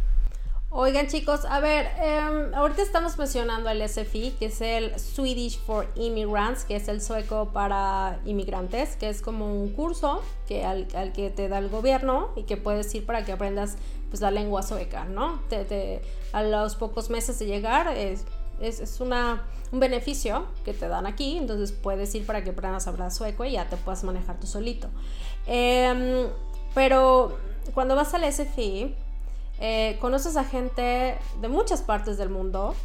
Oigan 0.76 1.06
chicos, 1.06 1.46
a 1.46 1.60
ver, 1.60 1.92
em, 2.02 2.52
ahorita 2.56 2.82
estamos 2.82 3.16
mencionando 3.20 3.70
el 3.70 3.80
SFI, 3.84 4.32
que 4.40 4.48
es 4.48 4.60
el 4.60 5.00
Swedish 5.00 5.60
for 5.60 5.88
Immigrants, 5.94 6.64
que 6.64 6.76
es 6.76 6.88
el 6.88 7.00
sueco 7.00 7.50
para 7.54 8.20
inmigrantes, 8.26 8.96
que 8.96 9.08
es 9.08 9.22
como 9.22 9.46
un 9.46 9.70
curso 9.74 10.24
que 10.48 10.66
al, 10.66 10.88
que 11.14 11.30
te 11.30 11.48
da 11.48 11.60
el 11.60 11.70
gobierno 11.70 12.30
y 12.36 12.44
que 12.44 12.58
puedes 12.58 12.94
ir 12.96 13.06
para 13.06 13.24
que 13.24 13.34
aprendas 13.34 13.76
pues, 14.10 14.22
la 14.22 14.32
lengua 14.32 14.64
sueca, 14.64 15.06
¿no? 15.06 15.40
a 16.32 16.42
los 16.42 16.76
pocos 16.76 17.12
meses 17.12 17.38
de 17.38 17.46
llegar 17.46 17.96
es, 17.96 18.26
es, 18.60 19.00
una, 19.00 19.44
un 19.72 19.80
beneficio 19.80 20.48
que 20.66 20.74
te 20.74 20.88
dan 20.88 21.06
aquí, 21.06 21.38
entonces 21.38 21.72
puedes 21.72 22.16
ir 22.16 22.26
para 22.26 22.44
que 22.44 22.50
aprendas 22.50 22.88
a 22.88 22.90
hablar 22.90 23.12
sueco 23.12 23.46
y 23.46 23.52
ya 23.52 23.70
te 23.70 23.78
puedas 23.78 24.04
manejar 24.04 24.40
tú 24.40 24.48
solito. 24.48 24.90
Em, 25.46 26.30
pero 26.74 27.38
cuando 27.76 27.96
vas 27.96 28.16
al 28.16 28.24
SFI, 28.24 28.96
eh, 29.60 29.98
conoces 30.02 30.36
a 30.38 30.44
gente 30.44 31.18
de 31.42 31.48
muchas 31.48 31.82
partes 31.82 32.18
del 32.18 32.30
mundo 32.30 32.76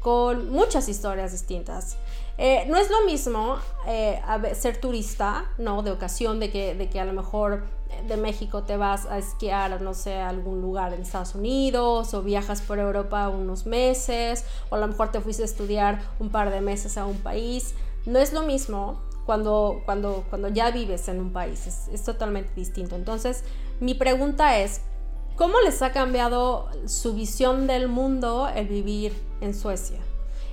con 0.00 0.50
muchas 0.50 0.88
historias 0.88 1.32
distintas. 1.32 1.96
Eh, 2.38 2.64
no 2.68 2.78
es 2.78 2.90
lo 2.90 3.04
mismo 3.04 3.58
eh, 3.86 4.20
ser 4.54 4.80
turista, 4.80 5.50
¿no? 5.58 5.82
De 5.82 5.90
ocasión, 5.90 6.40
de 6.40 6.50
que, 6.50 6.74
de 6.74 6.88
que 6.88 6.98
a 7.00 7.04
lo 7.04 7.12
mejor 7.12 7.64
de 8.08 8.16
México 8.16 8.62
te 8.62 8.76
vas 8.76 9.04
a 9.06 9.18
esquiar, 9.18 9.82
no 9.82 9.92
sé, 9.92 10.14
a 10.14 10.28
algún 10.30 10.62
lugar 10.62 10.94
en 10.94 11.02
Estados 11.02 11.34
Unidos 11.34 12.14
o 12.14 12.22
viajas 12.22 12.62
por 12.62 12.78
Europa 12.78 13.28
unos 13.28 13.66
meses 13.66 14.44
o 14.70 14.76
a 14.76 14.78
lo 14.78 14.88
mejor 14.88 15.10
te 15.10 15.20
fuiste 15.20 15.42
a 15.42 15.44
estudiar 15.44 16.00
un 16.18 16.30
par 16.30 16.50
de 16.50 16.60
meses 16.62 16.96
a 16.96 17.04
un 17.04 17.18
país. 17.18 17.74
No 18.06 18.18
es 18.18 18.32
lo 18.32 18.42
mismo 18.42 19.02
cuando, 19.26 19.82
cuando, 19.84 20.24
cuando 20.30 20.48
ya 20.48 20.70
vives 20.70 21.08
en 21.08 21.20
un 21.20 21.32
país, 21.32 21.66
es, 21.66 21.88
es 21.92 22.04
totalmente 22.04 22.50
distinto. 22.56 22.96
Entonces, 22.96 23.44
mi 23.80 23.94
pregunta 23.94 24.58
es, 24.58 24.80
¿Cómo 25.40 25.58
les 25.62 25.80
ha 25.80 25.90
cambiado 25.90 26.68
su 26.84 27.14
visión 27.14 27.66
del 27.66 27.88
mundo 27.88 28.46
el 28.54 28.68
vivir 28.68 29.14
en 29.40 29.54
Suecia? 29.54 29.96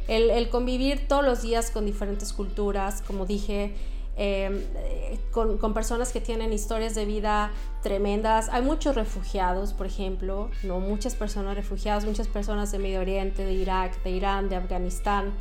El, 0.08 0.48
convivir 0.48 1.10
todos 1.10 1.26
los 1.26 1.42
días 1.42 1.72
con 1.72 1.86
diferentes 1.86 2.32
culturas, 2.32 3.04
como 3.06 3.26
dije, 3.26 3.76
em, 4.16 4.64
con, 5.32 5.74
personas 5.74 6.14
que 6.14 6.22
tienen 6.22 6.54
historias 6.54 6.96
de 6.96 7.04
vida 7.04 7.52
tremendas. 7.84 8.48
Hay 8.48 8.62
muchos 8.62 8.96
refugiados, 8.96 9.74
por 9.74 9.88
ejemplo, 9.88 10.50
no 10.64 10.80
muchas 10.80 11.16
personas 11.16 11.58
refugiadas, 11.58 12.06
muchas 12.06 12.30
personas 12.30 12.72
de 12.72 12.80
Medio 12.80 13.02
Oriente, 13.02 13.44
de 13.44 13.52
Irak, 13.52 14.02
de 14.04 14.12
Irán, 14.12 14.48
de 14.48 14.56
Afganistán, 14.56 15.34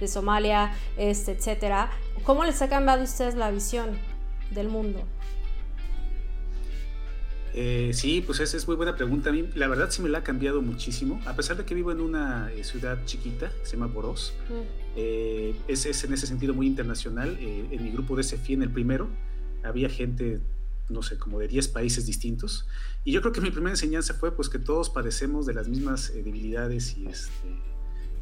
de 0.00 0.08
Somalia, 0.08 0.72
este, 0.96 1.32
etc. 1.32 1.90
¿Cómo 2.24 2.46
les 2.46 2.62
ha 2.62 2.70
cambiado 2.70 3.02
a 3.02 3.04
ustedes 3.04 3.34
la 3.34 3.50
visión 3.50 3.98
del 4.50 4.68
mundo? 4.68 5.02
Eh, 7.56 7.92
sí, 7.94 8.20
pues 8.20 8.40
esa 8.40 8.56
es 8.56 8.66
muy 8.66 8.76
buena 8.76 8.96
pregunta. 8.96 9.30
A 9.30 9.32
mí, 9.32 9.48
la 9.54 9.68
verdad, 9.68 9.88
sí 9.90 10.02
me 10.02 10.08
la 10.08 10.18
ha 10.18 10.24
cambiado 10.24 10.60
muchísimo. 10.60 11.20
A 11.24 11.36
pesar 11.36 11.56
de 11.56 11.64
que 11.64 11.74
vivo 11.74 11.92
en 11.92 12.00
una 12.00 12.52
eh, 12.52 12.64
ciudad 12.64 12.98
chiquita, 13.06 13.52
se 13.62 13.76
llama 13.76 13.86
Boros, 13.86 14.34
mm. 14.48 14.52
eh, 14.96 15.56
es, 15.68 15.86
es, 15.86 16.02
en 16.02 16.12
ese 16.12 16.26
sentido 16.26 16.52
muy 16.52 16.66
internacional. 16.66 17.38
en 17.40 17.82
mi 17.82 17.90
grupo 17.92 18.16
de 18.16 18.24
CFI, 18.24 18.54
en 18.54 18.62
el 18.62 18.70
primero, 18.70 19.08
había 19.62 19.88
gente, 19.88 20.40
no 20.88 21.02
sé, 21.02 21.16
como 21.16 21.38
de 21.38 21.46
10 21.46 21.68
países 21.68 22.06
distintos. 22.06 22.66
Y 23.04 23.12
yo 23.12 23.20
creo 23.20 23.32
que 23.32 23.40
mi 23.40 23.50
primera 23.50 23.72
enseñanza 23.72 24.14
fue 24.14 24.34
pues 24.34 24.48
que 24.48 24.58
todos 24.58 24.90
padecemos 24.90 25.46
de 25.46 25.54
las 25.54 25.68
mismas 25.68 26.12
debilidades 26.12 26.96
y 26.96 27.06
este, 27.06 27.30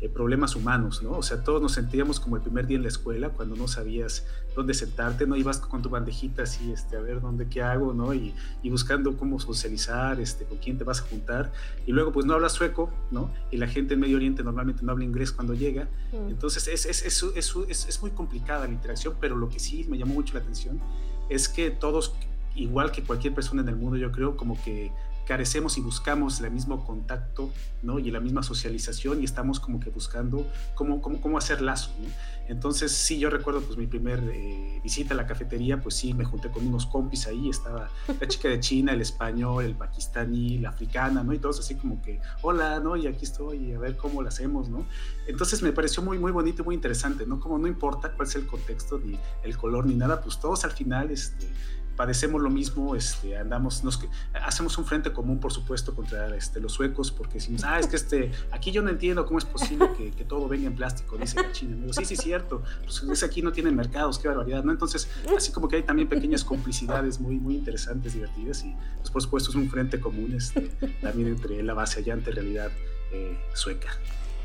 eh, 0.02 0.08
problemas 0.08 0.56
humanos, 0.56 1.00
¿no? 1.00 1.12
O 1.12 1.22
sea, 1.22 1.44
todos 1.44 1.62
nos 1.62 1.74
sentíamos 1.74 2.18
como 2.18 2.34
el 2.34 2.42
primer 2.42 2.66
día 2.66 2.76
en 2.76 2.82
la 2.82 2.88
escuela, 2.88 3.28
cuando 3.28 3.54
no 3.54 3.68
sabías 3.68 4.26
dónde 4.56 4.74
sentarte, 4.74 5.28
¿no? 5.28 5.36
Ibas 5.36 5.60
con 5.60 5.80
tu 5.80 5.90
bandejita 5.90 6.42
así, 6.42 6.72
este, 6.72 6.96
a 6.96 7.00
ver 7.00 7.20
dónde, 7.20 7.46
qué 7.46 7.62
hago, 7.62 7.94
¿no? 7.94 8.12
Y, 8.12 8.34
y, 8.64 8.70
buscando 8.70 9.16
cómo 9.16 9.38
socializar, 9.38 10.18
este, 10.18 10.44
con 10.44 10.58
quién 10.58 10.76
te 10.76 10.82
vas 10.82 10.98
a 10.98 11.04
juntar. 11.04 11.52
Y 11.86 11.92
luego, 11.92 12.10
pues 12.10 12.26
no 12.26 12.34
hablas 12.34 12.50
sueco, 12.50 12.90
¿no? 13.12 13.32
Y 13.52 13.58
la 13.58 13.68
gente 13.68 13.94
en 13.94 14.00
Medio 14.00 14.16
Oriente 14.16 14.42
normalmente 14.42 14.82
no 14.82 14.90
habla 14.90 15.04
inglés 15.04 15.30
cuando 15.30 15.54
llega. 15.54 15.84
Mm. 16.10 16.30
Entonces, 16.30 16.66
es, 16.66 16.84
es, 16.84 17.04
es, 17.06 17.24
es, 17.68 17.86
es 17.88 18.02
muy 18.02 18.10
complicada 18.10 18.66
la 18.66 18.72
interacción, 18.72 19.14
pero 19.20 19.36
lo 19.36 19.48
que 19.48 19.60
sí 19.60 19.86
me 19.88 19.98
llamó 19.98 20.14
mucho 20.14 20.34
la 20.34 20.40
atención 20.40 20.80
es 21.28 21.48
que 21.48 21.70
todos, 21.70 22.16
igual 22.56 22.90
que 22.90 23.04
cualquier 23.04 23.36
persona 23.36 23.62
en 23.62 23.68
el 23.68 23.76
mundo, 23.76 23.96
yo 23.96 24.10
creo, 24.10 24.36
como 24.36 24.60
que 24.64 24.90
carecemos 25.26 25.78
y 25.78 25.80
buscamos 25.80 26.40
el 26.40 26.50
mismo 26.50 26.84
contacto 26.84 27.50
¿no? 27.82 27.98
y 27.98 28.10
la 28.10 28.20
misma 28.20 28.42
socialización 28.42 29.20
y 29.20 29.24
estamos 29.24 29.60
como 29.60 29.80
que 29.80 29.90
buscando 29.90 30.46
cómo, 30.74 31.00
cómo, 31.00 31.20
cómo 31.20 31.38
hacer 31.38 31.62
lazo. 31.62 31.90
¿no? 32.00 32.08
Entonces, 32.48 32.92
sí, 32.92 33.18
yo 33.18 33.30
recuerdo 33.30 33.60
pues 33.60 33.78
mi 33.78 33.86
primer 33.86 34.20
eh, 34.32 34.80
visita 34.82 35.14
a 35.14 35.16
la 35.16 35.26
cafetería, 35.26 35.80
pues 35.80 35.94
sí, 35.94 36.12
me 36.12 36.24
junté 36.24 36.50
con 36.50 36.66
unos 36.66 36.86
compis 36.86 37.26
ahí, 37.26 37.48
estaba 37.48 37.88
la 38.20 38.28
chica 38.28 38.48
de 38.48 38.60
China, 38.60 38.92
el 38.92 39.00
español, 39.00 39.64
el 39.64 39.74
pakistaní, 39.74 40.58
la 40.58 40.70
africana, 40.70 41.22
¿no? 41.22 41.32
Y 41.32 41.38
todos 41.38 41.60
así 41.60 41.76
como 41.76 42.02
que, 42.02 42.20
hola, 42.42 42.80
¿no? 42.80 42.96
Y 42.96 43.06
aquí 43.06 43.24
estoy, 43.24 43.72
a 43.72 43.78
ver 43.78 43.96
cómo 43.96 44.22
lo 44.22 44.28
hacemos, 44.28 44.68
¿no? 44.68 44.86
Entonces 45.26 45.62
me 45.62 45.72
pareció 45.72 46.02
muy, 46.02 46.18
muy 46.18 46.32
bonito 46.32 46.62
y 46.62 46.64
muy 46.64 46.74
interesante, 46.74 47.26
¿no? 47.26 47.38
Como 47.38 47.58
no 47.58 47.68
importa 47.68 48.12
cuál 48.12 48.28
es 48.28 48.34
el 48.34 48.46
contexto, 48.46 48.98
ni 48.98 49.18
el 49.44 49.56
color, 49.56 49.86
ni 49.86 49.94
nada, 49.94 50.20
pues 50.20 50.38
todos 50.38 50.64
al 50.64 50.72
final, 50.72 51.10
este, 51.10 51.48
padecemos 51.96 52.40
lo 52.40 52.50
mismo, 52.50 52.96
este, 52.96 53.36
andamos, 53.36 53.84
nos, 53.84 54.00
hacemos 54.34 54.76
un 54.78 54.84
frente 54.84 55.12
común, 55.12 55.38
por 55.38 55.52
supuesto, 55.52 55.94
contra 55.94 56.34
este, 56.36 56.60
los 56.60 56.72
suecos, 56.72 57.10
porque 57.10 57.34
decimos, 57.34 57.64
ah, 57.64 57.78
es 57.78 57.86
que 57.86 57.96
este, 57.96 58.32
aquí 58.50 58.70
yo 58.70 58.82
no 58.82 58.90
entiendo 58.90 59.24
cómo 59.26 59.38
es 59.38 59.44
posible 59.44 59.88
que, 59.96 60.10
que 60.10 60.24
todo 60.24 60.48
venga 60.48 60.66
en 60.66 60.74
plástico, 60.74 61.16
dice 61.16 61.40
la 61.40 61.52
China. 61.52 61.76
Digo, 61.76 61.92
sí, 61.92 62.04
sí, 62.04 62.16
cierto, 62.16 62.62
pues 62.84 63.02
es 63.02 63.22
aquí 63.22 63.42
no 63.42 63.52
tienen 63.52 63.76
mercados, 63.76 64.18
qué 64.18 64.28
barbaridad, 64.28 64.64
¿no? 64.64 64.72
Entonces, 64.72 65.08
así 65.36 65.52
como 65.52 65.68
que 65.68 65.76
hay 65.76 65.82
también 65.82 66.08
pequeñas 66.08 66.44
complicidades 66.44 67.20
muy, 67.20 67.36
muy 67.36 67.56
interesantes, 67.56 68.14
divertidas, 68.14 68.64
y 68.64 68.74
pues, 68.98 69.10
por 69.10 69.22
supuesto 69.22 69.50
es 69.50 69.56
un 69.56 69.70
frente 69.70 70.00
común 70.00 70.34
este, 70.36 70.70
también 71.00 71.28
entre 71.28 71.62
la 71.62 71.74
base 71.74 72.00
allá 72.00 72.14
ante 72.14 72.30
realidad 72.30 72.70
eh, 73.12 73.38
sueca. 73.54 73.88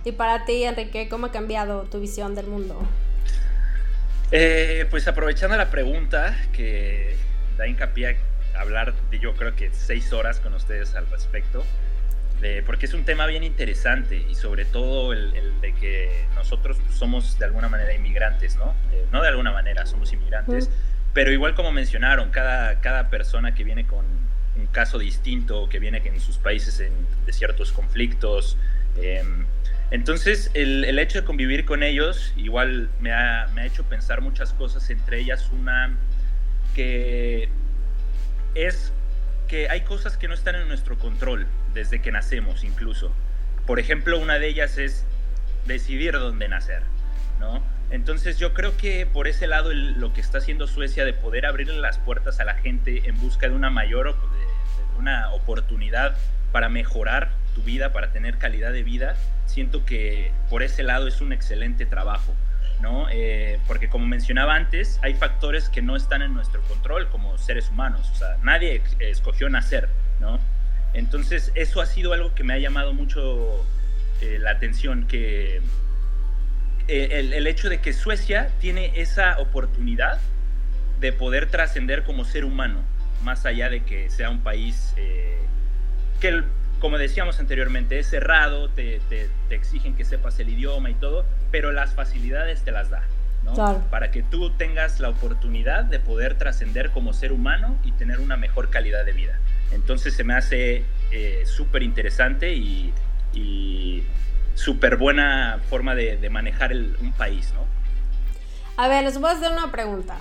Y 0.03 0.11
para 0.13 0.45
ti, 0.45 0.63
Enrique, 0.63 1.09
¿cómo 1.09 1.27
ha 1.27 1.31
cambiado 1.31 1.83
tu 1.83 1.99
visión 1.99 2.35
del 2.35 2.47
mundo? 2.47 2.79
Eh, 4.31 4.85
pues 4.89 5.07
aprovechando 5.07 5.55
la 5.55 5.69
pregunta 5.71 6.37
que 6.51 7.15
da 7.57 7.67
hincapié 7.67 8.17
a 8.55 8.61
hablar 8.61 8.93
de 9.09 9.19
yo 9.19 9.35
creo 9.35 9.55
que 9.55 9.71
seis 9.73 10.13
horas 10.13 10.39
con 10.39 10.53
ustedes 10.53 10.95
al 10.95 11.09
respecto, 11.09 11.65
de, 12.41 12.61
porque 12.63 12.85
es 12.85 12.93
un 12.93 13.03
tema 13.03 13.25
bien 13.25 13.43
interesante 13.43 14.23
y 14.29 14.35
sobre 14.35 14.65
todo 14.65 15.11
el, 15.13 15.33
de 15.59 15.73
que 15.73 16.25
nosotros 16.35 16.77
somos 16.93 17.39
de 17.39 17.45
alguna 17.45 17.67
manera 17.67 17.93
inmigrantes, 17.93 18.55
¿no? 18.57 18.75
Eh, 18.91 19.05
no 19.11 19.21
de 19.21 19.29
alguna 19.29 19.51
manera, 19.51 19.85
somos 19.85 20.13
inmigrantes, 20.13 20.69
pero 21.13 21.31
igual 21.31 21.55
como 21.55 21.71
mencionaron, 21.71 22.29
cada, 22.29 22.79
cada 22.79 23.09
persona 23.09 23.55
que 23.55 23.63
viene 23.63 23.87
con 23.87 24.05
un 24.55 24.67
caso 24.67 24.99
distinto, 24.99 25.67
que 25.69 25.79
viene 25.79 26.01
en 26.05 26.19
sus 26.19 26.37
países 26.37 26.79
en, 26.79 26.93
de 27.25 27.33
ciertos 27.33 27.71
conflictos, 27.71 28.57
em, 28.97 29.45
entonces, 29.89 30.51
el, 30.53 30.83
el, 30.83 30.99
hecho 30.99 31.19
de 31.19 31.25
convivir 31.25 31.63
con 31.63 31.81
ellos 31.81 32.33
igual 32.35 32.89
me 32.99 33.13
ha, 33.13 33.47
me 33.53 33.61
ha, 33.61 33.65
hecho 33.65 33.85
pensar 33.85 34.19
muchas 34.19 34.51
cosas, 34.51 34.89
entre 34.89 35.19
ellas 35.19 35.49
una 35.51 35.95
que 36.77 37.49
es 38.53 38.93
que 39.47 39.67
hay 39.67 39.81
cosas 39.81 40.15
que 40.15 40.27
no 40.27 40.35
están 40.35 40.53
en 40.53 40.67
nuestro 40.67 40.95
control 40.99 41.47
desde 41.73 42.03
que 42.03 42.11
nacemos 42.11 42.63
incluso. 42.63 43.11
Por 43.65 43.79
ejemplo, 43.79 44.19
una 44.19 44.37
de 44.37 44.47
ellas 44.47 44.77
es 44.77 45.03
decidir 45.65 46.13
dónde 46.13 46.47
nacer, 46.47 46.83
¿no? 47.39 47.63
Entonces 47.89 48.37
yo 48.37 48.53
creo 48.53 48.77
que 48.77 49.07
por 49.07 49.27
ese 49.27 49.47
lado 49.47 49.73
lo 49.73 50.13
que 50.13 50.21
está 50.21 50.37
haciendo 50.37 50.67
Suecia 50.67 51.03
de 51.03 51.13
poder 51.13 51.47
abrirle 51.47 51.81
las 51.81 51.97
puertas 51.97 52.39
a 52.39 52.45
la 52.45 52.53
gente 52.53 53.09
en 53.09 53.19
busca 53.19 53.49
de 53.49 53.55
una 53.55 53.71
mayor 53.71 54.13
de 54.13 54.99
una 54.99 55.31
oportunidad 55.31 56.15
para 56.51 56.69
mejorar 56.69 57.31
tu 57.55 57.63
vida, 57.63 57.91
para 57.91 58.11
tener 58.11 58.37
calidad 58.37 58.71
de 58.71 58.83
vida, 58.83 59.15
siento 59.47 59.83
que 59.83 60.31
por 60.51 60.61
ese 60.61 60.83
lado 60.83 61.07
es 61.07 61.21
un 61.21 61.33
excelente 61.33 61.87
trabajo. 61.87 62.35
¿No? 62.81 63.07
Eh, 63.09 63.59
porque 63.67 63.89
como 63.89 64.05
mencionaba 64.05 64.55
antes, 64.55 64.99
hay 65.01 65.13
factores 65.15 65.69
que 65.69 65.81
no 65.81 65.95
están 65.95 66.21
en 66.21 66.33
nuestro 66.33 66.61
control 66.63 67.09
como 67.09 67.37
seres 67.37 67.69
humanos, 67.69 68.09
o 68.11 68.15
sea, 68.15 68.37
nadie 68.43 68.81
escogió 68.99 69.49
nacer, 69.49 69.89
¿no? 70.19 70.39
Entonces, 70.93 71.51
eso 71.55 71.81
ha 71.81 71.85
sido 71.85 72.13
algo 72.13 72.33
que 72.33 72.43
me 72.43 72.53
ha 72.53 72.59
llamado 72.59 72.93
mucho 72.93 73.65
eh, 74.21 74.37
la 74.39 74.51
atención, 74.51 75.07
que 75.07 75.57
eh, 76.87 77.07
el, 77.11 77.33
el, 77.33 77.47
hecho 77.47 77.69
de 77.69 77.81
que 77.81 77.93
Suecia 77.93 78.49
tiene 78.59 78.93
esa 78.95 79.37
oportunidad 79.39 80.19
de 80.99 81.13
poder 81.13 81.49
trascender 81.49 82.03
como 82.03 82.25
ser 82.25 82.45
humano, 82.45 82.83
más 83.23 83.45
allá 83.45 83.69
de 83.69 83.83
que 83.83 84.09
sea 84.09 84.29
un 84.29 84.41
país 84.41 84.93
que 86.19 86.27
el, 86.27 86.45
como 86.79 86.97
decíamos 86.97 87.39
anteriormente, 87.39 87.99
es 87.99 88.07
cerrado, 88.07 88.69
te, 88.69 89.01
te, 89.09 89.29
exigen 89.49 89.95
que 89.95 90.05
sepas 90.05 90.39
el 90.39 90.49
idioma 90.49 90.89
y 90.89 90.93
todo, 90.93 91.25
pero 91.51 91.71
las 91.71 91.93
facilidades 91.93 92.63
te 92.63 92.71
las 92.71 92.89
da, 92.89 93.03
¿no? 93.43 93.81
Para 93.89 94.11
que 94.11 94.23
tú 94.23 94.51
tengas 94.51 94.99
la 94.99 95.09
oportunidad 95.09 95.85
de 95.85 95.99
poder 95.99 96.37
trascender 96.37 96.91
como 96.91 97.13
ser 97.13 97.31
humano 97.31 97.77
y 97.83 97.91
tener 97.93 98.19
una 98.19 98.37
mejor 98.37 98.69
calidad 98.69 99.05
de 99.05 99.13
vida. 99.13 99.39
Entonces 99.71 100.13
se 100.13 100.23
me 100.23 100.33
hace 100.33 100.83
eh, 101.11 101.43
súper 101.45 101.83
interesante 101.83 102.53
y, 102.53 102.93
y 103.33 104.03
súper 104.55 104.97
buena 104.97 105.59
forma 105.69 105.95
de, 105.95 106.17
de 106.17 106.29
manejar 106.29 106.71
el, 106.71 106.95
un 107.01 107.11
país, 107.13 107.53
¿no? 107.53 107.65
A 108.77 108.87
ver, 108.87 109.03
les 109.03 109.17
voy 109.17 109.29
a 109.29 109.33
hacer 109.33 109.51
una 109.51 109.71
pregunta. 109.71 110.17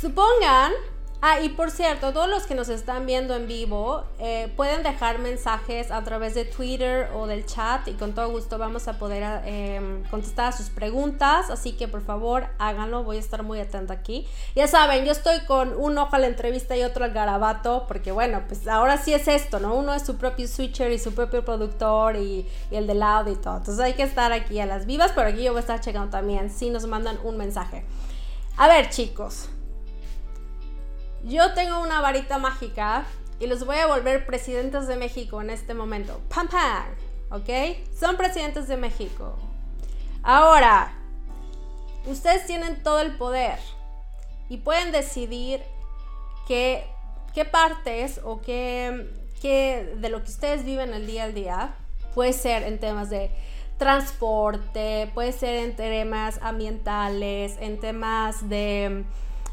Supongan 0.00 0.72
Ah, 1.22 1.40
y 1.40 1.50
por 1.50 1.70
cierto, 1.70 2.14
todos 2.14 2.30
los 2.30 2.44
que 2.44 2.54
nos 2.54 2.70
están 2.70 3.04
viendo 3.04 3.36
en 3.36 3.46
vivo 3.46 4.04
eh, 4.18 4.50
pueden 4.56 4.82
dejar 4.82 5.18
mensajes 5.18 5.90
a 5.90 6.02
través 6.02 6.34
de 6.34 6.46
Twitter 6.46 7.10
o 7.14 7.26
del 7.26 7.44
chat 7.44 7.86
y 7.88 7.92
con 7.92 8.14
todo 8.14 8.30
gusto 8.30 8.56
vamos 8.56 8.88
a 8.88 8.98
poder 8.98 9.42
em, 9.44 10.02
contestar 10.04 10.46
a 10.46 10.52
sus 10.52 10.70
preguntas. 10.70 11.50
Así 11.50 11.72
que 11.72 11.88
por 11.88 12.02
favor 12.02 12.46
háganlo, 12.58 13.04
voy 13.04 13.18
a 13.18 13.20
estar 13.20 13.42
muy 13.42 13.60
atenta 13.60 13.92
aquí. 13.92 14.26
Ya 14.56 14.66
saben, 14.66 15.04
yo 15.04 15.12
estoy 15.12 15.40
con 15.40 15.76
un 15.76 15.98
ojo 15.98 16.16
a 16.16 16.18
la 16.18 16.26
entrevista 16.26 16.74
y 16.74 16.84
otro 16.84 17.04
al 17.04 17.12
garabato, 17.12 17.84
porque 17.86 18.12
bueno, 18.12 18.42
pues 18.48 18.66
ahora 18.66 18.96
sí 18.96 19.12
es 19.12 19.28
esto, 19.28 19.60
¿no? 19.60 19.74
Uno 19.74 19.92
es 19.92 20.06
su 20.06 20.16
propio 20.16 20.48
switcher 20.48 20.90
y 20.90 20.98
su 20.98 21.12
propio 21.12 21.44
productor 21.44 22.16
y, 22.16 22.46
y 22.70 22.76
el 22.76 22.86
del 22.86 23.02
audio 23.02 23.34
y 23.34 23.36
todo. 23.36 23.58
Entonces 23.58 23.84
hay 23.84 23.92
que 23.92 24.04
estar 24.04 24.32
aquí 24.32 24.58
a 24.58 24.64
las 24.64 24.86
vivas, 24.86 25.12
pero 25.14 25.28
aquí 25.28 25.42
yo 25.42 25.52
voy 25.52 25.58
a 25.58 25.60
estar 25.60 25.80
checando 25.80 26.08
también 26.08 26.48
si 26.48 26.70
nos 26.70 26.86
mandan 26.86 27.18
un 27.24 27.36
mensaje. 27.36 27.84
A 28.56 28.68
ver, 28.68 28.88
chicos. 28.88 29.50
Yo 31.24 31.52
tengo 31.54 31.80
una 31.80 32.00
varita 32.00 32.38
mágica 32.38 33.04
y 33.38 33.46
los 33.46 33.64
voy 33.64 33.76
a 33.76 33.86
volver 33.86 34.26
presidentes 34.26 34.86
de 34.86 34.96
México 34.96 35.40
en 35.40 35.50
este 35.50 35.74
momento. 35.74 36.20
¡Pam, 36.28 36.48
pam! 36.48 36.84
¿Ok? 37.30 37.48
Son 37.98 38.16
presidentes 38.16 38.68
de 38.68 38.76
México. 38.76 39.38
Ahora, 40.22 40.92
ustedes 42.06 42.46
tienen 42.46 42.82
todo 42.82 43.00
el 43.00 43.16
poder 43.16 43.58
y 44.48 44.58
pueden 44.58 44.92
decidir 44.92 45.62
qué, 46.46 46.84
qué 47.34 47.44
partes 47.44 48.20
o 48.24 48.40
qué, 48.40 49.10
qué 49.40 49.94
de 49.96 50.08
lo 50.08 50.22
que 50.22 50.30
ustedes 50.30 50.64
viven 50.64 50.92
el 50.92 51.06
día 51.06 51.24
al 51.24 51.34
día 51.34 51.74
puede 52.14 52.32
ser 52.32 52.64
en 52.64 52.78
temas 52.78 53.10
de 53.10 53.30
transporte, 53.78 55.10
puede 55.14 55.32
ser 55.32 55.54
en 55.56 55.76
temas 55.76 56.38
ambientales, 56.42 57.56
en 57.60 57.80
temas 57.80 58.48
de 58.48 59.04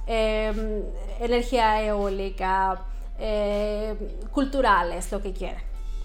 Em, 0.09 0.85
energía 1.19 1.83
eólica, 1.83 2.85
eh, 3.19 3.93
culturales, 4.31 5.11
lo 5.11 5.21
que 5.21 5.33
quieran. 5.33 5.61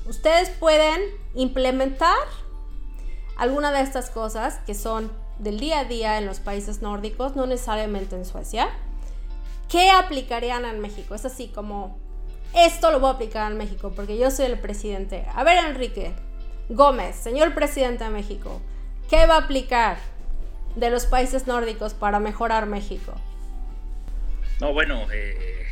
Ustedes 0.07 0.51
pueden 0.51 1.01
implementar 1.35 2.19
alguna 3.37 3.71
de 3.71 3.81
estas 3.81 4.11
cosas 4.11 4.59
que 4.67 4.75
son 4.75 5.13
del 5.39 5.61
día 5.61 5.81
a 5.81 5.85
día 5.85 6.19
en 6.19 6.27
los 6.27 6.41
países 6.41 6.83
nórdicos, 6.83 7.37
no 7.37 7.47
necesariamente 7.47 8.17
en 8.17 8.25
Suecia. 8.25 8.71
¿Qué 9.69 9.89
aplicarían 9.91 10.65
en 10.65 10.81
México? 10.81 11.15
Es 11.15 11.25
así 11.25 11.47
como, 11.47 11.97
esto 12.55 12.91
lo 12.91 12.99
voy 12.99 13.11
a 13.11 13.13
aplicar 13.13 13.53
en 13.53 13.57
México 13.57 13.93
porque 13.95 14.19
yo 14.19 14.33
soy 14.33 14.47
el 14.47 14.59
presidente. 14.59 15.27
A 15.33 15.45
ver, 15.45 15.65
Enrique 15.65 16.13
Gómez, 16.69 17.15
señor 17.15 17.55
presidente 17.55 18.03
de 18.03 18.11
México, 18.11 18.61
¿qué 19.09 19.27
va 19.27 19.37
a 19.37 19.45
aplicar 19.45 19.99
de 20.75 20.91
los 20.91 21.07
países 21.07 21.47
nórdicos 21.47 21.95
para 21.95 22.19
mejorar 22.19 22.67
México? 22.67 23.13
No, 24.61 24.73
bueno, 24.73 25.07
eh, 25.13 25.67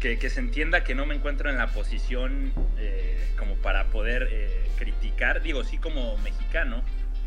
que, 0.00 0.30
se 0.30 0.40
entienda 0.40 0.84
que 0.84 0.94
no 0.94 1.06
me 1.06 1.14
encuentro 1.14 1.50
en 1.50 1.56
la 1.56 1.68
posición 1.68 2.52
eh, 2.78 3.26
como 3.38 3.54
para 3.56 3.86
poder 3.86 4.28
eh, 4.30 4.68
criticar, 4.76 5.42
digo, 5.42 5.64
sí 5.64 5.78
como 5.78 6.18
mexicano, 6.18 6.82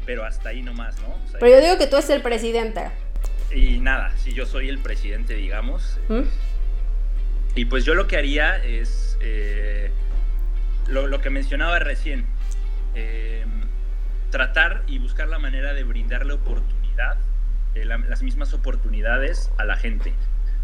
pero 0.06 0.24
hasta 0.24 0.50
ahí 0.50 0.62
nomás, 0.62 1.00
¿no? 1.02 1.18
pero 1.39 1.56
yo 1.56 1.62
digo 1.62 1.78
que 1.78 1.88
tú 1.88 1.98
eres 1.98 2.10
el 2.12 2.22
presidente. 2.22 2.89
Y 3.52 3.80
nada, 3.80 4.16
si 4.18 4.34
yo 4.34 4.45
soy 4.45 4.70
el 4.70 4.78
presidente, 4.78 5.34
digamos. 5.34 6.00
¿Mm? 6.08 6.22
Y 7.56 7.66
pues 7.66 7.84
yo 7.84 7.95
lo 7.95 8.08
que 8.08 8.18
haría 8.18 8.58
es 8.64 9.18
eh, 9.22 9.89
lo, 10.88 11.20
que 11.22 11.30
mencionaba 11.30 11.80
recién, 11.80 12.26
tratar 14.30 14.84
y 14.88 15.00
buscar 15.00 15.28
la 15.28 15.39
manera 15.39 15.74
de 15.74 15.84
brindarle 15.84 16.34
oportunidad, 16.34 17.18
las 17.86 18.23
mismas 18.23 18.53
oportunidades 18.53 19.51
a 19.57 19.65
la 19.65 19.75
gente 19.78 20.13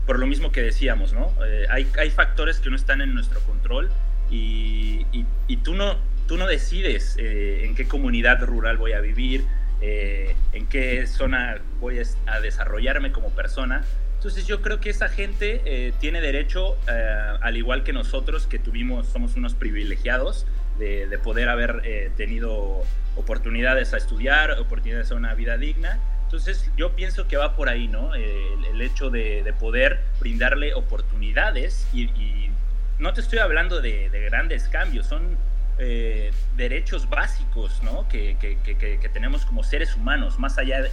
por 0.05 0.19
lo 0.19 0.27
mismo 0.27 0.51
que 0.51 0.61
decíamos, 0.61 1.13
¿no? 1.13 1.33
Eh, 1.45 1.65
hay, 1.69 1.87
hay, 1.97 2.09
factores 2.09 2.59
que 2.59 2.69
no 2.69 2.75
están 2.75 3.01
en 3.01 3.13
nuestro 3.13 3.39
control 3.41 3.89
y, 4.29 5.05
y, 5.47 5.57
tú, 5.57 5.75
no, 5.75 5.97
tú 6.27 6.37
no 6.37 6.47
decides 6.47 7.15
eh, 7.19 7.65
en 7.65 7.75
qué 7.75 7.87
comunidad 7.87 8.41
rural 8.43 8.77
voy 8.77 8.93
a 8.93 8.99
vivir, 8.99 9.45
eh, 9.81 10.35
en 10.51 10.67
qué 10.67 11.07
zona 11.07 11.59
voy 11.79 12.01
a 12.25 12.39
desarrollarme 12.39 13.11
como 13.11 13.29
persona. 13.29 13.83
Entonces 14.15 14.47
yo 14.47 14.61
creo 14.61 14.79
que 14.79 14.89
esa 14.89 15.09
gente 15.09 15.93
tiene 15.99 16.21
derecho, 16.21 16.77
al 16.87 17.57
igual 17.57 17.83
que 17.83 17.91
nosotros 17.91 18.47
que 18.47 18.57
tuvimos, 18.57 19.07
somos 19.07 19.35
unos 19.35 19.53
privilegiados, 19.53 20.47
de 20.79 21.19
poder 21.21 21.49
haber 21.49 22.13
tenido 22.15 22.83
oportunidades 23.17 23.93
a 23.93 23.97
estudiar, 23.97 24.51
oportunidades 24.51 25.11
a 25.11 25.15
una 25.15 25.33
vida 25.33 25.57
digna 25.57 25.99
entonces 26.33 26.67
yo 26.75 26.95
pienso 26.95 27.27
que 27.27 27.37
va 27.37 27.55
por 27.55 27.69
ahí, 27.69 27.87
¿no? 27.87 28.15
el, 28.15 28.81
hecho 28.81 29.11
de, 29.11 29.53
poder 29.59 29.99
brindarle 30.19 30.73
oportunidades 30.73 31.87
y, 31.93 32.49
no 32.97 33.13
te 33.13 33.21
estoy 33.21 33.37
hablando 33.37 33.81
de, 33.81 34.09
grandes 34.31 34.67
cambios, 34.67 35.05
son 35.05 35.37
eh, 35.77 36.31
derechos 36.57 37.07
básicos, 37.07 37.83
¿no? 37.83 38.07
Que, 38.09 38.35
tenemos 39.13 39.45
como 39.45 39.63
seres 39.63 39.95
humanos, 39.95 40.39
más 40.39 40.57
allá 40.57 40.81
de, 40.81 40.89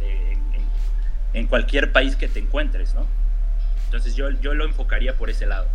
eh, 0.00 0.38
en, 1.32 1.46
cualquier 1.48 1.90
país 1.90 2.14
que 2.14 2.28
te 2.28 2.38
encuentres, 2.38 2.94
¿no? 2.94 3.04
Entonces 3.86 4.14
yo, 4.14 4.30
yo 4.30 4.54
lo 4.54 4.64
enfocaría 4.64 5.16
por 5.16 5.28
ese 5.28 5.46
lado. 5.46 5.66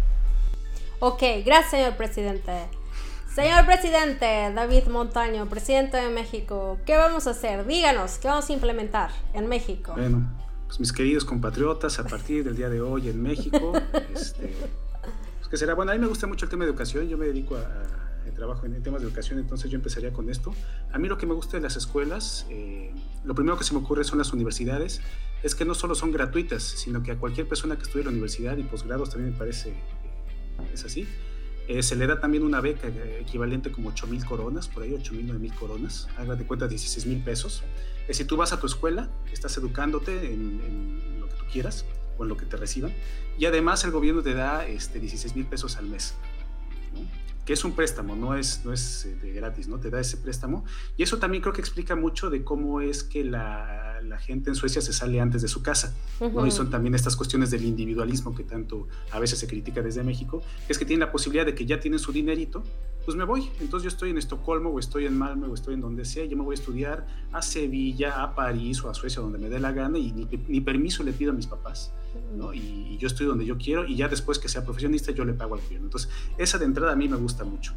Ok, 1.00 1.22
gracias 1.44 1.72
señor 1.72 1.98
presidente. 1.98 2.70
Señor 3.34 3.66
presidente 3.66 4.26
David 4.54 4.90
Montaño, 4.90 5.50
presidente 5.50 5.98
de 5.98 6.10
México, 6.10 6.78
¿qué 6.86 6.96
vamos 6.98 7.26
a 7.26 7.32
hacer? 7.32 7.66
Díganos, 7.66 8.20
¿qué 8.20 8.28
vamos 8.28 8.48
a 8.48 8.54
implementar 8.54 9.10
en 9.34 9.48
México? 9.48 9.94
Bueno, 9.98 10.32
pues 10.68 10.80
mis 10.80 10.94
queridos 10.94 11.26
compatriotas, 11.26 11.98
a 11.98 12.04
partir 12.04 12.44
del 12.44 12.56
día 12.56 12.70
de 12.70 12.80
hoy 12.80 13.10
en 13.10 13.24
México, 13.24 13.74
este, 14.14 14.54
pues 15.40 15.48
que 15.50 15.58
será, 15.58 15.74
bueno, 15.74 15.92
a 15.92 15.96
mí 15.96 16.00
me 16.00 16.06
gusta 16.06 16.28
mucho 16.28 16.46
el 16.46 16.52
tema 16.52 16.66
de 16.66 16.70
educación, 16.70 17.08
yo 17.10 17.18
me 17.18 17.26
dedico 17.26 17.56
a, 17.56 17.68
trabajo 18.36 18.68
en, 18.68 18.84
temas 18.84 19.02
de 19.02 19.08
educación, 19.08 19.40
entonces 19.40 19.72
yo 19.72 19.78
empezaría 19.78 20.14
con 20.14 20.30
esto. 20.30 20.54
A 20.92 21.00
mí 21.00 21.08
lo 21.08 21.18
que 21.18 21.26
me 21.26 21.34
gusta 21.34 21.58
de 21.58 21.64
las 21.64 21.76
escuelas, 21.76 22.46
eh, 22.52 22.94
lo 23.24 23.34
primero 23.34 23.58
que 23.58 23.64
se 23.64 23.74
me 23.74 23.80
ocurre 23.80 24.04
son 24.04 24.20
las 24.20 24.32
universidades, 24.32 25.02
es 25.42 25.56
que 25.56 25.66
no 25.66 25.74
solo 25.74 25.96
son 25.96 26.12
gratuitas, 26.12 26.62
sino 26.62 27.02
que 27.02 27.12
a 27.12 27.18
cualquier 27.18 27.48
persona 27.48 27.78
que 27.78 27.82
estudie 27.82 28.02
en 28.02 28.06
la 28.06 28.12
universidad 28.12 28.58
y 28.58 28.64
posgrados 28.64 29.10
también 29.10 29.34
me 29.34 29.40
parece, 29.40 29.74
es 30.72 30.86
así, 30.86 31.08
eh, 31.68 31.82
se 31.82 31.96
le 31.96 32.08
da 32.08 32.20
también 32.20 32.44
una 32.44 32.60
beca 32.60 32.88
eh, 32.88 33.20
equivalente 33.22 33.72
como 33.72 33.90
8 33.90 34.08
mil 34.08 34.26
coronas, 34.26 34.68
por 34.68 34.84
ahí 34.84 34.94
8 34.94 35.14
mil, 35.14 35.28
9 35.28 35.40
mil 35.40 35.54
coronas, 35.54 36.08
haga 36.18 36.36
de 36.36 36.46
cuenta 36.46 36.68
16 36.68 37.06
mil 37.06 37.20
pesos. 37.20 37.64
Es 38.08 38.18
si 38.18 38.26
tú 38.26 38.36
vas 38.36 38.52
a 38.52 38.60
tu 38.60 38.68
escuela, 38.68 39.10
estás 39.32 39.56
educándote 39.58 40.34
en, 40.34 41.20
lo 41.20 41.30
que 41.30 41.36
tú 41.36 41.46
quieras 41.52 41.86
o 42.18 42.24
en 42.24 42.30
lo 42.30 42.38
que 42.38 42.46
te 42.46 42.58
reciban, 42.58 42.94
y 43.38 43.46
además 43.46 43.84
el 43.86 43.92
gobierno 43.92 44.22
te 44.22 44.34
da 44.34 44.68
este, 44.68 45.00
16 45.00 45.36
mil 45.36 45.46
pesos 45.46 45.78
al 45.78 45.88
mes 45.88 46.16
que 47.46 47.54
es 47.54 47.66
un 47.66 47.74
préstamo, 47.74 48.16
no 48.16 48.36
es, 48.36 48.62
no 48.64 48.72
es 48.72 49.08
de 49.22 49.34
gratis, 49.34 49.68
¿no? 49.68 49.80
Te 49.80 49.90
da 49.90 50.00
ese 50.00 50.18
préstamo. 50.18 50.64
Y 50.98 51.04
eso 51.04 51.18
también 51.18 51.42
creo 51.42 51.54
que 51.54 51.62
explica 51.62 51.96
mucho 51.96 52.30
de 52.30 52.44
cómo 52.44 52.80
es 52.80 53.04
que 53.04 53.24
la, 53.24 54.02
la 54.02 54.18
gente 54.18 54.50
en 54.50 54.56
Suecia 54.56 54.82
se 54.82 54.94
sale 54.94 55.20
antes 55.20 55.42
de 55.42 55.48
su 55.48 55.62
casa, 55.62 55.94
¿no? 56.22 56.46
Y 56.48 56.52
son 56.52 56.70
también 56.70 56.96
estas 56.96 57.16
cuestiones 57.16 57.52
del 57.52 57.66
individualismo 57.66 58.34
que 58.34 58.44
tanto 58.44 58.88
a 59.12 59.20
veces 59.20 59.40
se 59.40 59.48
critica 59.48 59.82
desde 59.82 60.04
México, 60.04 60.42
que 60.68 60.74
es 60.74 60.80
que 60.80 60.86
tienen 60.86 61.02
la 61.02 61.12
posibilidad 61.12 61.46
de 61.46 61.54
que 61.54 61.66
ya 61.66 61.80
tienen 61.80 62.00
su 62.00 62.14
dinerito, 62.14 62.64
pues 63.06 63.18
me 63.18 63.26
voy. 63.26 63.50
Entonces 63.60 63.84
yo 63.84 63.90
estoy 63.90 64.12
en 64.12 64.18
Estocolmo 64.18 64.70
o 64.70 64.80
estoy 64.80 65.06
en 65.06 65.18
Malmö 65.18 65.48
o 65.48 65.54
estoy 65.54 65.74
en 65.74 65.82
donde 65.82 66.06
sea, 66.06 66.26
yo 66.26 66.38
me 66.38 66.44
voy 66.44 66.54
a 66.54 66.60
estudiar 66.60 67.08
a 67.34 67.42
Sevilla, 67.42 68.24
a 68.24 68.36
París 68.36 68.82
o 68.84 68.90
a 68.90 68.94
Suecia, 68.94 69.22
donde 69.22 69.38
me 69.38 69.50
dé 69.50 69.60
la 69.60 69.74
gana 69.74 69.98
y 69.98 70.12
ni, 70.12 70.26
ni 70.48 70.62
permiso 70.62 71.04
le 71.04 71.12
pido 71.12 71.32
a 71.32 71.36
mis 71.36 71.48
papás. 71.48 71.92
Y, 72.54 72.98
yo 72.98 73.08
estoy 73.08 73.26
donde 73.26 73.46
yo 73.46 73.58
quiero 73.58 73.86
y 73.86 73.96
ya 73.96 74.08
después 74.08 74.40
que 74.40 74.48
sea 74.48 74.64
profesionista 74.64 75.12
yo 75.12 75.26
le 75.26 75.34
pago 75.34 75.56
al 75.56 75.62
gobierno. 75.62 75.88
Entonces, 75.88 76.10
esa 76.38 76.58
de 76.58 76.66
entrada 76.66 76.94
a 76.94 76.96
mí 76.96 77.08
me 77.08 77.18
gusta 77.18 77.44
mucho. 77.44 77.74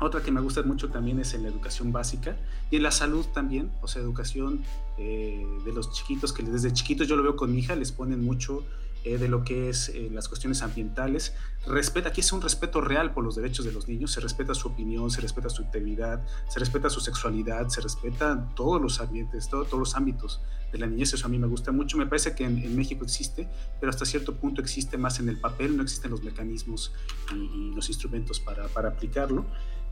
Otra 0.00 0.22
que 0.22 0.30
me 0.30 0.40
gusta 0.40 0.62
mucho 0.62 0.88
también 0.88 1.18
es 1.20 1.34
en 1.34 1.42
la 1.42 1.48
educación 1.48 1.92
básica 1.92 2.36
y 2.70 2.76
en 2.76 2.82
la 2.82 2.90
salud 2.90 3.26
también, 3.34 3.70
o 3.82 3.88
sea, 3.88 4.00
educación 4.00 4.62
eh, 4.98 5.44
de 5.64 5.72
los 5.72 5.92
chiquitos, 5.92 6.32
que 6.32 6.42
desde 6.42 6.72
chiquitos 6.72 7.06
yo 7.06 7.16
lo 7.16 7.22
veo 7.22 7.36
con 7.36 7.52
mi 7.52 7.58
hija, 7.58 7.76
les 7.76 7.92
ponen 7.92 8.24
mucho 8.24 8.64
eh, 9.04 9.18
de 9.18 9.28
lo 9.28 9.44
que 9.44 9.70
es 9.70 9.88
eh, 9.88 10.08
las 10.12 10.28
cuestiones 10.28 10.62
ambientales. 10.62 11.34
Respeta, 11.66 12.10
aquí 12.10 12.20
es 12.20 12.32
un 12.32 12.40
respeto 12.40 12.80
real 12.80 13.12
por 13.12 13.24
los 13.24 13.36
derechos 13.36 13.64
de 13.64 13.72
los 13.72 13.88
niños, 13.88 14.12
se 14.12 14.20
respeta 14.20 14.54
su 14.54 14.68
opinión, 14.68 15.10
se 15.10 15.20
respeta 15.20 15.48
su 15.48 15.62
integridad, 15.62 16.22
se 16.48 16.58
respeta 16.58 16.90
su 16.90 17.00
sexualidad, 17.00 17.68
se 17.68 17.80
respeta 17.80 18.48
todos 18.54 18.80
los 18.80 19.00
ambientes, 19.00 19.48
todos 19.48 19.72
los 19.72 19.96
ámbitos 19.96 20.40
de 20.72 20.78
la 20.78 20.86
niñez, 20.86 21.14
eso 21.14 21.26
a 21.26 21.30
mí 21.30 21.38
me 21.38 21.46
gusta 21.46 21.72
mucho. 21.72 21.96
Me 21.96 22.06
parece 22.06 22.34
que 22.34 22.44
en, 22.44 22.76
México 22.76 23.04
existe, 23.04 23.48
pero 23.80 23.90
hasta 23.90 24.04
cierto 24.04 24.36
punto 24.36 24.60
existe 24.60 24.98
más 24.98 25.18
en 25.20 25.28
el 25.28 25.38
papel, 25.38 25.76
no 25.76 25.82
existen 25.82 26.10
los 26.10 26.22
mecanismos 26.22 26.92
y, 27.34 27.74
los 27.74 27.88
instrumentos 27.88 28.40
para, 28.40 28.68
para 28.68 28.90
aplicarlo. 28.90 29.46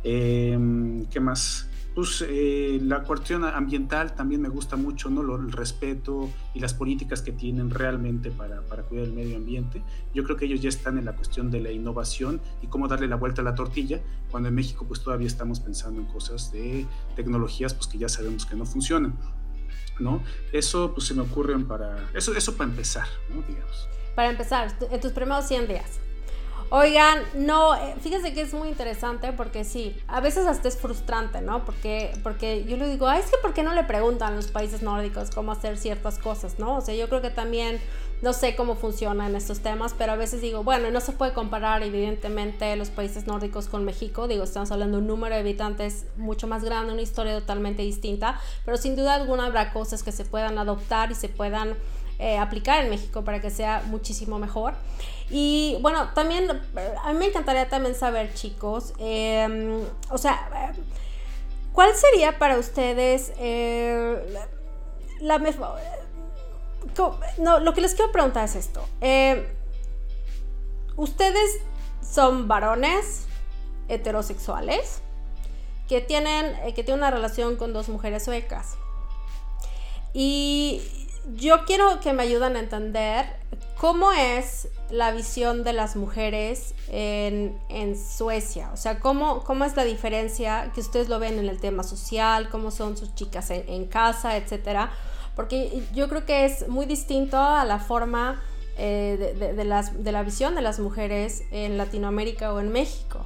Em, 0.05 1.07
¿Qué 1.07 1.21
más? 1.21 1.69
Pues 1.99 2.25
eh, 2.25 2.79
la 2.81 3.03
cuestión 3.03 3.43
ambiental 3.43 4.15
también 4.15 4.41
me 4.41 4.49
gusta 4.49 4.77
mucho, 4.77 5.11
¿no? 5.11 5.35
el 5.35 5.51
respeto 5.51 6.31
y 6.55 6.61
las 6.61 6.73
políticas 6.73 7.23
que 7.23 7.33
tienen 7.33 7.71
realmente 7.71 8.31
para, 8.31 8.61
para, 8.63 8.85
cuidar 8.85 9.07
el 9.07 9.13
medio 9.13 9.37
ambiente. 9.37 9.83
Yo 10.15 10.23
creo 10.23 10.37
que 10.37 10.45
ellos 10.45 10.61
ya 10.61 10.69
están 10.69 10.97
en 10.97 11.07
la 11.07 11.17
cuestión 11.17 11.51
de 11.51 11.61
la 11.61 11.73
innovación 11.73 12.41
y 12.63 12.69
cómo 12.69 12.87
darle 12.87 13.09
la 13.09 13.17
vuelta 13.17 13.43
a 13.43 13.45
la 13.45 13.57
tortilla, 13.57 14.01
cuando 14.31 14.49
en 14.49 14.55
México 14.55 14.85
pues 14.87 15.03
todavía 15.03 15.27
estamos 15.27 15.59
pensando 15.59 16.01
en 16.01 16.07
cosas 16.07 16.53
de 16.53 16.87
tecnologías 17.17 17.75
pues 17.75 17.89
que 17.89 17.99
ya 17.99 18.09
sabemos 18.09 18.47
que 18.47 18.55
no 18.55 18.65
funcionan, 18.65 19.19
¿no? 19.99 20.23
Eso 20.53 20.95
pues 20.95 21.09
se 21.09 21.15
me 21.15 21.23
ocurren 21.23 21.67
para, 21.67 22.11
eso, 22.15 22.33
eso 22.33 22.57
para 22.57 22.71
empezar, 22.71 23.09
¿no? 23.29 23.43
Digamos. 23.43 23.89
Para 24.15 24.31
empezar, 24.31 24.73
en 24.89 25.01
tus 25.01 25.11
primeros 25.11 25.49
100 25.49 25.67
días. 25.67 25.99
Oigan, 26.71 27.23
no, 27.35 27.75
eh, 27.75 27.95
fíjense 28.03 28.35
que 28.35 28.43
es 28.43 28.53
muy 28.53 28.69
interesante 28.69 29.33
porque 29.33 29.65
sí, 29.65 29.97
a 30.07 30.21
veces 30.21 30.47
hasta 30.47 30.69
es 30.69 30.77
frustrante, 30.77 31.41
¿no? 31.41 31.65
Porque, 31.65 32.13
porque 32.23 32.65
yo 32.65 32.77
le 32.77 32.91
digo, 32.91 33.09
ay, 33.09 33.21
es 33.21 33.31
que 33.31 33.39
¿por 33.41 33.55
qué 33.55 33.63
no 33.63 33.73
le 33.73 33.85
preguntan 33.85 34.35
a 34.35 34.37
los 34.37 34.49
países 34.49 34.83
nórdicos 34.83 35.31
cómo 35.31 35.53
hacer 35.53 35.79
ciertas 35.79 36.19
cosas, 36.19 36.59
¿no? 36.59 36.77
O 36.77 36.81
sea, 36.83 36.95
yo 36.95 37.09
creo 37.09 37.23
que 37.23 37.31
también 37.31 37.81
no 38.21 38.35
sé 38.35 38.55
cómo 38.55 38.75
funcionan 38.75 39.35
estos 39.35 39.61
temas, 39.61 39.95
pero 39.97 40.13
a 40.13 40.17
veces 40.17 40.43
digo, 40.43 40.63
bueno, 40.63 40.91
no 40.91 41.01
se 41.01 41.13
puede 41.13 41.33
comparar 41.33 41.83
evidentemente 41.83 42.77
los 42.77 42.91
países 42.91 43.27
nórdicos 43.27 43.69
con 43.69 43.87
México, 43.87 44.29
digo, 44.29 44.45
estamos 44.45 44.71
hablando 44.71 44.99
de 44.99 45.03
un 45.03 45.09
número 45.09 45.37
de 45.37 45.41
habitantes 45.41 46.05
mucho 46.17 46.47
más 46.49 46.65
grande, 46.65 46.93
una 46.93 47.03
historia 47.03 47.39
totalmente 47.39 47.81
distinta, 47.81 48.39
pero 48.67 48.77
sin 48.77 48.95
duda 48.95 49.15
alguna 49.15 49.47
habrá 49.47 49.73
cosas 49.73 50.03
que 50.03 50.13
se 50.13 50.27
puedan 50.27 50.59
adoptar 50.59 51.13
y 51.13 51.15
se 51.15 51.31
puedan 51.31 51.77
eh, 52.19 52.39
aplicar 52.39 52.85
en 52.85 52.91
México 52.91 53.25
para 53.25 53.41
que 53.41 53.51
sea 53.51 53.83
muchísimo 53.87 54.39
mejor. 54.39 54.75
Y 55.31 55.79
bueno, 55.81 56.11
también 56.15 56.51
a 56.51 57.13
mí 57.13 57.19
me 57.19 57.27
encantaría 57.27 57.69
también 57.69 57.95
saber, 57.95 58.33
chicos, 58.35 58.95
em, 58.99 59.81
o 60.11 60.19
sea, 60.19 60.75
¿cuál 61.73 61.95
sería 61.95 62.39
para 62.39 62.59
ustedes 62.59 63.33
eh, 63.39 64.19
la, 65.21 65.39
mejor... 65.39 65.79
No, 67.39 67.61
lo 67.61 67.75
que 67.75 67.81
les 67.81 67.95
quiero 67.95 68.11
preguntar 68.11 68.45
es 68.45 68.57
esto. 68.57 68.83
Ustedes 70.97 71.61
son 72.03 72.49
varones 72.49 73.27
heterosexuales 73.89 75.01
que 75.89 76.01
tienen, 76.01 76.47
eh, 76.65 76.75
que 76.75 76.85
tienen 76.85 77.01
una 77.01 77.11
relación 77.11 77.57
con 77.57 77.73
dos 77.73 77.89
mujeres 77.89 78.25
suecas. 78.25 78.77
Y 80.13 81.08
yo 81.35 81.65
quiero 81.67 82.01
que 82.01 82.13
me 82.13 82.23
ayuden 82.23 82.57
a 82.57 82.61
entender 82.61 83.27
cómo 83.77 84.13
es 84.13 84.69
la 84.91 85.13
visión 85.13 85.65
de 85.65 85.73
las 85.73 85.97
mujeres 85.97 86.75
en, 86.89 87.59
Suecia. 87.97 88.71
O 88.73 88.77
sea, 88.77 88.99
¿cómo, 89.01 89.45
cómo 89.45 89.65
es 89.65 89.77
la 89.77 89.85
diferencia 89.85 90.71
que 90.75 90.81
ustedes 90.81 91.09
lo 91.09 91.19
ven 91.19 91.39
en 91.39 91.49
el 91.49 91.61
tema 91.61 91.83
social, 91.83 92.49
cómo 92.49 92.71
son 92.71 92.97
sus 92.97 93.15
chicas 93.15 93.51
en, 93.51 93.87
casa, 93.87 94.37
etcétera. 94.37 94.91
Porque 95.37 95.83
yo 95.95 96.09
creo 96.09 96.27
que 96.27 96.45
es 96.45 96.69
muy 96.69 96.87
distinto 96.87 97.39
a 97.39 97.65
la 97.65 97.79
forma 97.79 98.43
eh, 98.77 99.35
de, 99.57 99.65
las, 99.65 100.03
de 100.03 100.13
la 100.13 100.23
visión 100.23 100.55
de 100.55 100.63
las 100.63 100.81
mujeres 100.81 101.45
en 101.53 101.79
Latinoamérica 101.79 102.53
o 102.53 102.61
en 102.61 102.71
México. 102.71 103.25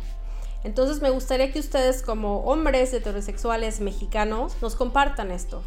Entonces 0.65 1.03
me 1.03 1.11
gustaría 1.11 1.53
que 1.53 1.59
ustedes 1.59 2.03
como 2.03 2.45
hombres 2.45 2.93
heterosexuales 2.93 3.81
mexicanos 3.81 4.57
nos 4.63 4.77
compartan 4.77 5.31
esto. 5.31 5.63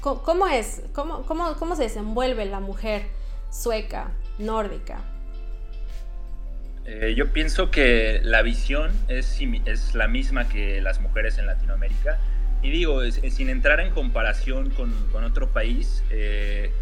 ¿Cómo, 0.00 0.46
es? 0.48 0.82
¿Cómo, 0.92 1.22
cómo, 1.24 1.54
cómo 1.54 1.76
se 1.76 1.84
desenvuelve 1.84 2.44
la 2.44 2.60
mujer 2.60 3.06
sueca, 3.50 4.10
nórdica? 4.38 4.98
Eh, 6.84 7.14
yo 7.16 7.32
pienso 7.32 7.70
que 7.70 8.20
la 8.24 8.42
visión 8.42 8.92
es, 9.08 9.38
es 9.66 9.94
la 9.94 10.08
misma 10.08 10.48
que 10.48 10.80
las 10.80 11.00
mujeres 11.00 11.38
en 11.38 11.46
Latinoamérica. 11.46 12.18
Y 12.62 12.70
digo, 12.70 13.02
sin 13.10 13.48
entrar 13.48 13.80
en 13.80 13.90
comparación 13.92 14.70
con, 14.70 14.92
con 15.12 15.24
otro 15.24 15.48
país, 15.48 16.02
eh, 16.10 16.72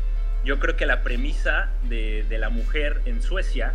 yo 0.45 0.59
creo 0.59 0.77
que 0.77 0.87
la 0.87 1.03
premisa 1.03 1.71
de, 1.89 2.25
de 2.29 2.39
la 2.39 2.49
mujer 2.49 3.03
en 3.05 3.23
Suecia 3.23 3.75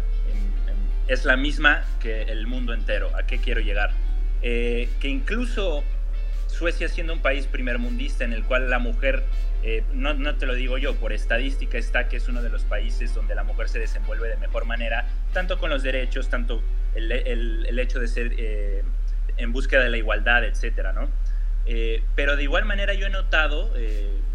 es 1.08 1.26
la 1.26 1.38
misma 1.38 1.84
que 2.00 2.24
el 2.24 2.48
mundo 2.48 2.74
entero. 2.74 3.12
¿A 3.16 3.24
qué 3.24 3.40
quiero 3.40 3.62
llegar? 3.62 3.92
Eh, 4.42 4.90
que 5.00 5.08
incluso 5.08 5.84
Suecia 6.48 6.88
siendo 6.90 7.14
un 7.14 7.20
país 7.20 7.48
primermundista 7.48 8.26
en 8.26 8.34
el 8.34 8.44
cual 8.44 8.70
la 8.70 8.78
mujer, 8.78 9.24
eh, 9.64 9.84
no, 9.94 10.14
no, 10.14 10.36
te 10.36 10.46
lo 10.46 10.54
digo 10.54 10.78
yo, 10.78 10.96
por 10.96 11.14
estadística 11.14 11.78
está 11.78 12.08
que 12.10 12.18
es 12.18 12.28
uno 12.28 12.42
de 12.42 12.50
los 12.50 12.64
países 12.64 13.14
donde 13.14 13.36
la 13.36 13.44
mujer 13.44 13.70
se 13.70 13.80
desenvuelve 13.80 14.28
de 14.28 14.38
mejor 14.38 14.66
manera, 14.66 15.08
tanto 15.34 15.58
con 15.58 15.70
los 15.70 15.82
derechos, 15.82 16.30
tanto 16.30 16.62
el, 16.94 17.12
el, 17.12 17.66
el 17.66 17.80
hecho 17.80 18.00
de 18.00 18.08
ser 18.08 18.34
eh, 18.38 18.84
en 19.38 19.52
búsqueda 19.52 19.84
de 19.84 19.90
la 19.90 19.98
igualdad, 19.98 20.44
etcétera, 20.44 20.94
¿no? 20.94 21.10
pero 22.14 22.36
de 22.36 22.44
igual 22.44 22.66
manera 22.66 22.94
yo 22.94 23.08
he 23.08 23.10
notado 23.10 23.74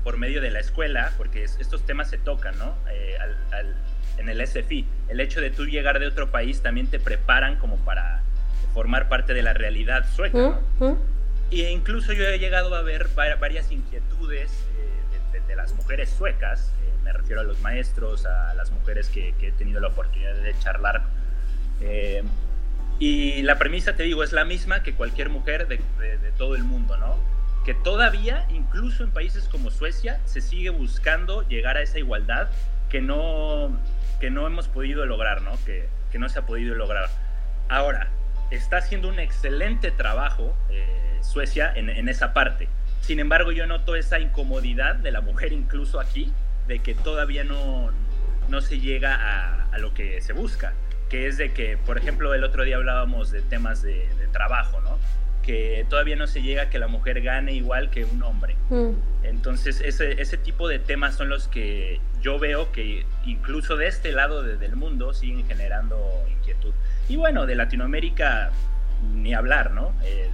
por 0.02 0.16
medio 0.16 0.40
de 0.40 0.50
la 0.50 0.60
escuela, 0.60 1.12
porque 1.18 1.44
estos 1.44 1.84
temas 1.84 2.08
se 2.08 2.16
tocan, 2.16 2.56
¿no? 2.56 2.74
Al, 3.20 3.36
al, 3.52 3.76
en 4.18 4.28
el 4.28 4.46
SFI, 4.46 4.84
el 5.08 5.20
hecho 5.20 5.40
de 5.40 5.50
tú 5.50 5.66
llegar 5.66 5.98
de 5.98 6.06
otro 6.06 6.30
país 6.30 6.60
también 6.60 6.88
te 6.88 6.98
preparan 6.98 7.56
como 7.56 7.76
para 7.78 8.22
formar 8.74 9.08
parte 9.08 9.34
de 9.34 9.42
la 9.42 9.54
realidad 9.54 10.06
sueca. 10.14 10.60
Y 11.50 11.64
incluso 11.64 12.12
yo 12.12 12.24
he 12.24 12.38
llegado 12.38 12.74
a 12.74 12.82
ver 12.82 13.08
varias 13.14 13.72
inquietudes 13.72 14.50
eh, 15.32 15.40
de, 15.46 15.56
las 15.56 15.72
mujeres 15.72 16.10
suecas, 16.10 16.72
eh, 16.82 16.92
me 17.02 17.12
refiero 17.12 17.40
a 17.40 17.44
los 17.44 17.60
maestros, 17.60 18.26
a 18.26 18.52
las 18.54 18.70
mujeres 18.70 19.08
que, 19.08 19.34
he 19.40 19.52
tenido 19.52 19.80
la 19.80 19.88
oportunidad 19.88 20.34
de 20.34 20.58
charlar. 20.58 21.04
Eh, 21.80 22.22
y 22.98 23.42
la 23.42 23.58
premisa, 23.58 23.94
te 23.94 24.02
digo, 24.02 24.22
es 24.22 24.32
la 24.32 24.44
misma 24.44 24.82
que 24.82 24.94
cualquier 24.94 25.30
mujer 25.30 25.68
de, 25.68 25.80
de, 25.98 26.32
todo 26.32 26.54
el 26.54 26.64
mundo, 26.64 26.98
¿no? 26.98 27.16
Que 27.64 27.72
todavía, 27.72 28.46
incluso 28.50 29.04
en 29.04 29.10
países 29.10 29.48
como 29.48 29.70
Suecia, 29.70 30.20
se 30.26 30.40
sigue 30.40 30.70
buscando 30.70 31.48
llegar 31.48 31.76
a 31.76 31.82
esa 31.82 31.98
igualdad 31.98 32.48
que 32.90 33.00
no, 33.00 33.70
que 34.20 34.30
no 34.30 34.46
hemos 34.46 34.68
podido 34.68 35.06
lograr, 35.06 35.42
¿no? 35.42 35.52
Que, 35.64 35.88
que 36.10 36.18
no 36.18 36.28
se 36.28 36.38
ha 36.38 36.46
podido 36.46 36.74
lograr. 36.74 37.08
Ahora, 37.68 38.08
está 38.50 38.78
haciendo 38.78 39.08
un 39.08 39.18
excelente 39.18 39.90
trabajo 39.90 40.56
eh, 40.70 41.18
Suecia 41.20 41.72
en, 41.74 41.90
en, 41.90 42.08
esa 42.08 42.32
parte. 42.32 42.68
Sin 43.00 43.20
embargo, 43.20 43.52
yo 43.52 43.66
noto 43.66 43.96
esa 43.96 44.18
incomodidad 44.20 44.96
de 44.96 45.10
la 45.10 45.20
mujer 45.20 45.52
incluso 45.52 46.00
aquí, 46.00 46.32
de 46.66 46.80
que 46.80 46.94
todavía 46.94 47.44
no, 47.44 47.90
no 48.48 48.60
se 48.60 48.80
llega 48.80 49.14
a, 49.14 49.64
a, 49.70 49.78
lo 49.78 49.94
que 49.94 50.20
se 50.20 50.32
busca, 50.32 50.72
que 51.08 51.26
es 51.26 51.36
de 51.36 51.52
que, 51.52 51.76
por 51.76 51.98
ejemplo, 51.98 52.34
el 52.34 52.44
otro 52.44 52.64
día 52.64 52.76
hablábamos 52.76 53.30
de 53.30 53.42
temas 53.42 53.82
de, 53.82 54.08
de 54.14 54.26
trabajo, 54.28 54.80
¿no? 54.80 54.98
Que 55.48 55.86
todavía 55.88 56.14
no 56.14 56.26
se 56.26 56.42
llega 56.42 56.64
a 56.64 56.68
que 56.68 56.78
la 56.78 56.88
mujer 56.88 57.22
gane 57.22 57.54
igual 57.54 57.88
que 57.88 58.04
un 58.04 58.22
hombre. 58.22 58.54
Mm. 58.68 58.90
Entonces, 59.22 59.80
ese, 59.80 60.20
ese 60.20 60.36
tipo 60.36 60.68
de 60.68 60.78
temas 60.78 61.14
son 61.14 61.30
los 61.30 61.48
que 61.48 62.02
yo 62.20 62.38
veo 62.38 62.70
que 62.70 63.06
incluso 63.24 63.78
de 63.78 63.86
este 63.86 64.12
lado 64.12 64.42
de, 64.42 64.58
del 64.58 64.76
mundo 64.76 65.14
siguen 65.14 65.46
generando 65.46 66.22
inquietud. 66.30 66.74
Y 67.08 67.16
bueno, 67.16 67.46
de 67.46 67.54
Latinoamérica 67.54 68.50
ni 69.14 69.32
hablar, 69.32 69.70
¿no? 69.70 69.94
Eh, 70.04 70.28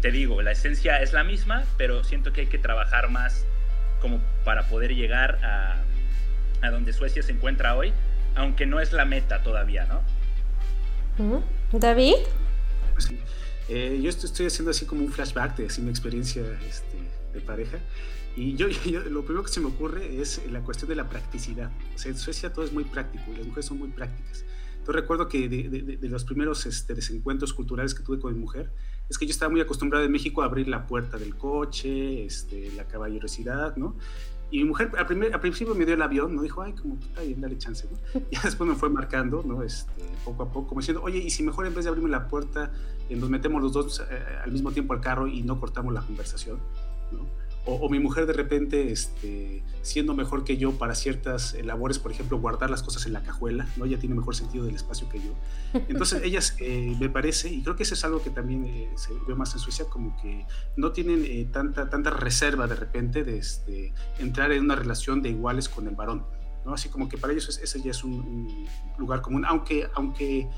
te 0.00 0.12
digo, 0.12 0.40
la 0.40 0.52
esencia 0.52 1.02
es 1.02 1.12
la 1.12 1.24
misma, 1.24 1.64
pero 1.76 2.04
siento 2.04 2.32
que 2.32 2.42
hay 2.42 2.46
que 2.46 2.58
trabajar 2.58 3.10
más 3.10 3.44
como 4.00 4.20
para 4.44 4.68
poder 4.68 4.94
llegar 4.94 5.44
a, 5.44 5.82
a 6.62 6.70
donde 6.70 6.92
Suecia 6.92 7.24
se 7.24 7.32
encuentra 7.32 7.74
hoy, 7.74 7.92
aunque 8.36 8.66
no 8.66 8.78
es 8.78 8.92
la 8.92 9.04
meta 9.04 9.42
todavía, 9.42 9.84
¿no? 9.86 10.00
David. 11.72 12.18
Pues 12.92 13.06
sí. 13.06 13.20
Eh, 13.68 13.98
yo 14.00 14.10
estoy 14.10 14.46
haciendo 14.46 14.70
así 14.70 14.86
como 14.86 15.04
un 15.04 15.12
flashback 15.12 15.56
de 15.56 15.66
así, 15.66 15.82
mi 15.82 15.90
experiencia 15.90 16.42
este, 16.68 16.96
de 17.32 17.40
pareja. 17.40 17.78
Y 18.36 18.54
yo, 18.54 18.68
yo, 18.86 19.00
lo 19.04 19.24
primero 19.24 19.44
que 19.44 19.52
se 19.52 19.60
me 19.60 19.66
ocurre 19.66 20.20
es 20.20 20.40
la 20.50 20.60
cuestión 20.62 20.88
de 20.88 20.96
la 20.96 21.08
practicidad. 21.08 21.70
O 21.94 21.98
sea, 21.98 22.10
en 22.10 22.18
Suecia 22.18 22.52
todo 22.52 22.64
es 22.64 22.72
muy 22.72 22.84
práctico 22.84 23.24
y 23.32 23.36
las 23.36 23.46
mujeres 23.46 23.66
son 23.66 23.78
muy 23.78 23.88
prácticas. 23.88 24.44
Yo 24.86 24.92
recuerdo 24.92 25.26
que 25.28 25.48
de, 25.48 25.68
de, 25.68 25.96
de 25.96 26.08
los 26.08 26.24
primeros 26.24 26.64
este, 26.64 26.94
desencuentros 26.94 27.52
culturales 27.52 27.92
que 27.92 28.04
tuve 28.04 28.20
con 28.20 28.32
mi 28.32 28.38
mujer, 28.38 28.70
es 29.08 29.18
que 29.18 29.26
yo 29.26 29.30
estaba 29.30 29.50
muy 29.50 29.60
acostumbrado 29.60 30.04
en 30.04 30.12
México 30.12 30.42
a 30.42 30.46
abrir 30.46 30.68
la 30.68 30.86
puerta 30.86 31.16
del 31.18 31.36
coche, 31.36 32.24
este, 32.24 32.70
la 32.76 32.84
caballerosidad, 32.84 33.76
¿no? 33.76 33.96
Y 34.50 34.58
mi 34.58 34.64
mujer 34.66 34.92
al, 34.96 35.06
primer, 35.06 35.34
al, 35.34 35.40
principio 35.40 35.74
me 35.74 35.84
dio 35.84 35.94
el 35.94 36.02
avión, 36.02 36.36
¿no? 36.36 36.42
Dijo, 36.42 36.62
ay, 36.62 36.72
como 36.72 36.94
está 36.94 37.22
bien, 37.22 37.40
dale 37.40 37.58
chance, 37.58 37.88
¿no? 37.90 38.20
Y 38.30 38.36
después 38.42 38.68
me 38.68 38.76
fue 38.76 38.88
marcando, 38.88 39.42
¿no? 39.44 39.62
Este, 39.62 40.04
poco 40.24 40.44
a 40.44 40.52
poco, 40.52 40.68
como 40.68 40.80
diciendo, 40.80 41.02
oye, 41.02 41.18
y 41.18 41.30
si 41.30 41.42
mejor 41.42 41.66
en 41.66 41.74
vez 41.74 41.84
de 41.84 41.88
abrirme 41.90 42.10
la 42.10 42.28
puerta, 42.28 42.70
eh, 43.08 43.16
nos 43.16 43.28
metemos 43.28 43.60
los 43.60 43.72
dos 43.72 44.00
eh, 44.08 44.22
al 44.44 44.52
mismo 44.52 44.70
tiempo 44.70 44.94
al 44.94 45.00
carro 45.00 45.26
y 45.26 45.42
no 45.42 45.58
cortamos 45.58 45.92
la 45.92 46.00
conversación, 46.00 46.58
¿no? 47.12 47.45
O, 47.66 47.74
o, 47.74 47.88
mi 47.88 47.98
mujer 47.98 48.26
de 48.26 48.32
repente, 48.32 48.92
este, 48.92 49.64
siendo 49.82 50.14
mejor 50.14 50.44
que 50.44 50.56
yo 50.56 50.72
para 50.78 50.94
ciertas 50.94 51.52
eh, 51.54 51.64
labores, 51.64 51.98
por 51.98 52.12
ejemplo, 52.12 52.38
guardar 52.38 52.70
las 52.70 52.82
cosas 52.82 53.06
en 53.06 53.12
la 53.12 53.22
cajuela, 53.22 53.68
¿no? 53.76 53.86
Ella 53.86 53.98
tiene 53.98 54.14
mejor 54.14 54.36
sentido 54.36 54.64
del 54.64 54.76
espacio 54.76 55.08
que 55.08 55.18
yo. 55.18 55.32
Entonces, 55.88 56.22
ellas, 56.24 56.56
eh, 56.60 56.96
me 57.00 57.08
parece, 57.08 57.48
y 57.48 57.62
creo 57.62 57.74
que 57.74 57.82
eso 57.82 57.94
es 57.94 58.04
algo 58.04 58.22
que 58.22 58.30
también 58.30 58.64
eh, 58.66 58.90
se 58.94 59.12
ve 59.26 59.34
más 59.34 59.52
en 59.54 59.58
Suecia, 59.58 59.86
como 59.86 60.16
que 60.22 60.46
no 60.76 60.92
tienen 60.92 61.24
eh, 61.24 61.48
tanta, 61.52 61.90
tanta 61.90 62.10
reserva 62.10 62.66
de 62.66 62.76
repente 62.76 63.24
de 63.24 63.38
este, 63.38 63.92
entrar 64.18 64.52
en 64.52 64.62
una 64.62 64.76
relación 64.76 65.20
de 65.20 65.30
iguales 65.30 65.68
con 65.68 65.88
el 65.88 65.96
varón, 65.96 66.24
¿no? 66.64 66.72
Así 66.72 66.88
como 66.88 67.08
que 67.08 67.18
para 67.18 67.32
ellos 67.32 67.48
ese 67.60 67.82
ya 67.82 67.90
es 67.90 68.04
un, 68.04 68.12
un 68.12 68.68
lugar 68.96 69.22
común, 69.22 69.44
aunque, 69.44 69.88
aunque 69.94 70.48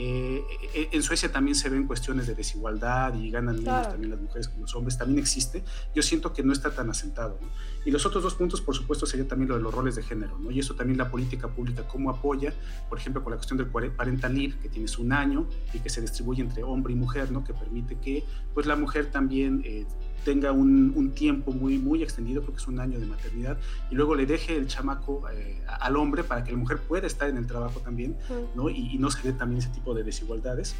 eh, 0.00 0.88
en 0.92 1.02
Suecia 1.02 1.32
también 1.32 1.56
se 1.56 1.68
ven 1.68 1.84
cuestiones 1.84 2.28
de 2.28 2.36
desigualdad 2.36 3.14
y 3.14 3.30
ganan 3.32 3.56
menos 3.56 3.64
claro. 3.64 3.90
también 3.90 4.12
las 4.12 4.20
mujeres 4.20 4.46
que 4.46 4.60
los 4.60 4.72
hombres, 4.76 4.96
también 4.96 5.18
existe. 5.18 5.64
Yo 5.92 6.04
siento 6.04 6.32
que 6.32 6.44
no 6.44 6.52
está 6.52 6.70
tan 6.70 6.88
asentado. 6.88 7.36
¿no? 7.42 7.48
Y 7.84 7.90
los 7.90 8.06
otros 8.06 8.22
dos 8.22 8.36
puntos, 8.36 8.60
por 8.60 8.76
supuesto, 8.76 9.06
sería 9.06 9.26
también 9.26 9.48
lo 9.48 9.56
de 9.56 9.62
los 9.62 9.74
roles 9.74 9.96
de 9.96 10.04
género, 10.04 10.38
¿no? 10.38 10.52
Y 10.52 10.60
eso 10.60 10.76
también 10.76 10.98
la 10.98 11.10
política 11.10 11.48
pública, 11.48 11.82
cómo 11.88 12.10
apoya, 12.10 12.54
por 12.88 12.98
ejemplo, 12.98 13.24
con 13.24 13.32
la 13.32 13.38
cuestión 13.38 13.56
del 13.56 13.66
parental 13.66 14.34
leave, 14.34 14.56
que 14.60 14.68
tienes 14.68 14.98
un 14.98 15.12
año 15.12 15.48
y 15.74 15.80
que 15.80 15.90
se 15.90 16.00
distribuye 16.00 16.42
entre 16.42 16.62
hombre 16.62 16.92
y 16.92 16.96
mujer, 16.96 17.32
¿no? 17.32 17.42
Que 17.42 17.52
permite 17.52 17.98
que, 17.98 18.24
pues, 18.54 18.66
la 18.66 18.76
mujer 18.76 19.10
también 19.10 19.62
eh, 19.64 19.84
tenga 20.24 20.52
un, 20.52 20.92
un, 20.94 21.12
tiempo 21.12 21.52
muy, 21.52 21.78
muy 21.78 22.02
extendido, 22.02 22.42
creo 22.42 22.54
que 22.54 22.60
es 22.60 22.68
un 22.68 22.80
año 22.80 22.98
de 22.98 23.06
maternidad, 23.06 23.58
y 23.90 23.94
luego 23.94 24.14
le 24.14 24.26
deje 24.26 24.56
el 24.56 24.66
chamaco 24.66 25.28
eh, 25.30 25.62
al 25.80 25.96
hombre 25.96 26.24
para 26.24 26.44
que 26.44 26.52
la 26.52 26.58
mujer 26.58 26.78
pueda 26.78 27.06
estar 27.06 27.28
en 27.28 27.36
el 27.36 27.46
trabajo 27.46 27.80
también, 27.80 28.16
¿no? 28.54 28.68
Y, 28.68 28.94
y 28.94 28.98
no 28.98 29.10
se 29.10 29.22
dé 29.22 29.32
también 29.32 29.60
ese 29.60 29.70
tipo 29.70 29.94
de 29.94 30.04
desigualdades. 30.04 30.74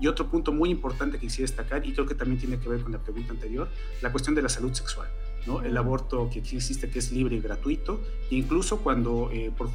Y 0.00 0.08
otro 0.08 0.28
punto 0.28 0.52
muy 0.52 0.70
importante 0.70 1.18
que 1.18 1.26
quisiera 1.26 1.48
destacar, 1.48 1.86
y 1.86 1.92
creo 1.92 2.06
que 2.06 2.14
también 2.14 2.40
tiene 2.40 2.58
que 2.58 2.68
ver 2.68 2.82
con 2.82 2.92
la 2.92 2.98
pregunta 2.98 3.32
anterior, 3.32 3.68
la 4.00 4.10
cuestión 4.10 4.34
de 4.34 4.42
la 4.42 4.48
salud 4.48 4.72
sexual. 4.72 5.08
¿no? 5.46 5.62
El 5.62 5.76
aborto 5.76 6.28
que 6.30 6.40
aquí 6.40 6.56
existe, 6.56 6.90
que 6.90 6.98
es 6.98 7.12
libre 7.12 7.36
y 7.36 7.40
gratuito, 7.40 8.00
e 8.30 8.36
incluso 8.36 8.78
cuando 8.80 9.30
eh, 9.32 9.52
por 9.56 9.70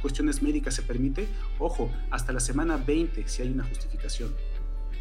cuestiones 0.00 0.42
médicas 0.42 0.74
se 0.74 0.82
permite, 0.82 1.28
ojo, 1.58 1.90
hasta 2.10 2.32
la 2.32 2.40
semana 2.40 2.76
20 2.76 3.28
si 3.28 3.42
hay 3.42 3.50
una 3.50 3.64
justificación. 3.64 4.34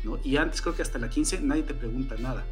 ¿no? 0.04 0.20
Y 0.24 0.38
antes 0.38 0.62
creo 0.62 0.76
que 0.76 0.82
hasta 0.82 1.00
la 1.00 1.10
15 1.10 1.42
nadie 1.42 1.64
te 1.64 1.74
pregunta 1.74 2.16
nada. 2.20 2.46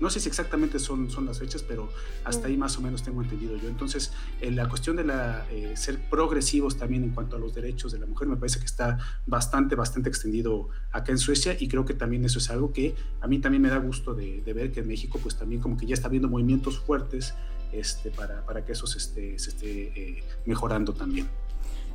No 0.00 0.10
sé 0.10 0.20
si 0.20 0.28
exactamente 0.28 0.78
son, 0.78 1.10
son 1.10 1.26
las 1.26 1.38
fechas, 1.38 1.62
pero 1.62 1.90
hasta 2.24 2.48
ahí 2.48 2.56
más 2.56 2.76
o 2.78 2.80
menos 2.80 3.02
tengo 3.02 3.22
entendido 3.22 3.56
yo. 3.56 3.68
Entonces, 3.68 4.12
la 4.40 4.68
cuestión 4.68 4.96
de 4.96 5.04
la, 5.04 5.46
eh, 5.50 5.76
ser 5.76 5.98
progresivos 6.08 6.76
también 6.76 7.04
en 7.04 7.10
cuanto 7.10 7.36
a 7.36 7.38
los 7.38 7.54
derechos 7.54 7.92
de 7.92 7.98
la 7.98 8.06
mujer 8.06 8.28
me 8.28 8.36
parece 8.36 8.58
que 8.58 8.66
está 8.66 8.98
bastante, 9.26 9.74
bastante 9.74 10.08
extendido 10.08 10.68
acá 10.92 11.12
en 11.12 11.18
Suecia 11.18 11.56
y 11.58 11.68
creo 11.68 11.84
que 11.84 11.94
también 11.94 12.24
eso 12.24 12.38
es 12.38 12.50
algo 12.50 12.72
que 12.72 12.94
a 13.20 13.26
mí 13.26 13.38
también 13.38 13.62
me 13.62 13.68
da 13.68 13.78
gusto 13.78 14.14
de, 14.14 14.42
de 14.42 14.52
ver 14.52 14.72
que 14.72 14.80
en 14.80 14.88
México 14.88 15.18
pues 15.22 15.36
también 15.36 15.60
como 15.60 15.76
que 15.76 15.86
ya 15.86 15.94
está 15.94 16.08
habiendo 16.08 16.28
movimientos 16.28 16.78
fuertes 16.78 17.34
este, 17.72 18.10
para, 18.10 18.44
para 18.44 18.64
que 18.64 18.72
eso 18.72 18.86
se 18.86 18.98
esté, 18.98 19.38
se 19.38 19.50
esté 19.50 19.92
eh, 19.94 20.24
mejorando 20.46 20.92
también. 20.92 21.28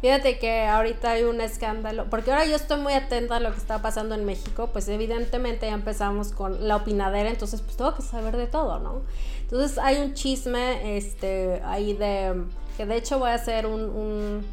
Fíjate 0.04 0.38
que 0.38 0.66
ahorita 0.66 1.12
hay 1.12 1.24
un 1.24 1.40
escándalo, 1.40 2.10
porque 2.10 2.30
ahora 2.30 2.46
yo 2.46 2.58
estoy 2.58 2.78
muy 2.78 2.92
atenta 2.92 3.38
a 3.38 3.40
lo 3.40 3.54
que 3.54 3.58
está 3.58 3.82
pasando 3.82 4.16
en 4.16 4.26
México, 4.26 4.70
pues 4.74 4.90
evidentemente 4.90 5.68
ya 5.68 5.74
empezamos 5.74 6.34
con 6.34 6.68
la 6.68 6.76
opinadera, 6.76 7.30
entonces 7.30 7.62
pues 7.62 7.78
tengo 7.78 7.96
que 7.96 8.02
saber 8.02 8.36
de 8.36 8.48
todo, 8.48 8.80
¿no? 8.80 9.04
Entonces 9.44 9.78
hay 9.78 10.02
un 10.02 10.14
chisme 10.14 10.98
este, 10.98 11.62
ahí 11.64 11.94
de, 11.94 12.34
que 12.76 12.86
de 12.86 12.98
hecho 12.98 13.18
voy 13.18 13.30
a 13.30 13.36
hacer 13.36 13.66
un, 13.66 13.80
un, 13.80 14.46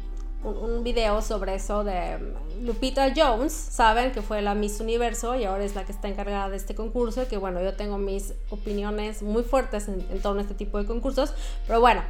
un 0.45 0.83
video 0.85 1.21
sobre 1.21 1.55
eso 1.55 1.83
de 1.83 2.17
Lupita 2.61 3.11
Jones, 3.13 3.51
saben 3.51 4.13
que 4.13 4.21
fue 4.21 4.41
la 4.41 4.55
Miss 4.55 4.79
Universo 4.79 5.35
y 5.35 5.43
ahora 5.43 5.65
es 5.65 5.75
la 5.75 5.83
que 5.83 5.91
está 5.91 6.07
encargada 6.07 6.49
de 6.49 6.55
este 6.55 6.75
concurso, 6.75 7.27
que 7.27 7.35
bueno, 7.35 7.61
yo 7.61 7.73
tengo 7.73 7.97
mis 7.97 8.35
opiniones 8.51 9.21
muy 9.21 9.43
fuertes 9.43 9.89
en, 9.89 10.07
en 10.11 10.21
torno 10.21 10.39
a 10.39 10.43
este 10.43 10.55
tipo 10.55 10.77
de 10.77 10.85
concursos, 10.85 11.33
pero 11.67 11.81
bueno. 11.81 12.03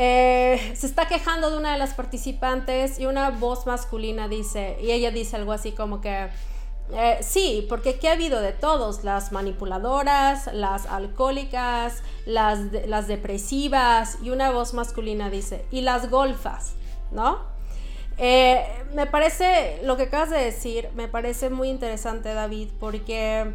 Eh, 0.00 0.74
se 0.76 0.86
está 0.86 1.08
quejando 1.08 1.50
de 1.50 1.58
una 1.58 1.72
de 1.72 1.78
las 1.78 1.92
participantes 1.92 3.00
y 3.00 3.06
una 3.06 3.30
voz 3.30 3.66
masculina 3.66 4.28
dice, 4.28 4.78
y 4.80 4.92
ella 4.92 5.10
dice 5.10 5.34
algo 5.34 5.50
así 5.50 5.72
como 5.72 6.00
que, 6.00 6.28
eh, 6.92 7.18
sí, 7.20 7.66
porque 7.68 7.90
aquí 7.90 8.06
ha 8.06 8.12
habido 8.12 8.40
de 8.40 8.52
todos, 8.52 9.02
las 9.02 9.32
manipuladoras, 9.32 10.54
las 10.54 10.86
alcohólicas, 10.86 12.04
las, 12.26 12.60
las 12.86 13.08
depresivas, 13.08 14.18
y 14.22 14.30
una 14.30 14.52
voz 14.52 14.72
masculina 14.72 15.30
dice, 15.30 15.64
y 15.72 15.80
las 15.80 16.08
golfas, 16.10 16.74
¿no? 17.10 17.40
Eh, 18.18 18.64
me 18.94 19.06
parece, 19.06 19.80
lo 19.82 19.96
que 19.96 20.04
acabas 20.04 20.30
de 20.30 20.38
decir, 20.38 20.90
me 20.94 21.08
parece 21.08 21.50
muy 21.50 21.70
interesante, 21.70 22.34
David, 22.34 22.68
porque, 22.78 23.52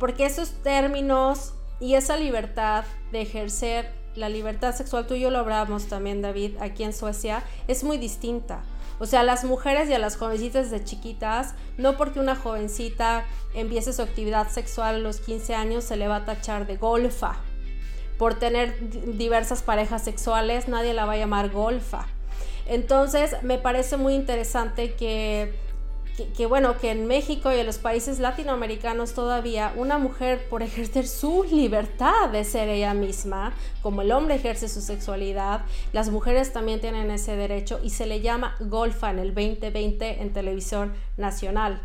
porque 0.00 0.26
esos 0.26 0.50
términos 0.64 1.54
y 1.78 1.94
esa 1.94 2.16
libertad 2.16 2.84
de 3.12 3.22
ejercer 3.22 4.05
la 4.16 4.28
libertad 4.28 4.74
sexual, 4.74 5.06
tú 5.06 5.14
y 5.14 5.20
yo 5.20 5.30
lo 5.30 5.38
hablamos 5.38 5.86
también, 5.86 6.22
David, 6.22 6.56
aquí 6.60 6.84
en 6.84 6.92
Suecia, 6.92 7.42
es 7.68 7.84
muy 7.84 7.98
distinta. 7.98 8.62
O 8.98 9.06
sea, 9.06 9.20
a 9.20 9.24
las 9.24 9.44
mujeres 9.44 9.90
y 9.90 9.94
a 9.94 9.98
las 9.98 10.16
jovencitas 10.16 10.70
de 10.70 10.82
chiquitas, 10.82 11.54
no 11.76 11.96
porque 11.96 12.18
una 12.18 12.34
jovencita 12.34 13.26
empiece 13.54 13.92
su 13.92 14.02
actividad 14.02 14.48
sexual 14.48 14.96
a 14.96 14.98
los 14.98 15.20
15 15.20 15.54
años 15.54 15.84
se 15.84 15.96
le 15.96 16.08
va 16.08 16.16
a 16.16 16.24
tachar 16.24 16.66
de 16.66 16.76
golfa. 16.76 17.36
Por 18.18 18.38
tener 18.38 18.78
diversas 19.18 19.62
parejas 19.62 20.02
sexuales, 20.02 20.68
nadie 20.68 20.94
la 20.94 21.04
va 21.04 21.12
a 21.12 21.16
llamar 21.18 21.50
golfa. 21.50 22.06
Entonces, 22.66 23.36
me 23.42 23.58
parece 23.58 23.98
muy 23.98 24.14
interesante 24.14 24.94
que 24.94 25.54
que, 26.36 26.46
bueno, 26.46 26.78
que 26.78 26.90
en 26.90 27.06
México 27.06 27.52
y 27.52 27.56
en 27.56 27.66
los 27.66 27.78
países 27.78 28.18
latinoamericanos 28.18 29.12
todavía 29.12 29.72
una 29.76 29.98
mujer 29.98 30.48
por 30.48 30.62
ejercer 30.62 31.06
su 31.06 31.44
libertad 31.44 32.30
de 32.30 32.44
ser 32.44 32.68
ella 32.68 32.94
misma, 32.94 33.52
como 33.82 34.02
el 34.02 34.12
hombre 34.12 34.36
ejerce 34.36 34.68
su 34.68 34.80
sexualidad, 34.80 35.62
las 35.92 36.10
mujeres 36.10 36.52
también 36.52 36.80
tienen 36.80 37.10
ese 37.10 37.36
derecho 37.36 37.80
y 37.82 37.90
se 37.90 38.06
le 38.06 38.20
llama 38.20 38.56
golfa 38.60 39.10
en 39.10 39.18
el 39.18 39.34
2020 39.34 40.22
en 40.22 40.32
televisión 40.32 40.94
nacional. 41.16 41.82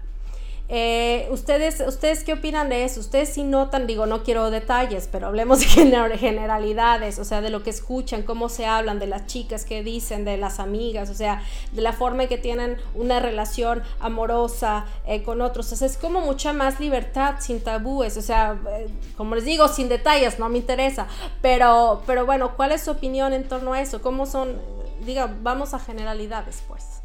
Eh, 0.74 1.28
¿ustedes, 1.32 1.84
¿Ustedes 1.86 2.24
qué 2.24 2.32
opinan 2.32 2.70
de 2.70 2.86
eso? 2.86 3.02
Ustedes 3.02 3.34
sí 3.34 3.44
notan, 3.44 3.88
digo, 3.88 4.06
no 4.06 4.24
quiero 4.24 4.50
detalles, 4.50 5.10
pero 5.12 5.28
hablemos 5.28 5.60
de 5.60 5.66
generalidades, 6.18 7.20
o 7.20 7.26
sea, 7.26 7.42
de 7.42 7.50
lo 7.50 7.62
que 7.62 7.70
escuchan, 7.72 8.24
cómo 8.24 8.48
se 8.48 8.66
hablan, 8.66 8.98
de 8.98 9.06
las 9.06 9.28
chicas 9.28 9.66
que 9.66 9.84
dicen, 9.84 10.24
de 10.24 10.38
las 10.38 10.62
amigas, 10.62 11.10
o 11.10 11.14
sea, 11.14 11.44
de 11.74 11.82
la 11.82 11.92
forma 11.92 12.24
en 12.24 12.30
que 12.30 12.38
tienen 12.38 12.78
una 12.96 13.20
relación 13.20 13.84
amorosa 14.00 14.86
eh, 15.06 15.24
con 15.24 15.42
otros. 15.42 15.74
Es 15.74 15.98
como 15.98 16.22
mucha 16.22 16.54
más 16.54 16.80
libertad, 16.80 17.36
sin 17.42 17.62
tabúes, 17.62 18.16
o 18.16 18.22
sea, 18.22 18.58
eh, 18.70 18.88
como 19.18 19.36
les 19.36 19.44
digo, 19.44 19.68
sin 19.68 19.90
detalles, 19.90 20.40
no 20.40 20.48
me 20.48 20.58
interesa. 20.58 21.06
Pero, 21.42 22.02
pero 22.08 22.26
bueno, 22.26 22.56
¿cuál 22.56 22.72
es 22.72 22.84
su 22.84 22.92
opinión 22.92 23.34
en 23.34 23.44
torno 23.44 23.74
a 23.74 23.82
eso? 23.82 24.02
¿Cómo 24.02 24.26
son, 24.26 24.62
diga, 25.06 25.30
vamos 25.42 25.74
a 25.74 25.80
generalidades, 25.80 26.64
pues? 26.66 27.02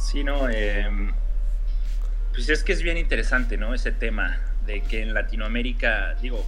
Sí, 0.00 0.24
no, 0.24 0.48
eh 0.50 1.14
pues 2.34 2.48
es 2.48 2.64
que 2.64 2.72
es 2.72 2.82
bien 2.82 2.98
interesante, 2.98 3.56
¿no? 3.56 3.74
Ese 3.74 3.92
tema 3.92 4.40
de 4.66 4.82
que 4.82 5.02
en 5.02 5.14
Latinoamérica, 5.14 6.14
digo, 6.20 6.44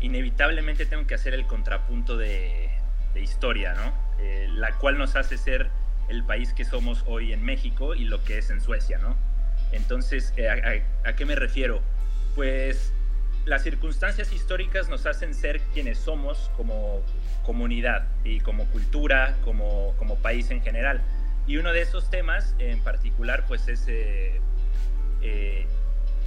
inevitablemente 0.00 0.84
tengo 0.84 1.06
que 1.06 1.14
hacer 1.14 1.32
el 1.32 1.46
contrapunto 1.46 2.16
de, 2.16 2.70
historia, 3.14 3.74
¿no? 3.74 3.94
Eh, 4.18 4.48
la 4.50 4.72
cual 4.72 4.98
nos 4.98 5.14
hace 5.14 5.38
ser 5.38 5.70
el 6.08 6.24
país 6.24 6.52
que 6.52 6.64
somos 6.64 7.04
hoy 7.06 7.32
en 7.32 7.44
México 7.44 7.94
y 7.94 8.04
lo 8.04 8.24
que 8.24 8.38
es 8.38 8.50
en 8.50 8.60
Suecia, 8.60 8.98
¿no? 8.98 9.16
Entonces, 9.70 10.32
eh, 10.36 10.82
¿a, 11.04 11.12
qué 11.14 11.24
me 11.24 11.36
refiero? 11.36 11.80
Pues 12.34 12.92
las 13.46 13.62
circunstancias 13.62 14.32
históricas 14.32 14.88
nos 14.88 15.06
hacen 15.06 15.32
ser 15.32 15.60
quienes 15.72 15.98
somos 15.98 16.50
como 16.56 17.02
comunidad 17.44 18.08
y 18.24 18.40
como 18.40 18.66
cultura, 18.66 19.36
como, 19.44 19.94
como 19.96 20.16
país 20.16 20.50
en 20.50 20.60
general. 20.60 21.00
Y 21.46 21.56
uno 21.58 21.72
de 21.72 21.82
esos 21.82 22.10
temas 22.10 22.54
en 22.58 22.80
particular, 22.80 23.44
pues 23.46 23.68
es 23.68 23.86
eh, 23.86 24.40
eh, 25.24 25.66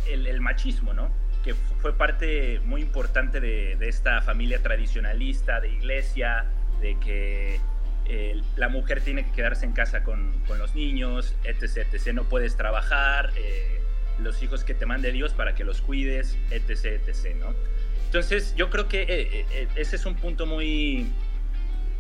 el, 0.07 0.41
machismo, 0.41 0.93
¿no? 0.93 1.11
Que 1.43 1.53
fue 1.53 1.93
parte 1.95 2.59
muy 2.63 2.81
importante 2.81 3.39
de, 3.39 3.77
esta 3.87 4.21
familia 4.21 4.61
tradicionalista, 4.63 5.61
de 5.61 5.69
iglesia, 5.69 6.45
de 6.81 6.97
que 6.99 7.59
eh, 8.05 8.41
la 8.55 8.69
mujer 8.69 9.01
tiene 9.01 9.25
que 9.25 9.31
quedarse 9.31 9.65
en 9.65 9.73
casa 9.73 10.03
con, 10.03 10.33
los 10.57 10.73
niños, 10.73 11.35
etc, 11.43 11.87
etc. 11.91 12.13
No 12.13 12.23
puedes 12.23 12.55
trabajar, 12.55 13.31
eh, 13.35 13.81
los 14.19 14.41
hijos 14.41 14.63
que 14.63 14.73
te 14.73 14.85
mande 14.85 15.11
Dios 15.11 15.33
para 15.33 15.53
que 15.53 15.63
los 15.63 15.81
cuides, 15.81 16.37
etc, 16.49 16.85
etc, 16.85 17.35
¿no? 17.39 17.53
Entonces, 18.05 18.55
yo 18.55 18.69
creo 18.69 18.87
que 18.87 19.45
ese 19.75 19.95
es 19.97 20.05
un 20.05 20.15
punto 20.15 20.45
muy 20.45 21.11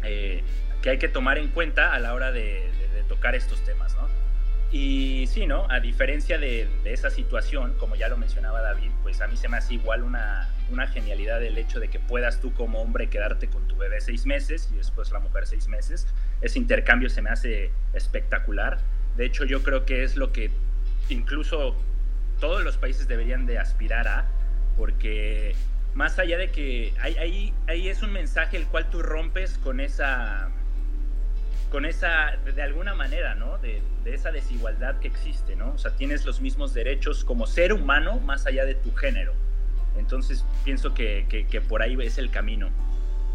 que 0.01 0.89
hay 0.89 0.97
que 0.99 1.09
tomar 1.09 1.37
en 1.37 1.49
cuenta 1.49 1.93
a 1.93 1.99
la 1.99 2.13
hora 2.13 2.31
de 2.31 2.71
tocar 3.09 3.35
estos 3.35 3.63
temas, 3.65 3.93
¿no? 3.95 4.26
Y 4.71 5.27
sí, 5.27 5.47
¿no? 5.47 5.65
A 5.69 5.79
diferencia 5.79 6.37
de, 6.37 6.67
esa 6.83 7.09
situación, 7.09 7.73
como 7.77 7.95
ya 7.95 8.09
lo 8.09 8.17
mencionaba 8.17 8.61
David, 8.61 8.91
pues 9.01 9.21
a 9.21 9.27
mí 9.27 9.37
se 9.37 9.47
me 9.47 9.57
hace 9.57 9.75
igual 9.75 10.03
una, 10.03 10.49
una 10.69 10.87
genialidad 10.87 11.41
el 11.41 11.57
hecho 11.57 11.79
de 11.79 11.87
que 11.87 11.99
puedas 11.99 12.41
tú 12.41 12.53
como 12.53 12.81
hombre 12.81 13.07
quedarte 13.07 13.47
con 13.47 13.65
tu 13.67 13.77
bebé 13.77 14.01
seis 14.01 14.25
meses 14.25 14.69
y 14.71 14.75
después 14.75 15.11
la 15.11 15.19
mujer 15.19 15.47
seis 15.47 15.67
meses. 15.67 16.07
Ese 16.41 16.59
intercambio 16.59 17.09
se 17.09 17.21
me 17.21 17.29
hace 17.29 17.71
espectacular. 17.93 18.79
De 19.15 19.25
hecho, 19.25 19.45
yo 19.45 19.63
creo 19.63 19.85
que 19.85 20.03
es 20.03 20.17
lo 20.17 20.33
que 20.33 20.51
incluso 21.09 21.75
todos 22.39 22.63
los 22.63 22.77
países 22.77 23.07
deberían 23.07 23.45
de 23.45 23.59
aspirar 23.59 24.07
a, 24.07 24.25
porque 24.75 25.55
más 25.93 26.19
allá 26.19 26.37
de 26.37 26.51
que 26.51 26.93
ahí, 26.99 27.53
ahí 27.67 27.87
es 27.87 28.03
un 28.03 28.11
mensaje 28.11 28.57
el 28.57 28.67
cual 28.67 28.89
tú 28.89 29.01
rompes 29.01 29.57
con 29.57 29.79
esa 29.79 30.49
con 31.69 31.85
esa, 31.85 32.37
de 32.37 32.61
alguna 32.61 32.93
manera, 32.93 33.35
¿no? 33.35 33.57
De, 33.57 33.81
esa 34.05 34.31
desigualdad 34.31 34.99
que 34.99 35.09
existe, 35.09 35.57
¿no? 35.57 35.73
O 35.73 35.77
sea, 35.77 35.91
tienes 35.91 36.25
los 36.25 36.39
mismos 36.39 36.73
derechos 36.73 37.25
como 37.25 37.45
ser 37.45 37.73
humano 37.73 38.21
más 38.21 38.45
allá 38.45 38.63
de 38.63 38.73
tu 38.73 38.95
género. 38.95 39.33
Entonces, 39.97 40.45
pienso 40.63 40.93
que, 40.93 41.25
que, 41.27 41.61
por 41.61 41.81
ahí 41.81 41.97
es 42.01 42.17
el 42.17 42.31
camino. 42.31 42.69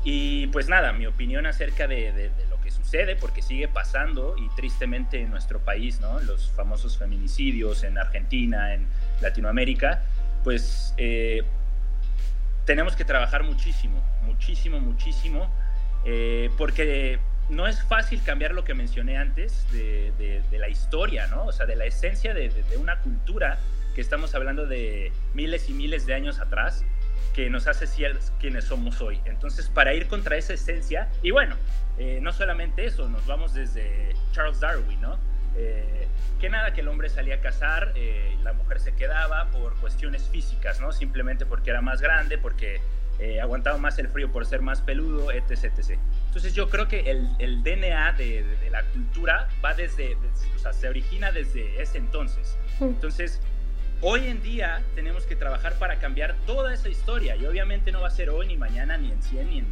Y 0.03 0.47
pues 0.47 0.69
nada, 0.69 0.95
mi 0.95 1.07
opinión 1.07 1.45
acerca 1.45 1.87
de, 1.87 2.31
lo 2.49 2.59
que 2.63 2.71
sucede, 2.71 3.17
porque 3.17 3.43
sigue 3.43 3.69
pasando 3.69 4.35
y 4.39 4.49
tristemente 4.57 5.21
en 5.21 5.31
nuestro 5.31 5.61
país, 5.61 6.01
¿no? 6.01 6.21
Los 6.21 6.51
famosos 6.53 6.97
feminicidios 6.97 7.83
en 7.85 7.99
Argentina, 7.99 8.73
en 8.73 8.87
Latinoamérica, 9.21 10.03
pues 10.43 10.95
eh, 10.97 11.43
tenemos 12.65 12.97
que 12.97 13.05
trabajar 13.05 13.43
muchísimo, 13.43 14.03
muchísimo, 14.25 14.81
muchísimo, 14.81 15.55
eh, 16.07 16.51
porque 16.57 17.19
no 17.49 17.67
es 17.67 17.83
fácil 17.83 18.23
cambiar 18.23 18.53
lo 18.53 18.65
que 18.65 18.75
mencioné 18.75 19.19
antes 19.19 19.67
de, 19.73 20.43
la 20.53 20.69
historia, 20.69 21.27
¿no? 21.27 21.45
O 21.45 21.53
sea, 21.53 21.67
de 21.67 21.77
la 21.77 21.85
esencia 21.85 22.35
de, 22.35 22.51
una 22.79 22.99
cultura 23.01 23.59
que 23.95 24.01
estamos 24.01 24.35
hablando 24.35 24.67
de 24.67 25.13
miles 25.35 25.69
y 25.69 25.75
miles 25.75 26.07
de 26.07 26.15
años 26.15 26.39
atrás, 26.39 26.85
que 27.35 27.49
nos 27.51 27.67
hace 27.67 27.87
quienes 28.39 28.65
somos 28.65 29.01
hoy. 29.01 29.21
Entonces, 29.25 29.69
para 29.69 29.95
ir 29.95 30.07
contra 30.07 30.37
esa 30.37 30.55
esencia, 30.55 31.09
y 31.23 31.31
bueno, 31.31 31.57
eh, 31.99 32.19
no 32.23 32.33
solamente 32.33 32.85
eso, 32.85 33.09
nos 33.09 33.27
vamos 33.27 33.55
desde 33.55 34.15
Charles 34.33 34.61
Darwin, 34.61 35.01
¿no? 35.01 35.19
Eh, 35.57 36.09
que 36.41 36.49
nada, 36.49 36.73
que 36.73 36.81
el 36.81 36.89
hombre 36.89 37.09
salía 37.09 37.37
a 37.37 37.41
cazar, 37.41 37.93
eh, 37.95 38.37
la 38.43 38.53
mujer 38.53 38.81
se 38.81 38.93
quedaba 38.95 39.47
por 39.51 39.75
cuestiones 39.77 40.29
físicas, 40.29 40.81
¿no? 40.81 40.93
Simplemente 40.93 41.47
porque 41.47 41.71
era 41.71 41.81
más 41.81 42.01
grande, 42.01 42.39
porque 42.39 42.81
eh, 43.19 43.41
aguantaba 43.41 43.79
más 43.79 43.99
el 43.99 44.09
frío 44.09 44.33
por 44.33 44.47
ser 44.47 44.63
más 44.63 44.81
peludo, 44.81 45.31
etc. 45.31 45.65
etc. 45.65 45.99
Entonces 46.33 46.55
yo 46.55 46.71
creo 46.71 46.89
que 46.89 47.11
el, 47.11 47.29
el 47.41 47.63
DNA 47.63 48.15
de, 48.15 48.43
de, 48.43 48.71
la 48.71 48.83
cultura 48.85 49.51
va 49.63 49.75
desde, 49.75 50.17
o 50.57 50.59
sea, 50.59 50.73
se 50.73 50.89
origina 50.89 51.31
desde 51.31 51.83
ese 51.83 51.99
entonces. 51.99 52.57
Entonces, 52.81 53.39
hoy 54.01 54.29
en 54.29 54.43
día 54.43 54.83
tenemos 54.95 55.27
que 55.27 55.37
trabajar 55.37 55.75
para 55.75 55.99
cambiar 55.99 56.35
toda 56.47 56.73
esa 56.73 56.89
historia 56.89 57.37
y 57.37 57.45
obviamente 57.45 57.93
no 57.93 58.01
va 58.01 58.09
a 58.09 58.11
ser 58.11 58.31
hoy, 58.31 58.47
ni 58.47 58.57
mañana, 58.57 58.97
ni 58.97 59.13
en 59.13 59.23
100, 59.23 59.51
ni 59.51 59.59
en, 59.59 59.67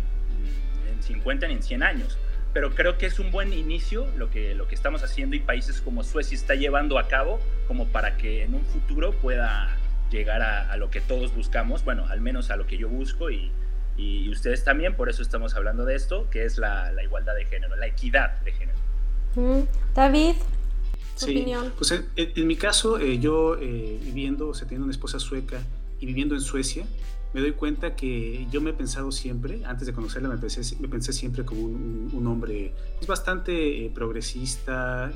en 0.93 1.03
50, 1.03 1.49
ni 1.49 1.55
en 1.55 1.63
100 1.63 1.83
años. 1.83 2.19
Pero 2.53 2.75
creo 2.75 2.99
que 2.99 3.07
es 3.07 3.19
un 3.19 3.31
buen 3.31 3.55
inicio 3.55 4.07
lo 4.19 4.31
que, 4.31 4.55
lo 4.55 4.69
que 4.69 4.75
estamos 4.75 5.03
haciendo 5.03 5.37
y 5.37 5.41
países 5.41 5.81
como 5.81 6.05
Suecia 6.05 6.35
está 6.35 6.57
llevando 6.57 6.99
a 6.99 7.09
cabo 7.09 7.41
como 7.69 7.87
para 7.87 8.19
que 8.19 8.45
en 8.45 8.55
un 8.55 8.67
futuro 8.67 9.13
pueda 9.13 9.75
llegar 10.11 10.43
a, 10.43 10.77
lo 10.77 10.91
que 10.91 11.01
todos 11.01 11.35
buscamos, 11.35 11.87
bueno, 11.87 12.07
al 12.11 12.21
menos 12.21 12.51
a 12.51 12.57
lo 12.57 12.67
que 12.67 12.77
yo 12.77 12.91
busco 12.91 13.31
y, 13.31 13.51
y 14.01 14.31
ustedes 14.31 14.65
también, 14.65 14.97
por 14.97 15.11
eso 15.11 15.21
estamos 15.21 15.55
hablando 15.55 15.85
de 15.85 15.95
esto, 15.95 16.29
que 16.31 16.45
es 16.45 16.57
la, 16.57 16.91
la 16.93 17.03
igualdad 17.03 17.35
de 17.35 17.45
género, 17.45 17.77
la 17.77 17.87
equidad 17.87 18.41
de 18.41 18.53
género. 18.53 18.79
David, 19.95 20.37
¿tu 21.19 21.27
sí, 21.27 21.33
opinión? 21.33 21.73
Pues 21.77 21.93
en, 22.17 22.47
mi 22.47 22.57
caso, 22.57 22.99
eh, 22.99 23.19
yo 23.19 23.57
eh, 23.61 24.01
viviendo, 24.03 24.49
o 24.49 24.55
sea, 24.55 24.67
teniendo 24.67 24.85
una 24.85 24.93
esposa 24.93 25.21
sueca 25.21 25.59
y 26.01 26.07
viviendo 26.07 26.35
en 26.35 26.41
Suecia, 26.41 26.87
me 27.35 27.43
doy 27.43 27.53
cuenta 27.53 27.95
que 27.95 28.47
yo 28.51 28.63
me 28.63 28.71
he 28.71 28.73
pensado 28.73 29.13
siempre, 29.13 29.63
antes 29.67 29.87
de 29.87 29.93
conocerla, 29.93 30.31
me 30.31 30.39
pensé, 30.39 30.63
me 30.81 30.89
pensé 30.89 31.13
siempre 31.13 31.45
como 31.45 31.61
un, 31.61 32.11
un, 32.13 32.27
hombre 32.27 32.73
pues, 32.97 33.07
bastante 33.07 33.85
eh, 33.85 33.91
progresista, 33.95 35.13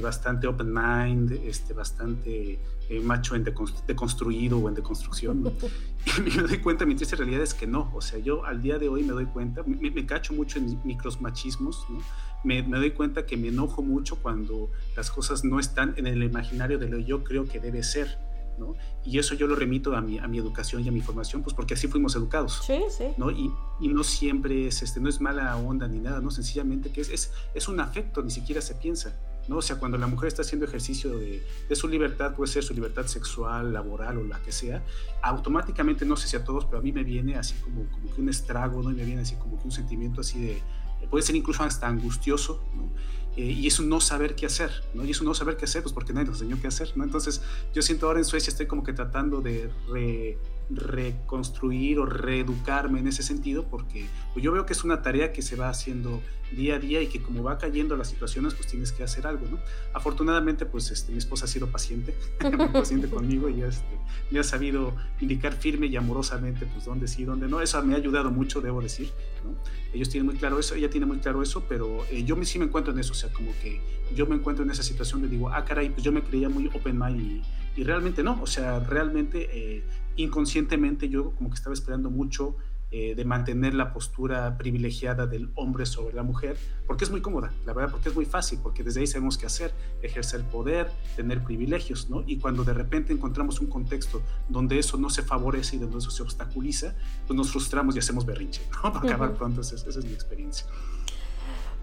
bastante 0.00 0.46
open 0.46 0.72
mind, 0.72 1.32
este, 1.44 1.74
bastante 1.74 2.60
eh, 2.88 3.00
macho 3.00 3.34
en 3.34 3.44
deconstruido 3.86 4.58
o 4.58 4.68
en 4.68 4.74
deconstrucción. 4.74 5.52
y 6.18 6.30
me 6.36 6.42
doy 6.42 6.58
cuenta, 6.58 6.86
mi 6.86 6.94
triste 6.94 7.16
realidad 7.16 7.42
es 7.42 7.54
que 7.54 7.66
no. 7.66 7.90
O 7.94 8.00
sea, 8.00 8.18
yo 8.18 8.44
al 8.44 8.62
día 8.62 8.78
de 8.78 8.88
hoy 8.88 9.02
me 9.02 9.12
doy 9.12 9.26
cuenta, 9.26 9.62
me, 9.66 10.06
cacho 10.06 10.32
mucho 10.32 10.58
en 10.58 10.80
micros 10.84 11.20
machismos, 11.20 11.84
¿no? 11.90 12.00
me, 12.44 12.62
me, 12.62 12.78
doy 12.78 12.92
cuenta 12.92 13.26
que 13.26 13.36
me 13.36 13.48
enojo 13.48 13.82
mucho 13.82 14.16
cuando 14.16 14.70
las 14.96 15.10
cosas 15.10 15.44
no 15.44 15.60
están 15.60 15.94
en 15.96 16.06
el 16.06 16.22
imaginario 16.22 16.78
de 16.78 16.88
lo 16.88 16.96
que 16.98 17.04
yo 17.04 17.24
creo 17.24 17.46
que 17.46 17.60
debe 17.60 17.82
ser. 17.82 18.18
¿no? 18.58 18.74
Y 19.04 19.18
eso 19.18 19.34
yo 19.34 19.46
lo 19.46 19.54
remito 19.54 19.94
a 19.94 20.00
mi, 20.00 20.18
a 20.18 20.26
mi 20.26 20.38
educación 20.38 20.84
y 20.84 20.88
a 20.88 20.92
mi 20.92 21.00
formación, 21.00 21.42
pues 21.42 21.54
porque 21.54 21.74
así 21.74 21.88
fuimos 21.88 22.16
educados. 22.16 22.60
Sí, 22.66 22.80
sí. 22.90 23.04
¿no? 23.16 23.30
Y, 23.30 23.50
y, 23.80 23.88
no 23.88 24.02
siempre 24.02 24.66
es, 24.66 24.82
este, 24.82 24.98
no 24.98 25.08
es 25.08 25.20
mala 25.20 25.56
onda 25.56 25.86
ni 25.88 26.00
nada, 26.00 26.20
¿no? 26.20 26.30
Sencillamente 26.30 26.90
que 26.90 27.00
es, 27.00 27.08
es, 27.10 27.32
es 27.54 27.68
un 27.68 27.80
afecto, 27.80 28.22
ni 28.22 28.30
siquiera 28.30 28.60
se 28.60 28.74
piensa. 28.74 29.14
¿No? 29.48 29.56
O 29.58 29.62
sea, 29.62 29.76
cuando 29.76 29.98
la 29.98 30.06
mujer 30.06 30.28
está 30.28 30.42
haciendo 30.42 30.66
ejercicio 30.66 31.18
de, 31.18 31.42
su 31.72 31.88
libertad, 31.88 32.34
puede 32.34 32.52
ser 32.52 32.62
su 32.62 32.74
libertad 32.74 33.06
sexual, 33.06 33.72
laboral 33.72 34.18
o 34.18 34.24
la 34.24 34.40
que 34.42 34.52
sea, 34.52 34.84
automáticamente, 35.22 36.04
no 36.04 36.16
sé 36.16 36.28
si 36.28 36.36
a 36.36 36.44
todos, 36.44 36.66
pero 36.66 36.78
a 36.78 36.82
mí 36.82 36.92
me 36.92 37.04
viene 37.04 37.36
así 37.36 37.54
como, 37.62 37.88
como 37.90 38.14
que 38.14 38.20
un 38.20 38.28
estrago, 38.28 38.82
¿no? 38.82 38.90
Y 38.90 38.94
me 38.94 39.04
viene 39.04 39.22
así 39.22 39.36
como 39.36 39.58
que 39.58 39.64
un 39.64 39.72
sentimiento 39.72 40.20
así 40.20 40.40
de, 40.40 40.62
puede 41.10 41.22
ser 41.22 41.36
incluso 41.36 41.62
hasta 41.62 41.88
angustioso, 41.88 42.62
¿no? 42.76 42.90
Eh, 43.36 43.52
y 43.52 43.68
eso 43.68 43.84
no 43.84 44.00
saber 44.00 44.34
qué 44.34 44.46
hacer, 44.46 44.70
¿no? 44.94 45.04
Y 45.04 45.12
eso 45.12 45.22
no 45.22 45.32
saber 45.32 45.56
qué 45.56 45.64
hacer, 45.64 45.82
pues 45.82 45.92
porque 45.92 46.12
nadie 46.12 46.26
nos 46.26 46.40
enseñó 46.40 46.60
qué 46.60 46.66
hacer, 46.66 46.96
¿no? 46.96 47.04
Entonces, 47.04 47.40
yo 47.72 47.82
siento 47.82 48.06
ahora 48.06 48.18
en 48.18 48.24
Suecia 48.24 48.50
estoy 48.50 48.66
como 48.66 48.82
que 48.82 48.92
tratando 48.92 49.40
de 49.40 49.70
re, 49.92 50.38
reconstruir 50.70 51.98
o 51.98 52.06
reeducarme 52.06 53.00
en 53.00 53.08
ese 53.08 53.22
sentido, 53.22 53.64
porque 53.68 54.06
pues 54.32 54.44
yo 54.44 54.52
veo 54.52 54.66
que 54.66 54.72
es 54.72 54.84
una 54.84 55.02
tarea 55.02 55.32
que 55.32 55.42
se 55.42 55.56
va 55.56 55.68
haciendo 55.68 56.20
día 56.52 56.76
a 56.76 56.78
día 56.78 57.02
y 57.02 57.08
que 57.08 57.22
como 57.22 57.42
va 57.42 57.58
cayendo 57.58 57.96
las 57.96 58.08
situaciones, 58.08 58.54
pues 58.54 58.66
tienes 58.68 58.92
que 58.92 59.02
hacer 59.02 59.26
algo, 59.26 59.46
¿no? 59.48 59.58
Afortunadamente, 59.92 60.66
pues 60.66 60.90
este, 60.90 61.12
mi 61.12 61.18
esposa 61.18 61.44
ha 61.44 61.48
sido 61.48 61.68
paciente, 61.68 62.14
paciente 62.72 63.08
conmigo 63.08 63.48
y 63.48 63.62
este, 63.62 63.98
me 64.30 64.38
ha 64.38 64.44
sabido 64.44 64.94
indicar 65.20 65.54
firme 65.54 65.86
y 65.86 65.96
amorosamente, 65.96 66.66
pues 66.66 66.84
dónde 66.84 67.08
sí, 67.08 67.24
dónde 67.24 67.48
no. 67.48 67.60
Eso 67.60 67.82
me 67.82 67.94
ha 67.94 67.96
ayudado 67.96 68.30
mucho, 68.30 68.60
debo 68.60 68.80
decir, 68.80 69.10
¿no? 69.44 69.54
Ellos 69.92 70.08
tienen 70.08 70.26
muy 70.26 70.36
claro 70.36 70.58
eso, 70.58 70.74
ella 70.74 70.90
tiene 70.90 71.06
muy 71.06 71.18
claro 71.18 71.42
eso, 71.42 71.64
pero 71.68 72.04
eh, 72.10 72.24
yo 72.24 72.36
sí 72.44 72.58
me 72.58 72.66
encuentro 72.66 72.92
en 72.92 72.98
eso, 72.98 73.12
o 73.12 73.16
sea, 73.16 73.32
como 73.32 73.52
que 73.62 73.80
yo 74.14 74.26
me 74.26 74.36
encuentro 74.36 74.64
en 74.64 74.70
esa 74.70 74.82
situación 74.82 75.22
de 75.22 75.28
digo, 75.28 75.50
ah, 75.50 75.64
caray, 75.64 75.90
pues 75.90 76.02
yo 76.02 76.12
me 76.12 76.22
creía 76.22 76.48
muy 76.48 76.68
open 76.68 76.98
mind 76.98 77.20
y, 77.20 77.42
y 77.80 77.84
realmente 77.84 78.22
no, 78.22 78.40
o 78.42 78.46
sea, 78.46 78.80
realmente 78.80 79.48
eh, 79.52 79.84
inconscientemente 80.18 81.08
yo 81.08 81.32
como 81.32 81.50
que 81.50 81.54
estaba 81.54 81.74
esperando 81.74 82.10
mucho 82.10 82.56
eh, 82.90 83.14
de 83.14 83.24
mantener 83.26 83.74
la 83.74 83.92
postura 83.92 84.56
privilegiada 84.56 85.26
del 85.26 85.50
hombre 85.56 85.84
sobre 85.84 86.14
la 86.14 86.22
mujer, 86.22 86.56
porque 86.86 87.04
es 87.04 87.10
muy 87.10 87.20
cómoda, 87.20 87.52
la 87.66 87.74
verdad, 87.74 87.90
porque 87.90 88.08
es 88.08 88.14
muy 88.14 88.24
fácil, 88.24 88.60
porque 88.62 88.82
desde 88.82 89.00
ahí 89.00 89.06
sabemos 89.06 89.36
qué 89.36 89.44
hacer, 89.44 89.74
ejercer 90.00 90.42
poder, 90.44 90.90
tener 91.14 91.44
privilegios, 91.44 92.08
¿no? 92.08 92.24
Y 92.26 92.38
cuando 92.38 92.64
de 92.64 92.72
repente 92.72 93.12
encontramos 93.12 93.60
un 93.60 93.66
contexto 93.66 94.22
donde 94.48 94.78
eso 94.78 94.96
no 94.96 95.10
se 95.10 95.22
favorece 95.22 95.76
y 95.76 95.80
donde 95.80 95.98
eso 95.98 96.10
se 96.10 96.22
obstaculiza, 96.22 96.94
pues 97.26 97.36
nos 97.36 97.50
frustramos 97.50 97.94
y 97.94 97.98
hacemos 97.98 98.24
berrinche, 98.24 98.62
¿no? 98.82 98.82
Para 98.94 99.06
acabar 99.06 99.34
pronto, 99.34 99.60
esa, 99.60 99.74
esa 99.74 99.98
es 99.98 100.04
mi 100.06 100.14
experiencia. 100.14 100.66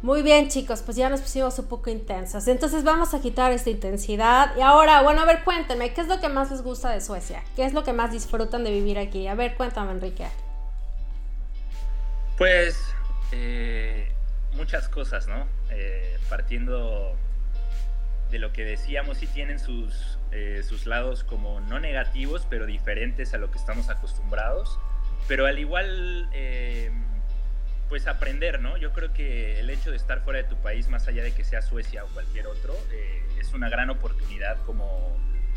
Muy 0.02 0.22
bien, 0.22 0.50
chicos, 0.50 0.82
pues 0.84 0.98
ya 0.98 1.10
nos 1.10 1.22
pusimos 1.22 1.58
un 1.58 1.68
poco 1.68 1.90
intensas. 1.90 2.48
Entonces 2.48 2.84
vamos 2.84 3.14
a 3.14 3.22
quitar 3.22 3.52
esta 3.52 3.70
intensidad. 3.70 4.56
Y 4.56 4.62
ahora, 4.62 5.02
bueno, 5.02 5.22
a 5.22 5.26
ver, 5.26 5.44
cuéntenme, 5.44 5.94
¿qué 5.94 6.02
es 6.02 6.08
lo 6.08 6.20
que 6.20 6.30
más 6.30 6.52
les 6.52 6.62
gusta 6.62 6.92
de 6.92 7.02
Suecia? 7.02 7.44
¿Qué 7.56 7.66
es 7.66 7.74
lo 7.74 7.84
que 7.84 7.94
más 7.94 8.12
disfrutan 8.12 8.64
de 8.64 8.72
vivir 8.72 9.00
aquí? 9.00 9.28
A 9.28 9.36
ver, 9.36 9.56
cuéntame, 9.56 9.92
Enrique. 9.92 10.28
Pues 12.38 12.78
eh, 13.32 14.12
muchas 14.54 14.88
cosas, 14.90 15.28
¿no? 15.28 15.48
Eh, 15.72 16.18
partiendo 16.30 17.16
de 18.32 18.40
lo 18.40 18.52
que 18.52 18.64
decíamos, 18.66 19.18
sí 19.20 19.28
tienen 19.28 19.60
sus, 19.60 20.18
eh, 20.32 20.62
sus 20.68 20.86
lados 20.86 21.24
como 21.24 21.62
no 21.62 21.80
negativos, 21.80 22.46
pero 22.50 22.66
diferentes 22.66 23.34
a 23.34 23.38
lo 23.38 23.52
que 23.52 23.58
estamos 23.58 23.90
acostumbrados. 23.90 24.80
Pero 25.28 25.46
al 25.46 25.60
igual, 25.60 26.30
eh, 26.34 26.92
pues 27.90 28.08
aprender, 28.08 28.60
¿no? 28.60 28.78
Yo 28.78 28.92
creo 28.94 29.14
que 29.14 29.60
el 29.60 29.70
hecho 29.70 29.92
de 29.92 29.98
estar 29.98 30.22
fuera 30.22 30.42
de 30.42 30.46
tu 30.50 30.56
país, 30.58 30.88
más 30.88 31.08
allá 31.08 31.24
de 31.24 31.34
que 31.34 31.44
sea 31.44 31.62
Suecia 31.62 32.04
o 32.04 32.08
cualquier 32.08 32.48
otro, 32.48 32.74
eh, 32.92 33.24
es 33.40 33.54
una 33.54 33.70
gran 33.70 33.90
oportunidad 33.90 34.58
como 34.66 35.16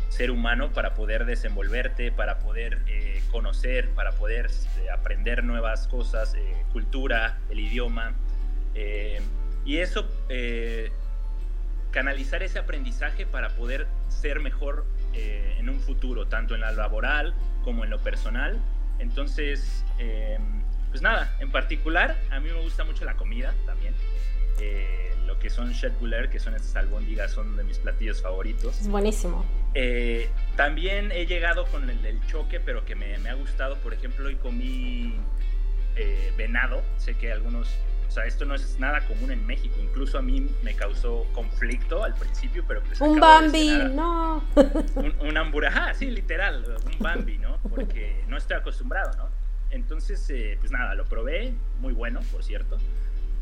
ser 0.09 0.31
humano 0.31 0.71
para 0.73 0.95
poder 0.95 1.25
desenvolverte, 1.25 2.11
para 2.11 2.39
poder 2.39 2.79
eh, 2.87 3.21
conocer, 3.31 3.89
para 3.91 4.11
poder 4.11 4.47
eh, 4.79 4.89
aprender 4.91 5.43
nuevas 5.43 5.87
cosas, 5.87 6.33
eh, 6.35 6.65
cultura, 6.71 7.37
el 7.49 7.59
idioma. 7.59 8.13
eh, 8.75 9.21
y 9.65 9.77
eso, 9.77 10.07
canalizar 11.91 12.41
ese 12.41 12.57
aprendizaje 12.57 13.25
para 13.27 13.49
poder 13.49 13.87
ser 14.07 14.39
mejor 14.39 14.85
en 15.13 15.69
un 15.69 15.79
futuro, 15.79 16.27
tanto 16.27 16.55
en 16.55 16.61
lo 16.61 16.71
laboral 16.71 17.35
como 17.63 17.83
en 17.83 17.91
lo 17.91 17.99
personal. 17.99 18.57
Entonces, 18.99 19.83
pues 20.89 21.01
nada, 21.01 21.35
en 21.39 21.51
particular, 21.51 22.17
a 22.31 22.39
mí 22.39 22.49
me 22.49 22.61
gusta 22.61 22.83
mucho 22.83 23.05
la 23.05 23.15
comida 23.15 23.53
también. 23.65 23.93
Eh, 24.59 25.15
lo 25.25 25.37
que 25.39 25.49
son 25.49 25.71
Chetbuller, 25.73 26.29
que 26.29 26.39
son 26.39 26.55
estas 26.55 26.75
albóndigas, 26.75 27.31
son 27.31 27.55
de 27.55 27.63
mis 27.63 27.77
platillos 27.77 28.21
favoritos. 28.21 28.81
Es 28.81 28.87
buenísimo. 28.87 29.45
Eh, 29.75 30.29
también 30.55 31.11
he 31.11 31.27
llegado 31.27 31.65
con 31.67 31.87
el, 31.89 32.03
el 32.03 32.25
choque, 32.27 32.59
pero 32.59 32.83
que 32.83 32.95
me, 32.95 33.17
me, 33.19 33.29
ha 33.29 33.35
gustado. 33.35 33.77
Por 33.77 33.93
ejemplo, 33.93 34.27
hoy 34.27 34.35
comí 34.35 35.15
eh, 35.95 36.33
venado. 36.35 36.81
Sé 36.97 37.15
que 37.15 37.31
algunos, 37.31 37.69
o 38.07 38.11
sea, 38.11 38.25
esto 38.25 38.45
no 38.45 38.55
es 38.55 38.79
nada 38.79 39.05
común 39.05 39.31
en 39.31 39.45
México. 39.45 39.75
Incluso 39.79 40.17
a 40.17 40.23
mí 40.23 40.49
me 40.63 40.73
causó 40.73 41.27
conflicto 41.33 42.03
al 42.03 42.15
principio, 42.15 42.65
pero 42.67 42.81
pues 42.81 42.99
un 42.99 43.19
Bambi, 43.19 43.69
no. 43.91 44.43
Un, 44.95 45.13
un 45.19 45.37
hamburguesa, 45.37 45.93
sí, 45.93 46.09
literal, 46.09 46.65
un 46.85 46.97
Bambi, 46.97 47.37
¿no? 47.37 47.59
Porque 47.69 48.23
no 48.27 48.35
estoy 48.35 48.57
acostumbrado, 48.57 49.15
¿no? 49.15 49.38
Entonces, 49.71 50.27
eh, 50.29 50.57
pues 50.59 50.71
nada, 50.71 50.95
lo 50.95 51.05
probé, 51.05 51.53
muy 51.79 51.93
bueno, 51.93 52.21
por 52.31 52.43
cierto. 52.43 52.77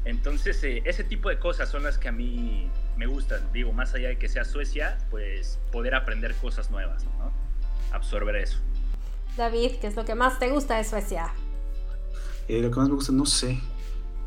Entonces, 0.05 0.63
eh, 0.63 0.81
ese 0.85 1.03
tipo 1.03 1.29
de 1.29 1.39
cosas 1.39 1.69
son 1.69 1.83
las 1.83 1.97
que 1.97 2.07
a 2.07 2.11
mí 2.11 2.69
me 2.95 3.07
gustan. 3.07 3.41
Digo, 3.51 3.73
más 3.73 3.93
allá 3.93 4.09
de 4.09 4.17
que 4.17 4.29
sea 4.29 4.45
Suecia, 4.45 4.97
pues 5.09 5.59
poder 5.71 5.95
aprender 5.95 6.33
cosas 6.35 6.71
nuevas, 6.71 7.03
¿no? 7.03 7.31
Absorber 7.91 8.35
eso. 8.37 8.57
David, 9.35 9.73
¿qué 9.81 9.87
es 9.87 9.95
lo 9.95 10.05
que 10.05 10.15
más 10.15 10.39
te 10.39 10.49
gusta 10.49 10.77
de 10.77 10.83
Suecia? 10.83 11.31
Eh, 12.47 12.61
lo 12.61 12.71
que 12.71 12.77
más 12.77 12.89
me 12.89 12.95
gusta, 12.95 13.11
no 13.11 13.25
sé. 13.25 13.59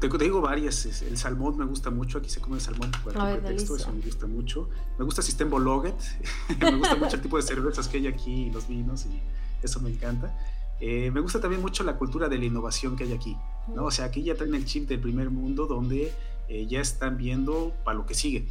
Te, 0.00 0.08
te, 0.08 0.18
digo 0.18 0.40
varias. 0.40 1.02
El 1.02 1.16
salmón 1.16 1.58
me 1.58 1.64
gusta 1.64 1.90
mucho. 1.90 2.18
Aquí 2.18 2.30
se 2.30 2.40
come 2.40 2.56
el 2.56 2.62
salmón 2.62 2.90
por 3.02 3.12
cualquier 3.12 3.40
pretexto. 3.40 3.76
Eso 3.76 3.92
me 3.92 4.02
gusta 4.02 4.26
mucho. 4.26 4.70
Me 4.98 5.04
gusta 5.04 5.22
System 5.22 5.50
Bologet. 5.50 5.96
me 6.60 6.76
gusta 6.76 6.96
mucho 6.96 7.16
el 7.16 7.22
tipo 7.22 7.36
de 7.36 7.42
cervezas 7.42 7.88
que 7.88 7.98
hay 7.98 8.06
aquí 8.06 8.46
y 8.46 8.50
los 8.50 8.68
vinos 8.68 9.06
y 9.06 9.20
eso 9.62 9.80
me 9.80 9.90
encanta. 9.90 10.34
Eh, 10.80 11.10
me 11.10 11.20
gusta 11.20 11.40
también 11.40 11.60
mucho 11.60 11.84
la 11.84 11.96
cultura 11.96 12.28
de 12.28 12.38
la 12.38 12.44
innovación 12.46 12.96
que 12.96 13.04
hay 13.04 13.12
aquí. 13.12 13.36
¿no? 13.68 13.84
O 13.84 13.90
sea, 13.90 14.06
aquí 14.06 14.22
ya 14.22 14.34
traen 14.34 14.54
el 14.54 14.64
chip 14.64 14.88
del 14.88 15.00
primer 15.00 15.30
mundo 15.30 15.66
donde 15.66 16.12
eh, 16.48 16.66
ya 16.66 16.80
están 16.80 17.16
viendo 17.18 17.74
para 17.84 17.98
lo 17.98 18.06
que 18.06 18.14
sigue. 18.14 18.48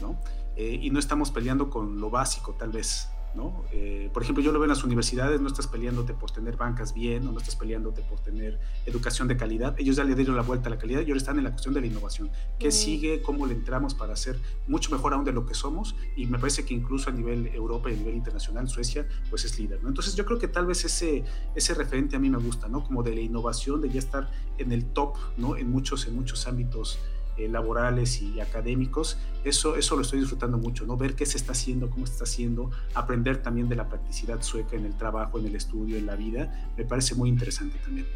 ¿no? 0.00 0.18
Eh, 0.56 0.78
y 0.82 0.90
no 0.90 0.98
estamos 0.98 1.30
peleando 1.30 1.70
con 1.70 2.00
lo 2.00 2.10
básico, 2.10 2.54
tal 2.54 2.70
vez. 2.70 3.08
¿No? 3.34 3.64
Eh, 3.72 4.10
por 4.12 4.22
ejemplo, 4.22 4.42
yo 4.42 4.52
lo 4.52 4.58
veo 4.58 4.64
en 4.64 4.70
las 4.70 4.84
universidades, 4.84 5.40
no 5.40 5.48
estás 5.48 5.66
peleándote 5.66 6.14
por 6.14 6.30
tener 6.30 6.56
bancas 6.56 6.94
bien 6.94 7.26
o 7.26 7.32
no 7.32 7.38
estás 7.38 7.56
peleándote 7.56 8.02
por 8.02 8.20
tener 8.20 8.58
educación 8.86 9.28
de 9.28 9.36
calidad. 9.36 9.74
Ellos 9.78 9.96
ya 9.96 10.04
le 10.04 10.14
dieron 10.14 10.36
la 10.36 10.42
vuelta 10.42 10.68
a 10.68 10.70
la 10.70 10.78
calidad 10.78 11.00
y 11.00 11.04
ahora 11.04 11.18
están 11.18 11.38
en 11.38 11.44
la 11.44 11.50
cuestión 11.50 11.74
de 11.74 11.80
la 11.80 11.86
innovación. 11.86 12.30
¿Qué 12.58 12.68
mm. 12.68 12.72
sigue? 12.72 13.22
¿Cómo 13.22 13.46
le 13.46 13.54
entramos 13.54 13.94
para 13.94 14.16
ser 14.16 14.38
mucho 14.66 14.90
mejor 14.90 15.14
aún 15.14 15.24
de 15.24 15.32
lo 15.32 15.46
que 15.46 15.54
somos? 15.54 15.94
Y 16.16 16.26
me 16.26 16.38
parece 16.38 16.64
que 16.64 16.74
incluso 16.74 17.10
a 17.10 17.12
nivel 17.12 17.46
Europa 17.48 17.90
y 17.90 17.94
a 17.94 17.96
nivel 17.96 18.14
internacional, 18.14 18.68
Suecia, 18.68 19.06
pues 19.30 19.44
es 19.44 19.58
líder. 19.58 19.82
¿no? 19.82 19.88
Entonces 19.88 20.14
yo 20.14 20.24
creo 20.24 20.38
que 20.38 20.48
tal 20.48 20.66
vez 20.66 20.84
ese, 20.84 21.24
ese 21.54 21.74
referente 21.74 22.16
a 22.16 22.18
mí 22.18 22.30
me 22.30 22.38
gusta, 22.38 22.68
¿no? 22.68 22.84
Como 22.84 23.02
de 23.02 23.14
la 23.14 23.20
innovación, 23.20 23.80
de 23.80 23.90
ya 23.90 23.98
estar 23.98 24.30
en 24.58 24.72
el 24.72 24.86
top, 24.86 25.16
¿no? 25.36 25.56
En 25.56 25.70
muchos, 25.70 26.06
en 26.06 26.14
muchos 26.14 26.46
ámbitos 26.46 26.98
eh, 27.38 27.48
laborales 27.48 28.20
y 28.20 28.40
académicos, 28.40 29.18
eso, 29.44 29.76
eso 29.76 29.96
lo 29.96 30.02
estoy 30.02 30.20
disfrutando 30.20 30.58
mucho, 30.58 30.84
¿no? 30.86 30.96
Ver 30.96 31.14
qué 31.14 31.24
se 31.24 31.36
está 31.36 31.52
haciendo, 31.52 31.88
cómo 31.88 32.06
se 32.06 32.12
está 32.12 32.24
haciendo, 32.24 32.70
aprender 32.94 33.42
también 33.42 33.68
de 33.68 33.76
la 33.76 33.88
practicidad 33.88 34.42
sueca 34.42 34.76
en 34.76 34.84
el 34.84 34.96
trabajo, 34.96 35.38
en 35.38 35.46
el 35.46 35.54
estudio, 35.54 35.96
en 35.96 36.06
la 36.06 36.16
vida, 36.16 36.70
me 36.76 36.84
parece 36.84 37.14
muy 37.14 37.28
interesante 37.28 37.78
también. 37.78 38.06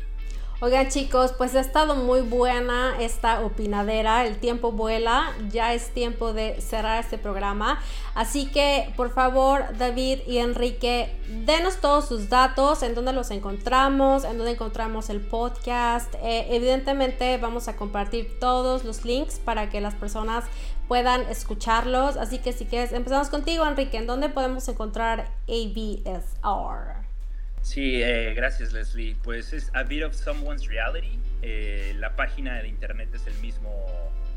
Oigan 0.64 0.90
chicos, 0.90 1.32
pues 1.36 1.56
ha 1.56 1.60
estado 1.60 1.96
muy 1.96 2.20
buena 2.20 2.94
esta 3.00 3.40
opinadera, 3.40 4.24
el 4.24 4.38
tiempo 4.38 4.70
vuela, 4.70 5.32
ya 5.50 5.74
es 5.74 5.90
tiempo 5.90 6.32
de 6.32 6.60
cerrar 6.60 7.02
este 7.02 7.18
programa, 7.18 7.80
así 8.14 8.46
que 8.46 8.94
por 8.96 9.10
favor 9.10 9.76
David 9.76 10.20
y 10.24 10.38
Enrique, 10.38 11.18
denos 11.44 11.78
todos 11.78 12.06
sus 12.06 12.28
datos, 12.28 12.84
en 12.84 12.94
dónde 12.94 13.12
los 13.12 13.32
encontramos, 13.32 14.22
en 14.22 14.38
dónde 14.38 14.52
encontramos 14.52 15.10
el 15.10 15.20
podcast, 15.20 16.14
eh, 16.22 16.46
evidentemente 16.50 17.38
vamos 17.38 17.66
a 17.66 17.74
compartir 17.74 18.38
todos 18.38 18.84
los 18.84 19.04
links 19.04 19.40
para 19.40 19.68
que 19.68 19.80
las 19.80 19.94
personas 19.94 20.44
puedan 20.86 21.22
escucharlos, 21.22 22.16
así 22.16 22.38
que 22.38 22.52
si 22.52 22.66
quieres, 22.66 22.92
empezamos 22.92 23.30
contigo 23.30 23.66
Enrique, 23.66 23.96
¿en 23.96 24.06
dónde 24.06 24.28
podemos 24.28 24.68
encontrar 24.68 25.28
ABSR? 25.48 27.01
Sí, 27.62 28.02
eh, 28.02 28.34
gracias 28.34 28.72
Leslie. 28.72 29.16
Pues 29.22 29.52
es 29.52 29.70
A 29.72 29.84
Bit 29.84 30.04
of 30.04 30.14
Someone's 30.14 30.66
Reality. 30.66 31.18
Eh, 31.42 31.94
la 31.96 32.16
página 32.16 32.60
de 32.60 32.68
internet 32.68 33.08
es 33.14 33.26
el 33.28 33.34
mismo, 33.34 33.86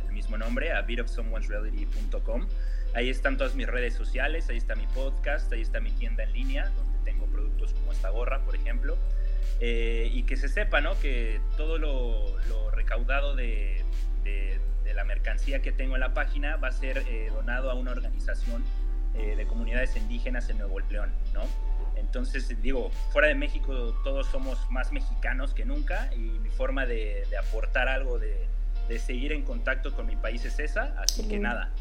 el 0.07 0.13
mismo 0.13 0.37
nombre, 0.37 0.71
a 0.71 0.81
bitofsomeone'sreality.com. 0.83 2.47
Ahí 2.93 3.09
están 3.09 3.37
todas 3.37 3.55
mis 3.55 3.67
redes 3.67 3.95
sociales, 3.95 4.47
ahí 4.49 4.57
está 4.57 4.75
mi 4.75 4.85
podcast, 4.87 5.51
ahí 5.51 5.61
está 5.61 5.79
mi 5.79 5.91
tienda 5.91 6.23
en 6.23 6.33
línea, 6.33 6.69
donde 6.69 6.97
tengo 7.03 7.25
productos 7.25 7.73
como 7.73 7.91
esta 7.91 8.09
gorra, 8.09 8.39
por 8.45 8.55
ejemplo. 8.55 8.95
Eh, 9.59 10.09
y 10.13 10.23
que 10.23 10.37
se 10.37 10.47
sepa, 10.47 10.79
¿no? 10.79 10.97
Que 10.99 11.41
todo 11.57 11.79
lo, 11.79 12.37
lo 12.47 12.69
recaudado 12.71 13.35
de, 13.35 13.83
de, 14.23 14.59
de, 14.83 14.93
la 14.93 15.03
mercancía 15.03 15.61
que 15.61 15.71
tengo 15.71 15.95
en 15.95 16.01
la 16.01 16.13
página 16.13 16.57
va 16.57 16.67
a 16.67 16.71
ser 16.71 17.03
donado 17.31 17.71
a 17.71 17.73
una 17.73 17.91
organización 17.91 18.63
de 19.13 19.45
comunidades 19.47 19.95
indígenas 19.95 20.49
en 20.49 20.57
Nuevo 20.57 20.77
León, 20.81 21.09
¿no? 21.33 21.43
Entonces, 21.97 22.47
digo, 22.61 22.91
fuera 23.11 23.27
de 23.27 23.35
México 23.35 23.93
todos 24.03 24.27
somos 24.27 24.57
más 24.69 24.91
mexicanos 24.91 25.53
que 25.53 25.65
nunca 25.65 26.09
y 26.13 26.19
mi 26.19 26.49
forma 26.49 26.85
de, 26.85 27.23
aportar 27.37 27.87
algo, 27.89 28.19
de, 28.19 28.47
seguir 28.99 29.31
en 29.31 29.43
contacto 29.43 29.93
con 29.93 30.05
mi 30.05 30.15
país 30.15 30.45
es 30.45 30.59
esa. 30.59 30.95
Así 30.99 31.27
que 31.27 31.39
nada, 31.39 31.71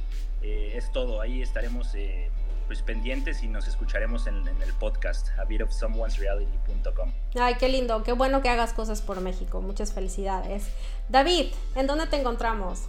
eh, 0.42 0.72
es 0.76 0.90
todo. 0.92 1.20
Ahí 1.20 1.42
estaremos 1.42 1.94
eh, 1.94 2.30
pues 2.66 2.82
pendientes 2.82 3.42
y 3.42 3.48
nos 3.48 3.68
escucharemos 3.68 4.26
en, 4.26 4.46
el 4.46 4.72
podcast 4.78 5.28
a 5.38 5.44
bitofsomeonesreality.com. 5.44 7.12
Ay, 7.36 7.54
qué 7.58 7.68
lindo, 7.68 8.02
qué 8.02 8.12
bueno 8.12 8.42
que 8.42 8.48
hagas 8.48 8.72
cosas 8.72 9.02
por 9.02 9.20
México. 9.20 9.60
Muchas 9.60 9.92
felicidades. 9.92 10.68
David, 11.08 11.46
¿en 11.76 11.86
dónde 11.86 12.06
te 12.06 12.16
encontramos? 12.16 12.88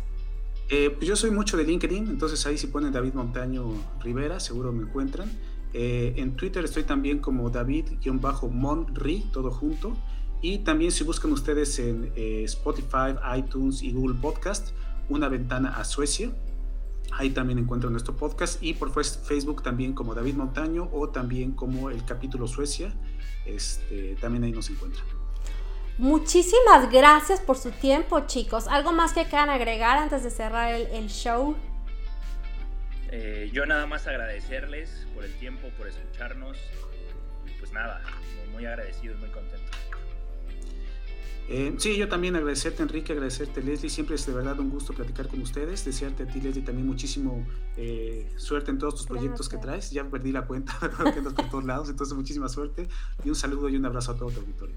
Eh, 0.69 0.89
pues 0.89 1.07
yo 1.07 1.15
soy 1.15 1.29
mucho 1.29 1.57
de 1.57 1.63
LinkedIn, 1.63 2.07
entonces 2.07 2.43
ahí 2.47 2.57
si 2.57 2.67
ponen 2.67 2.91
David 2.91 3.13
Montaño 3.13 3.65
Rivera, 4.01 4.39
seguro 4.39 4.71
me 4.71 4.83
encuentran. 4.83 5.29
Eh, 5.77 6.13
en 6.15 6.37
Twitter 6.37 6.63
estoy 6.63 6.83
también 6.83 7.19
como 7.19 7.49
David-Monri, 7.49 9.25
todo 9.33 9.51
junto. 9.51 9.93
Y 10.41 10.59
también 10.59 10.93
si 10.93 11.03
buscan 11.03 11.33
ustedes 11.33 11.77
en 11.79 12.13
eh, 12.15 12.43
Spotify, 12.45 13.17
iTunes 13.37 13.83
y 13.83 13.91
Google 13.91 14.17
Podcast, 14.21 14.69
una 15.09 15.27
ventana 15.27 15.75
a 15.75 15.83
Suecia. 15.83 16.31
Ahí 17.11 17.31
también 17.31 17.59
encuentran 17.59 17.91
nuestro 17.91 18.15
podcast 18.15 18.63
y 18.63 18.73
por 18.73 18.89
Facebook 19.03 19.63
también 19.63 19.93
como 19.93 20.15
David 20.15 20.35
Montaño 20.35 20.89
o 20.93 21.09
también 21.09 21.51
como 21.51 21.89
el 21.89 22.05
capítulo 22.05 22.47
Suecia. 22.47 22.93
Este, 23.45 24.15
también 24.21 24.45
ahí 24.45 24.53
nos 24.53 24.69
encuentran. 24.69 25.05
Muchísimas 25.97 26.89
gracias 26.89 27.41
por 27.41 27.57
su 27.57 27.71
tiempo, 27.71 28.21
chicos. 28.21 28.69
¿Algo 28.69 28.93
más 28.93 29.11
que 29.11 29.25
quieran 29.25 29.49
agregar 29.49 29.97
antes 29.97 30.23
de 30.23 30.29
cerrar 30.29 30.73
el 30.73 31.07
show? 31.09 31.57
Eh, 33.11 33.49
yo 33.53 33.65
nada 33.65 33.85
más 33.85 34.07
agradecerles 34.07 35.07
por 35.13 35.23
el 35.23 35.33
tiempo, 35.35 35.69
por 35.77 35.87
escucharnos. 35.87 36.57
Y 37.45 37.51
pues 37.59 37.71
nada, 37.71 38.01
muy, 38.51 38.65
agradecido 38.65 39.13
y 39.15 39.17
muy 39.17 39.29
contento. 39.29 39.71
Eh, 41.47 41.75
sí, 41.77 41.95
yo 41.95 42.09
también 42.09 42.35
agradecerte 42.35 42.81
Enrique, 42.81 43.13
agradecerte 43.13 43.61
Leslie, 43.61 43.89
siempre 43.89 44.15
es 44.15 44.25
de 44.25 44.33
verdad 44.33 44.59
un 44.59 44.71
gusto 44.71 44.93
platicar 44.93 45.27
con 45.27 45.41
ustedes, 45.41 45.85
desearte 45.85 46.23
a 46.23 46.27
ti 46.27 46.41
Leslie 46.41 46.63
también 46.63 46.87
muchísimo 46.87 47.45
eh, 47.77 48.31
suerte 48.35 48.71
en 48.71 48.79
todos 48.79 48.95
tus 48.95 49.05
proyectos 49.05 49.47
que 49.47 49.57
traes, 49.57 49.91
ya 49.91 50.03
perdí 50.05 50.31
la 50.31 50.47
cuenta, 50.47 50.73
que 51.13 51.19
andas 51.19 51.33
por 51.33 51.47
todos 51.49 51.63
lados, 51.63 51.89
entonces 51.89 52.15
muchísima 52.15 52.49
suerte 52.49 52.87
y 53.23 53.29
un 53.29 53.35
saludo 53.35 53.69
y 53.69 53.75
un 53.75 53.85
abrazo 53.85 54.13
a 54.13 54.17
todo 54.17 54.31
tu 54.31 54.39
auditorio. 54.39 54.75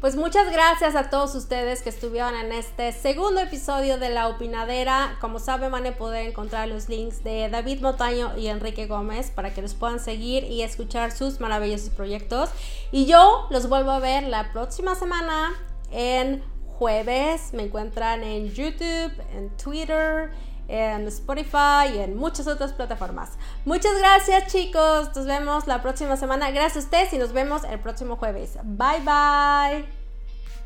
Pues 0.00 0.16
muchas 0.16 0.52
gracias 0.52 0.94
a 0.94 1.08
todos 1.08 1.34
ustedes 1.34 1.82
que 1.82 1.88
estuvieron 1.88 2.34
en 2.34 2.52
este 2.52 2.92
segundo 2.92 3.40
episodio 3.40 3.98
de 3.98 4.10
La 4.10 4.28
Opinadera. 4.28 5.16
Como 5.18 5.38
saben, 5.38 5.72
van 5.72 5.86
a 5.86 5.92
poder 5.92 6.28
encontrar 6.28 6.68
los 6.68 6.90
links 6.90 7.24
de 7.24 7.48
David 7.48 7.80
Motaño 7.80 8.36
y 8.36 8.48
Enrique 8.48 8.86
Gómez 8.86 9.30
para 9.30 9.54
que 9.54 9.62
los 9.62 9.72
puedan 9.72 9.98
seguir 9.98 10.44
y 10.44 10.60
escuchar 10.60 11.10
sus 11.10 11.40
maravillosos 11.40 11.88
proyectos. 11.88 12.50
Y 12.92 13.06
yo 13.06 13.46
los 13.50 13.66
vuelvo 13.68 13.92
a 13.92 13.98
ver 13.98 14.24
la 14.24 14.52
próxima 14.52 14.94
semana 14.94 15.54
en 15.94 16.42
jueves. 16.66 17.54
Me 17.54 17.62
encuentran 17.62 18.22
en 18.22 18.50
YouTube, 18.50 19.12
en 19.34 19.56
Twitter 19.56 20.30
en 20.68 21.06
Spotify 21.08 21.94
y 21.94 21.98
en 21.98 22.16
muchas 22.16 22.46
otras 22.46 22.72
plataformas. 22.72 23.38
Muchas 23.64 23.98
gracias 23.98 24.50
chicos, 24.52 25.14
nos 25.14 25.26
vemos 25.26 25.66
la 25.66 25.82
próxima 25.82 26.16
semana. 26.16 26.50
Gracias 26.50 26.76
a 26.76 26.86
ustedes 26.86 27.12
y 27.12 27.18
nos 27.18 27.32
vemos 27.32 27.64
el 27.64 27.80
próximo 27.80 28.16
jueves. 28.16 28.58
Bye 28.62 29.00
bye. 29.00 29.84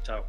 Chao. 0.02 0.24